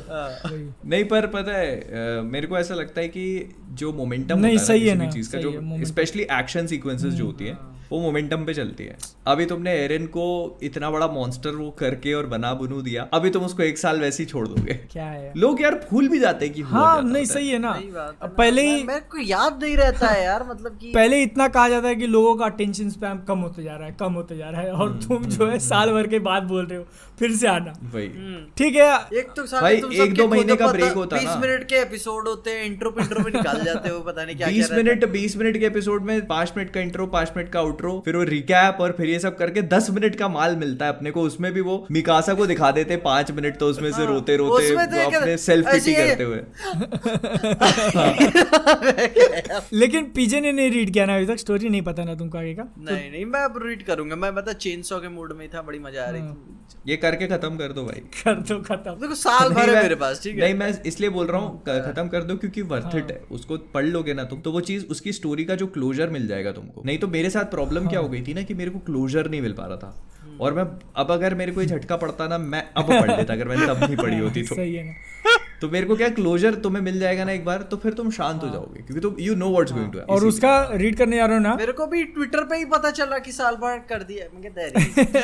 [0.09, 0.51] हाँ।
[0.85, 4.95] नहीं पर पता है मेरे को ऐसा लगता है कि जो मोमेंटम नहीं, सही है
[4.95, 8.95] ना चीज़ का जो स्पेशली एक्शन सीक्वेंसेस जो होती है। वो मोमेंटम पे चलती है।
[9.27, 10.23] अभी तुमने एरन को
[10.63, 14.23] इतना बड़ा मॉन्स्टर वो करके और बना बुनू दिया अभी तुम उसको एक साल वैसे
[14.23, 15.31] ही छोड़ दोगे। क्या है?
[15.37, 18.27] लोग यार भूल भी जाते हैं कि हाँ नहीं सही है ना। सही है ना।
[18.27, 21.87] पहले ही मेरे को याद नहीं रहता है यार मतलब कि पहले इतना कहा जाता
[21.87, 24.61] है कि लोगों का अटेंशन स्पैम कम होते जा रहा है कम होते जा रहा
[24.61, 26.85] है और हम्म, तुम जो है साल भर के बाद बोल रहे हो
[27.19, 30.55] फिर से आना। वही। हम्म। ठीक है। एक तो साले भाई, तुम एक दो महीने
[30.55, 33.63] का पता- break होता 20 ना। मिनट के एपिसोड होते हैं इंट्रो पिंट्रो में निकाल
[33.63, 36.81] जाते हो पता नहीं क्या बीस मिनट बीस मिनट के एपिसोड में पाँच मिनट का
[36.81, 40.15] इंट्रो पाँच मिनट का आउटरो फिर वो रिकैप और फिर ये सब करके दस मिनट
[40.15, 43.57] का माल मिलता है अपने को। उसमें भी वो मिकासा को दिखा देते पाँच मिनट
[43.57, 46.37] तो उसमें से हाँ, रोते रोते अपने सेल्फ पिटी करते हुए।
[49.73, 52.53] लेकिन पीजे ने नहीं रीड किया ना अभी तक स्टोरी नहीं पता ना तुमको आगे
[52.53, 52.73] का?
[52.79, 55.79] नहीं नहीं मैं अब रीड करूँगा। मैं बता चेन सॉ के मूड में था बड़ी
[55.79, 56.57] मज़ा आ रही थी।
[56.87, 59.95] ये करके खत्म कर दो भाई। कर दो खत्म। देखो साल भर है मैं- मेरे
[59.95, 60.41] पास ठीक है?
[60.41, 63.85] नहीं मैं इसलिए बोल रहा हूँ खत्म कर दो क्योंकि वर्थ इट है। उसको पढ़
[63.85, 66.97] लोगे ना तुम तो वो चीज़ उसकी स्टोरी का जो क्लोजर मिल जाएगा तुमको। नहीं
[66.97, 69.53] तो मेरे साथ प्रॉब्लम क्या हो गई थी ना कि मेरे को क्लोजर नहीं मिल
[69.53, 69.93] पा रहा था।
[70.41, 70.63] और मैं
[70.95, 73.83] अब अगर मेरे को ये झटका पड़ता ना मैं अब पढ़ लेता अगर मैंने तब
[73.83, 74.93] नहीं पढ़ी होती तो। सही है ना।
[75.61, 78.43] तो मेरे को क्या क्लोजर तुम्हें मिल जाएगा ना एक बार तो फिर तुम शांत
[78.43, 81.37] हो जाओगे क्योंकि तुम you know what's going to और उसका रीड करने जा रहे
[81.37, 84.25] हो ना। मेरे को भी ट्विटर पे ही पता चला कि साल भर कर दिया
[84.33, 84.61] मैं कहता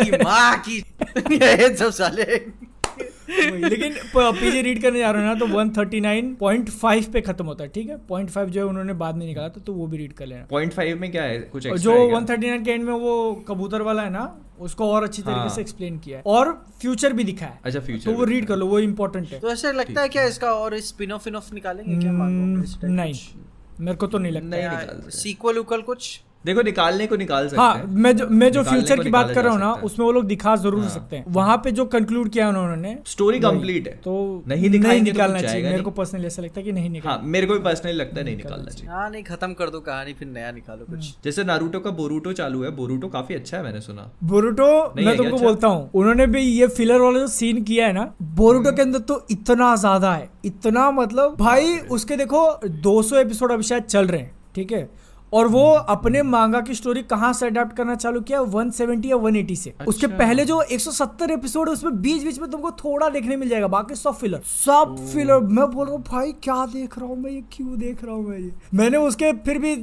[0.05, 0.77] है माँ की
[1.35, 2.41] ये सब साले।
[3.29, 7.89] लेकिन पीजे रीड करने जा रहे हो ना तो 139.5 पे खत्म होता है ठीक
[7.89, 7.97] है?
[8.09, 10.45] पॉइंट फाइव जो है उन्होंने बाद में निकाला था तो वो भी रीड कर लेना।
[10.49, 11.39] पॉइंट फाइव में क्या है?
[11.39, 12.19] कुछ जो है क्या?
[12.19, 14.23] 139 के एंड में वो कबूतर वाला है ना
[14.59, 17.79] उसको और अच्छी तरीके हाँ। से एक्सप्लेन किया है। और फ्यूचर भी दिखा है। अच्छा
[17.79, 20.53] फ्यूचर तो वो रीड कर लो वो इम्पोर्टेंट है। तो ऐसे लगता है क्या इसका
[20.53, 22.11] और स्पिन ऑफ़ इन ऑफ़ निकालेंगे क्या?
[22.11, 23.13] हम्म, नहीं।
[23.79, 26.21] मेरे को तो नहीं लगता। नहीं सीक्वल उकल कुछ?
[26.45, 29.43] देखो निकालने को निकाल सकते हाँ हैं। मैं जो मैं जो फ्यूचर की बात कर
[29.43, 32.29] रहा हूँ ना उसमें वो लोग दिखा ज़रूर हाँ। सकते हैं। वहाँ पे जो कंक्लूड
[32.29, 34.13] किया उन्होंने स्टोरी कंप्लीट है। तो
[34.47, 37.19] नहीं नहीं तो निकालना चाहिए। मेरे को पर्सनली ऐसा लगता है कि नहीं निकाल हाँ
[37.25, 40.13] मेरे को भी पर्सनली लगता है नहीं निकालना चाहिए। हाँ नहीं खत्म कर दो कहानी
[40.13, 43.81] फिर नया निकालो कुछ। जैसे नारुतो का बोरूटो चालू है। बोरूटो काफ़ी अच्छा है मैंने
[43.81, 45.45] सुना। बोरूटो मैं तुमको अच्छा?
[45.45, 48.99] बोलता हूँ उन्होंने भी ये फिलर वाला जो सीन किया है ना बोरूटो के अंदर
[49.01, 52.47] तो इतना ज़्यादा है। इतना मतलब भाई उसके देखो
[52.83, 54.89] 200 एपिसोड अभी शायद चल रहे हैं ठीक है?
[55.33, 58.39] और वो अपने मांगा की स्टोरी कहाँ से अडेप्ट करना चालू किया?
[58.41, 62.49] 170 या 180 से अच्छा। उसके। पहले जो 170 एपिसोड है उसमें बीच बीच में
[62.51, 66.31] तुमको थोड़ा देखने मिल जाएगा बाकी सब फिलर सब फिलर मैं बोल रहा हूँ भाई
[66.43, 67.31] क्या देख रहा हूँ मैं?
[67.31, 68.51] ये क्यों देख रहा हूँ मैं ये?
[68.73, 69.75] मैंने उसके फिर भी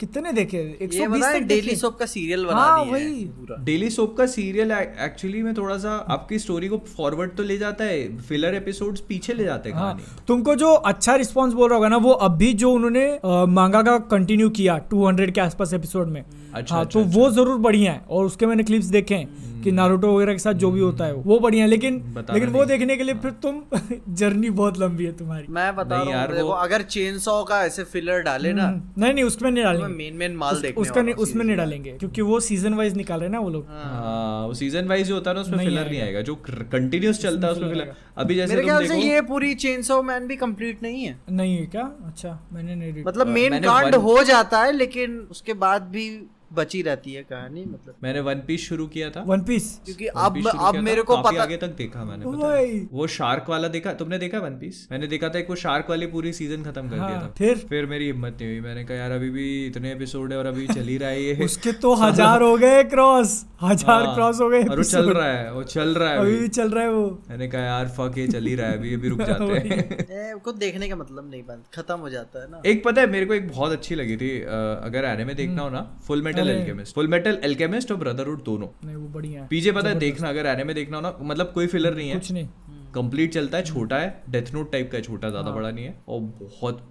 [0.00, 0.58] कितने देखे?
[0.82, 4.16] एक सौ बीस डेली सोप का सीरियल बना हाँ, दिया वही। है पूरा। डेली सोप
[4.18, 8.54] का सीरियल एक्चुअली में थोड़ा सा आपकी स्टोरी को फॉरवर्ड तो ले जाता है फिलर
[8.54, 11.96] एपिसोड्स पीछे ले जाते हैं हाँ, कहानी। तुमको जो अच्छा रिस्पांस बोल रहा होगा ना
[11.96, 13.06] वो अभी जो उन्होंने
[13.54, 17.30] मांगा का कंटिन्यू किया 200 के आसपास एपिसोड में। अच्छा, हाँ अच्छा, तो अच्छा, वो
[17.30, 20.70] ज़रूर बढ़िया है और उसके मैंने क्लिप्स देखे हैं। कि नारुतो वगैरह के साथ जो
[20.70, 21.94] भी होता है वो। बढ़िया लेकिन
[22.32, 23.62] लेकिन वो देखने के लिए फिर तुम
[24.14, 27.42] जर्नी बहुत लंबी है तुम्हारी। मैं बता रहा यार, हूँ देखो वो- अगर चेन सॉ
[27.44, 30.60] का ऐसे फिलर डाले ना हम्म, नहीं नहीं उसमें नहीं तो डालेंगे। मेन मेन माल
[30.60, 33.66] देखने उसका नहीं उसमें नहीं डालेंगे क्योंकि वो सीज़न वाइज निकाल रहे ना वो लोग।
[33.70, 36.34] हाँ। सीज़न वाइज जो होता है ना उसमें फिलर नहीं आएगा। आएगा जो
[36.72, 40.26] कंटिन्यूस चलता है उसमें फिलर अभी जैसे मेरे ख्याल से ये पूरी चेन सॉ मैन
[40.26, 41.82] भी कंप्लीट नहीं है। नहीं है क्या?
[42.06, 46.08] अच्छा मैंने नहीं मतलब मेन कांड हो जाता है लेकिन उसके बाद भी
[46.54, 50.42] बची रहती है कहानी मतलब। मैंने वन पीस शुरू किया था। वन पीस क्योंकि अब
[50.48, 53.92] अब मेरे को पता आगे तक देखा मैंने है। वो शार्क वाला देखा?
[53.94, 56.94] तुमने देखा वन पीस मैंने देखा था एक वो शार्क वाली पूरी सीज़न खत्म कर
[56.96, 57.56] दिया हाँ, था। फिर?
[57.68, 60.66] फिर मेरी हिम्मत नहीं हुई। मैंने कहा यार अभी भी इतने एपिसोड है और अभी
[60.68, 64.48] चल ही रहा है ये। उसके तो हज़ार हो गए क्रॉस हज़ार हाँ, क्रॉस हो
[64.48, 66.90] गए और वो चल रहा है वो चल रहा है अभी भी चल रहा है
[66.90, 69.78] वो। मैंने कहा यार फक ये चल ही रहा है अभी अभी रुक जाते हैं।
[70.00, 73.10] ए, को देखने का मतलब नहीं बंद खत्म हो जाता है ना। एक पता है
[73.10, 76.43] मेरे को एक बहुत अच्छी लगी थी अगर एनिमे में देखना हो ना फुल मेटल
[76.44, 79.98] अरे। एल्केमिस्ट फुल मेटल एल्केमिस्ट और ब्रदरहुड दोनों। नहीं वो बढ़िया है। पीछे पता है
[79.98, 82.48] देखना अगर एनिमे में देखना हो ना मतलब कोई फिलर नहीं है। कुछ नहीं।
[82.94, 85.96] कंप्लीट चलता है छोटा है डेथ नोट टाइप का छोटा ज़्यादा हाँ। बड़ा नहीं है।
[86.08, 86.82] और बहुत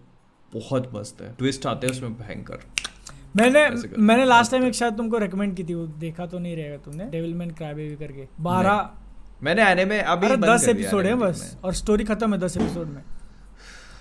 [0.51, 2.65] बहुत मस्त है। ट्विस्ट आते हैं उसमें भयंकर।
[3.35, 6.77] मैंने मैंने लास्ट टाइम एक शायद तुमको रेकमेंड की थी वो देखा तो नहीं रहेगा
[6.79, 8.89] तुमने डेविलमैन क्राइबेबी करके। बारह
[9.43, 13.01] मैंने एनिमे अभी अरे दस एपिसोड है बस और स्टोरी खत्म है दस एपिसोड में।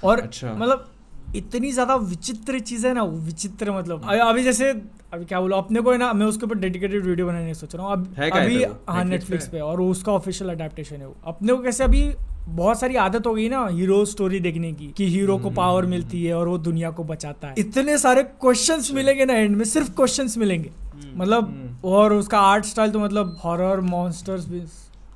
[0.05, 0.89] और अच्छा। मतलब
[1.37, 4.73] इतनी ज़्यादा विचित्र चीज़ है ना विचित्र मतलब अभी जैसे
[5.13, 7.75] अभी क्या बोलो अपने को है ना मैं उसके ऊपर डेडिकेटेड वीडियो बनाने नहीं सोच
[7.75, 9.61] रहा हूँ। अब है अभी हाँ नेटफ्लिक्स पे?
[9.61, 12.13] और उसका ऑफिशियल अडेप्टेशन है वो। अपने को कैसे अभी
[12.47, 16.25] बहुत सारी आदत हो गई ना हीरो स्टोरी देखने की कि हीरो को पावर मिलती
[16.25, 19.91] है और वो दुनिया को बचाता है। इतने सारे क्वेश्चन मिलेंगे ना एंड में सिर्फ़
[19.91, 20.71] क्वेश्चन मिलेंगे।
[21.17, 24.47] मतलब और उसका आर्ट स्टाइल तो मतलब हॉरर मॉन्स्टर्स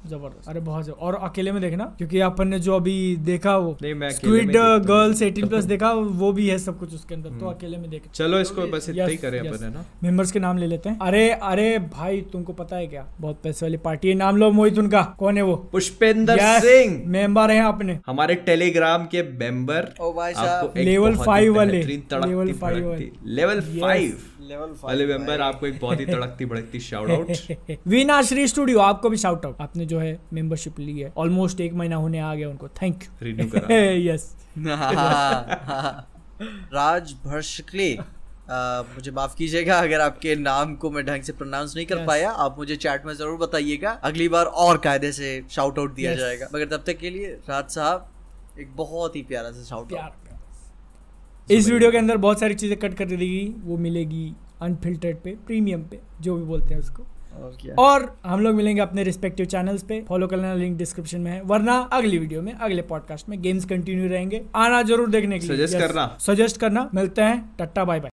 [0.06, 2.94] ज़बरदस्त। अरे बहुत और अकेले में देखना क्योंकि अपन ने जो अभी
[3.24, 7.46] देखा वो स्क्विड गर्ल्स 18 प्लस देखा वो भी है सब कुछ उसके अंदर तो
[7.46, 9.84] अकेले में देख चलो इसको बस इतना ही करें अपन है ना?
[10.02, 13.06] मेंबर्स के नाम ले लेते हैं। अरे अरे भाई तुमको पता है क्या?
[13.20, 15.56] बहुत पैसे वाली पार्टी है। नाम लो मोहित उनका। कौन है वो?
[15.72, 19.92] पुष्पेंद्र सिंह। मेंबर हैं अपने हमारे टेलीग्राम के मेंबर
[20.78, 22.92] लेवल फाइव वाले, लेवल फाइव
[23.26, 24.10] लेवल वाले।
[24.50, 27.30] मेंबर आपको एक बहुत ही तड़कती भड़कती शाउट आउट
[28.46, 32.18] स्टूडियो आपको भी शाउट आउट आपने जो है मेंबरशिप ली है। ऑलमोस्ट एक महीना होने
[32.18, 33.76] आ गया उनको। थैंक रिन्यू यू करा।
[34.12, 34.36] यस
[36.74, 37.14] राज
[38.96, 42.06] मुझे माफ़ कीजिएगा अगर आपके नाम को मैं ढंग से प्रोनाउंस नहीं कर Yes.
[42.06, 46.10] पाया। आप मुझे चैट में ज़रूर बताइएगा। अगली बार और कायदे से शाउट आउट दिया
[46.12, 46.20] Yes.
[46.20, 48.12] जाएगा। मगर तब तक के लिए राज साहब
[48.60, 50.25] एक बहुत ही प्यारा सा शाउट आउट।
[51.48, 54.32] इस वीडियो के अंदर बहुत सारी चीज़ें कट कर दी गई। वो मिलेगी
[54.62, 57.04] अनफिल्टर्ड पे प्रीमियम पे जो भी बोलते हैं उसको।
[57.78, 61.78] और हम लोग मिलेंगे अपने रिस्पेक्टिव चैनल्स पे। फॉलो करना लिंक डिस्क्रिप्शन में है। वरना
[61.92, 65.78] अगली वीडियो में अगले पॉडकास्ट में गेम्स कंटिन्यू रहेंगे। आना ज़रूर देखने के लिए। सजेस्ट
[65.78, 68.10] करना। सजेस्ट करना। मिलते हैं। टट्टा बाय बाय